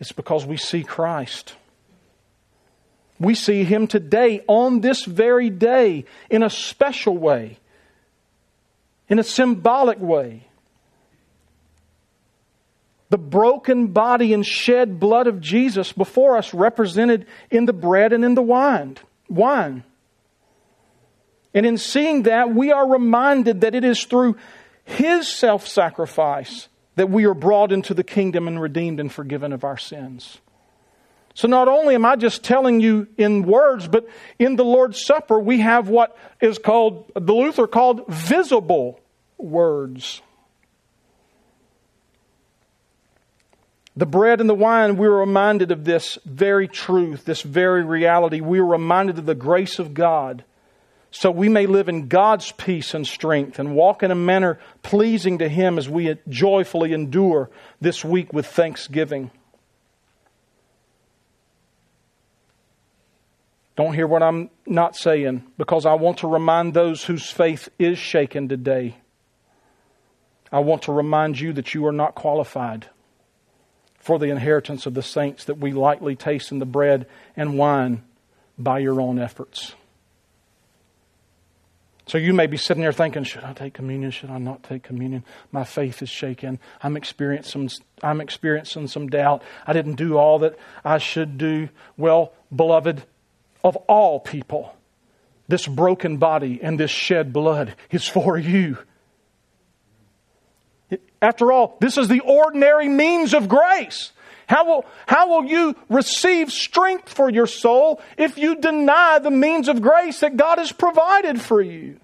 It's 0.00 0.12
because 0.12 0.44
we 0.44 0.56
see 0.56 0.82
Christ. 0.82 1.54
We 3.20 3.34
see 3.34 3.62
Him 3.62 3.86
today, 3.86 4.42
on 4.48 4.80
this 4.80 5.04
very 5.04 5.48
day, 5.48 6.04
in 6.28 6.42
a 6.42 6.50
special 6.50 7.16
way, 7.16 7.58
in 9.08 9.18
a 9.20 9.24
symbolic 9.24 10.00
way 10.00 10.48
the 13.12 13.18
broken 13.18 13.88
body 13.88 14.32
and 14.32 14.44
shed 14.44 14.98
blood 14.98 15.26
of 15.26 15.38
Jesus 15.38 15.92
before 15.92 16.38
us 16.38 16.54
represented 16.54 17.26
in 17.50 17.66
the 17.66 17.72
bread 17.74 18.14
and 18.14 18.24
in 18.24 18.34
the 18.34 18.40
wine. 18.40 18.96
Wine. 19.28 19.84
And 21.52 21.66
in 21.66 21.76
seeing 21.76 22.22
that, 22.22 22.54
we 22.54 22.72
are 22.72 22.90
reminded 22.90 23.60
that 23.60 23.74
it 23.74 23.84
is 23.84 24.02
through 24.04 24.38
His 24.84 25.28
self 25.28 25.68
sacrifice 25.68 26.68
that 26.96 27.10
we 27.10 27.26
are 27.26 27.34
brought 27.34 27.70
into 27.70 27.92
the 27.92 28.02
kingdom 28.02 28.48
and 28.48 28.58
redeemed 28.58 28.98
and 28.98 29.12
forgiven 29.12 29.52
of 29.52 29.62
our 29.62 29.76
sins. 29.76 30.38
So 31.34 31.48
not 31.48 31.68
only 31.68 31.94
am 31.94 32.06
I 32.06 32.16
just 32.16 32.42
telling 32.42 32.80
you 32.80 33.08
in 33.18 33.42
words, 33.42 33.88
but 33.88 34.08
in 34.38 34.56
the 34.56 34.64
Lord's 34.64 35.04
Supper 35.04 35.38
we 35.38 35.60
have 35.60 35.90
what 35.90 36.16
is 36.40 36.56
called, 36.56 37.12
the 37.14 37.34
Luther 37.34 37.66
called 37.66 38.06
visible 38.08 39.00
words. 39.36 40.22
The 43.96 44.06
bread 44.06 44.40
and 44.40 44.48
the 44.48 44.54
wine, 44.54 44.96
we 44.96 45.06
are 45.06 45.18
reminded 45.18 45.70
of 45.70 45.84
this 45.84 46.18
very 46.24 46.66
truth, 46.66 47.24
this 47.24 47.42
very 47.42 47.84
reality. 47.84 48.40
We 48.40 48.58
are 48.58 48.66
reminded 48.66 49.18
of 49.18 49.26
the 49.26 49.34
grace 49.34 49.78
of 49.78 49.92
God 49.92 50.44
so 51.14 51.30
we 51.30 51.50
may 51.50 51.66
live 51.66 51.90
in 51.90 52.08
God's 52.08 52.52
peace 52.52 52.94
and 52.94 53.06
strength 53.06 53.58
and 53.58 53.74
walk 53.74 54.02
in 54.02 54.10
a 54.10 54.14
manner 54.14 54.58
pleasing 54.82 55.38
to 55.38 55.48
Him 55.48 55.76
as 55.76 55.88
we 55.88 56.16
joyfully 56.26 56.94
endure 56.94 57.50
this 57.82 58.02
week 58.02 58.32
with 58.32 58.46
thanksgiving. 58.46 59.30
Don't 63.76 63.92
hear 63.92 64.06
what 64.06 64.22
I'm 64.22 64.48
not 64.66 64.96
saying 64.96 65.44
because 65.58 65.84
I 65.84 65.94
want 65.94 66.18
to 66.18 66.28
remind 66.28 66.72
those 66.72 67.04
whose 67.04 67.30
faith 67.30 67.68
is 67.78 67.98
shaken 67.98 68.48
today. 68.48 68.96
I 70.50 70.60
want 70.60 70.82
to 70.82 70.92
remind 70.92 71.38
you 71.38 71.52
that 71.52 71.74
you 71.74 71.86
are 71.86 71.92
not 71.92 72.14
qualified 72.14 72.88
for 74.02 74.18
the 74.18 74.26
inheritance 74.26 74.84
of 74.84 74.94
the 74.94 75.02
saints 75.02 75.44
that 75.44 75.58
we 75.58 75.72
lightly 75.72 76.16
taste 76.16 76.50
in 76.50 76.58
the 76.58 76.66
bread 76.66 77.06
and 77.36 77.56
wine 77.56 78.02
by 78.58 78.80
your 78.80 79.00
own 79.00 79.18
efforts. 79.18 79.74
So 82.06 82.18
you 82.18 82.34
may 82.34 82.48
be 82.48 82.56
sitting 82.56 82.82
there 82.82 82.92
thinking, 82.92 83.22
should 83.22 83.44
I 83.44 83.52
take 83.52 83.74
communion? 83.74 84.10
Should 84.10 84.30
I 84.30 84.38
not 84.38 84.64
take 84.64 84.82
communion? 84.82 85.24
My 85.52 85.62
faith 85.62 86.02
is 86.02 86.08
shaken. 86.08 86.58
I'm 86.82 86.96
experiencing, 86.96 87.70
I'm 88.02 88.20
experiencing 88.20 88.88
some 88.88 89.06
doubt. 89.06 89.42
I 89.66 89.72
didn't 89.72 89.94
do 89.94 90.18
all 90.18 90.40
that 90.40 90.58
I 90.84 90.98
should 90.98 91.38
do. 91.38 91.68
Well, 91.96 92.32
beloved, 92.54 93.04
of 93.62 93.76
all 93.76 94.18
people, 94.18 94.74
this 95.46 95.68
broken 95.68 96.16
body 96.16 96.58
and 96.60 96.78
this 96.78 96.90
shed 96.90 97.32
blood 97.32 97.76
is 97.92 98.08
for 98.08 98.36
you. 98.36 98.78
After 101.22 101.52
all, 101.52 101.76
this 101.80 101.96
is 101.96 102.08
the 102.08 102.20
ordinary 102.20 102.88
means 102.88 103.32
of 103.32 103.48
grace. 103.48 104.10
How 104.48 104.66
will, 104.66 104.84
how 105.06 105.28
will 105.28 105.48
you 105.48 105.76
receive 105.88 106.50
strength 106.50 107.08
for 107.08 107.30
your 107.30 107.46
soul 107.46 108.02
if 108.18 108.36
you 108.36 108.56
deny 108.56 109.20
the 109.20 109.30
means 109.30 109.68
of 109.68 109.80
grace 109.80 110.20
that 110.20 110.36
God 110.36 110.58
has 110.58 110.72
provided 110.72 111.40
for 111.40 111.62
you? 111.62 112.00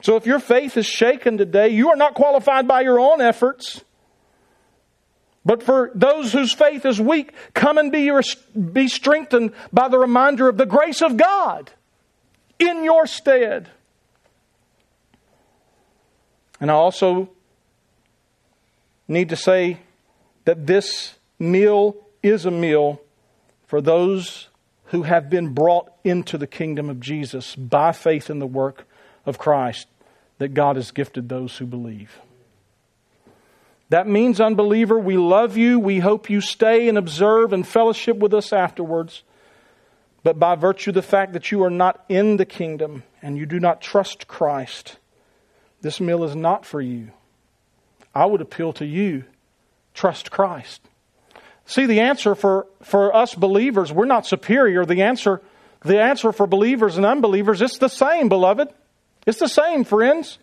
So 0.00 0.16
if 0.16 0.24
your 0.24 0.38
faith 0.38 0.76
is 0.78 0.86
shaken 0.86 1.36
today, 1.36 1.68
you 1.68 1.90
are 1.90 1.96
not 1.96 2.14
qualified 2.14 2.66
by 2.66 2.80
your 2.80 2.98
own 2.98 3.20
efforts. 3.20 3.82
But 5.44 5.62
for 5.62 5.92
those 5.94 6.32
whose 6.32 6.52
faith 6.52 6.86
is 6.86 7.00
weak, 7.00 7.32
come 7.54 7.76
and 7.78 7.92
be, 7.92 8.10
be 8.72 8.88
strengthened 8.88 9.52
by 9.72 9.88
the 9.88 9.98
reminder 9.98 10.48
of 10.48 10.56
the 10.56 10.66
grace 10.66 11.02
of 11.02 11.16
God 11.16 11.70
in 12.58 12.82
your 12.82 13.06
stead. 13.06 13.68
And 16.60 16.70
I 16.70 16.74
also 16.74 17.28
need 19.08 19.28
to 19.28 19.36
say 19.36 19.78
that 20.44 20.66
this 20.66 21.14
meal 21.38 21.96
is 22.22 22.46
a 22.46 22.50
meal 22.50 23.00
for 23.66 23.80
those 23.80 24.48
who 24.86 25.02
have 25.02 25.28
been 25.28 25.48
brought 25.48 25.92
into 26.04 26.38
the 26.38 26.46
kingdom 26.46 26.88
of 26.88 27.00
Jesus 27.00 27.56
by 27.56 27.92
faith 27.92 28.30
in 28.30 28.38
the 28.38 28.46
work 28.46 28.86
of 29.24 29.38
Christ 29.38 29.88
that 30.38 30.54
God 30.54 30.76
has 30.76 30.90
gifted 30.90 31.28
those 31.28 31.56
who 31.56 31.66
believe. 31.66 32.20
That 33.88 34.08
means, 34.08 34.40
unbeliever, 34.40 34.98
we 34.98 35.16
love 35.16 35.56
you. 35.56 35.78
We 35.78 36.00
hope 36.00 36.28
you 36.28 36.40
stay 36.40 36.88
and 36.88 36.98
observe 36.98 37.52
and 37.52 37.66
fellowship 37.66 38.16
with 38.16 38.34
us 38.34 38.52
afterwards. 38.52 39.22
But 40.24 40.40
by 40.40 40.56
virtue 40.56 40.90
of 40.90 40.94
the 40.94 41.02
fact 41.02 41.32
that 41.34 41.52
you 41.52 41.62
are 41.62 41.70
not 41.70 42.04
in 42.08 42.36
the 42.36 42.44
kingdom 42.44 43.04
and 43.22 43.38
you 43.38 43.46
do 43.46 43.60
not 43.60 43.80
trust 43.80 44.26
Christ, 44.26 44.96
this 45.86 46.00
meal 46.00 46.24
is 46.24 46.34
not 46.34 46.66
for 46.66 46.80
you. 46.80 47.12
I 48.12 48.26
would 48.26 48.40
appeal 48.40 48.72
to 48.74 48.84
you 48.84 49.24
trust 49.94 50.30
Christ. 50.30 50.82
See, 51.64 51.86
the 51.86 52.00
answer 52.00 52.34
for, 52.34 52.66
for 52.82 53.14
us 53.14 53.34
believers, 53.34 53.92
we're 53.92 54.04
not 54.04 54.26
superior. 54.26 54.84
The 54.84 55.02
answer, 55.02 55.40
the 55.84 56.00
answer 56.00 56.32
for 56.32 56.46
believers 56.46 56.96
and 56.96 57.06
unbelievers, 57.06 57.62
it's 57.62 57.78
the 57.78 57.88
same, 57.88 58.28
beloved. 58.28 58.68
It's 59.26 59.38
the 59.38 59.48
same, 59.48 59.84
friends. 59.84 60.38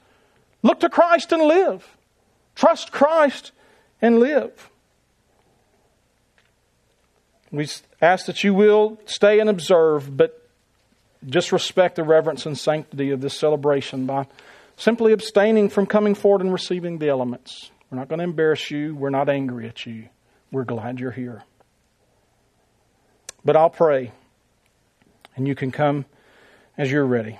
Look 0.64 0.80
to 0.80 0.90
Christ 0.90 1.32
and 1.32 1.44
live. 1.44 1.88
Trust 2.56 2.92
Christ 2.92 3.52
and 4.02 4.20
live. 4.20 4.70
We 7.52 7.68
ask 8.02 8.26
that 8.26 8.44
you 8.44 8.54
will 8.54 9.00
stay 9.06 9.40
and 9.40 9.50
observe, 9.50 10.16
but 10.16 10.50
just 11.26 11.52
respect 11.52 11.98
the 11.98 12.04
reverence 12.04 12.46
and 12.46 12.58
sanctity 12.58 13.12
of 13.12 13.22
this 13.22 13.38
celebration 13.38 14.06
by 14.06 14.26
simply 14.78 15.14
abstaining 15.14 15.70
from 15.70 15.86
coming 15.86 16.16
forward 16.16 16.42
and 16.42 16.52
receiving 16.52 16.98
the 16.98 17.10
elements. 17.10 17.72
We're 17.90 17.98
not 18.00 18.10
going 18.10 18.20
to 18.20 18.26
embarrass 18.26 18.72
you. 18.72 18.96
We're 18.96 19.10
not 19.10 19.30
angry 19.30 19.68
at 19.68 19.86
you. 19.86 20.10
We're 20.52 20.64
glad 20.64 21.00
you're 21.00 21.12
here. 21.12 21.44
But 23.46 23.56
I'll 23.56 23.70
pray, 23.70 24.12
and 25.36 25.48
you 25.48 25.56
can 25.56 25.72
come 25.72 26.06
as 26.78 26.92
you're 26.92 27.06
ready. 27.06 27.40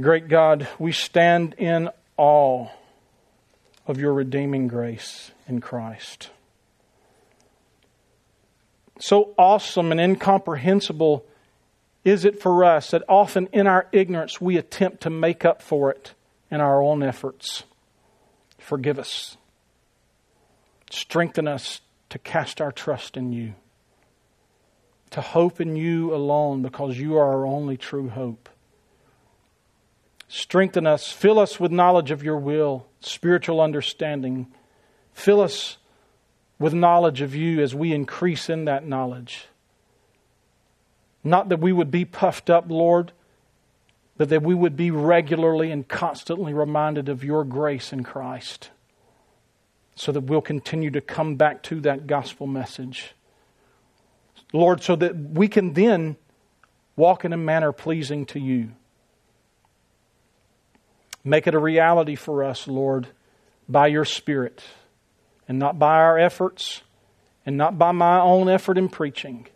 Great 0.00 0.28
God, 0.28 0.68
we 0.78 0.92
stand 0.92 1.54
in 1.58 1.90
awe 2.16 2.68
of 3.86 3.98
your 3.98 4.12
redeeming 4.12 4.68
grace 4.68 5.32
in 5.46 5.60
Christ. 5.60 6.30
So 9.00 9.34
awesome 9.38 9.92
and 9.92 10.00
incomprehensible 10.00 11.24
is 12.04 12.24
it 12.24 12.40
for 12.40 12.64
us 12.64 12.90
that 12.90 13.02
often 13.08 13.48
in 13.52 13.66
our 13.66 13.86
ignorance 13.92 14.40
we 14.40 14.56
attempt 14.56 15.02
to 15.02 15.10
make 15.10 15.44
up 15.44 15.62
for 15.62 15.90
it 15.90 16.14
in 16.50 16.60
our 16.60 16.82
own 16.82 17.02
efforts. 17.02 17.64
Forgive 18.58 18.98
us. 18.98 19.36
Strengthen 20.90 21.46
us 21.46 21.80
to 22.10 22.18
cast 22.18 22.60
our 22.60 22.72
trust 22.72 23.16
in 23.16 23.32
you, 23.32 23.54
to 25.10 25.20
hope 25.20 25.60
in 25.60 25.76
you 25.76 26.14
alone 26.14 26.62
because 26.62 26.98
you 26.98 27.16
are 27.16 27.28
our 27.28 27.46
only 27.46 27.76
true 27.76 28.08
hope. 28.08 28.48
Strengthen 30.28 30.86
us, 30.86 31.10
fill 31.10 31.38
us 31.38 31.58
with 31.58 31.72
knowledge 31.72 32.10
of 32.10 32.22
your 32.22 32.38
will, 32.38 32.86
spiritual 33.00 33.60
understanding. 33.60 34.46
Fill 35.12 35.40
us 35.40 35.78
with 36.58 36.74
knowledge 36.74 37.22
of 37.22 37.34
you 37.34 37.62
as 37.62 37.74
we 37.74 37.92
increase 37.92 38.50
in 38.50 38.66
that 38.66 38.86
knowledge. 38.86 39.48
Not 41.28 41.50
that 41.50 41.60
we 41.60 41.72
would 41.72 41.90
be 41.90 42.06
puffed 42.06 42.48
up, 42.48 42.64
Lord, 42.68 43.12
but 44.16 44.30
that 44.30 44.42
we 44.42 44.54
would 44.54 44.76
be 44.76 44.90
regularly 44.90 45.70
and 45.70 45.86
constantly 45.86 46.54
reminded 46.54 47.10
of 47.10 47.22
your 47.22 47.44
grace 47.44 47.92
in 47.92 48.02
Christ 48.02 48.70
so 49.94 50.10
that 50.12 50.22
we'll 50.22 50.40
continue 50.40 50.90
to 50.90 51.02
come 51.02 51.36
back 51.36 51.62
to 51.64 51.80
that 51.82 52.06
gospel 52.06 52.46
message. 52.46 53.14
Lord, 54.54 54.82
so 54.82 54.96
that 54.96 55.14
we 55.16 55.48
can 55.48 55.74
then 55.74 56.16
walk 56.96 57.26
in 57.26 57.34
a 57.34 57.36
manner 57.36 57.72
pleasing 57.72 58.24
to 58.26 58.40
you. 58.40 58.72
Make 61.24 61.46
it 61.46 61.54
a 61.54 61.58
reality 61.58 62.14
for 62.14 62.42
us, 62.42 62.66
Lord, 62.66 63.08
by 63.68 63.88
your 63.88 64.06
Spirit, 64.06 64.62
and 65.46 65.58
not 65.58 65.78
by 65.78 65.96
our 65.96 66.18
efforts, 66.18 66.82
and 67.44 67.58
not 67.58 67.76
by 67.76 67.92
my 67.92 68.18
own 68.18 68.48
effort 68.48 68.78
in 68.78 68.88
preaching. 68.88 69.46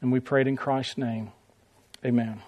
And 0.00 0.12
we 0.12 0.20
prayed 0.20 0.46
in 0.46 0.56
Christ's 0.56 0.98
name. 0.98 1.32
Amen. 2.04 2.42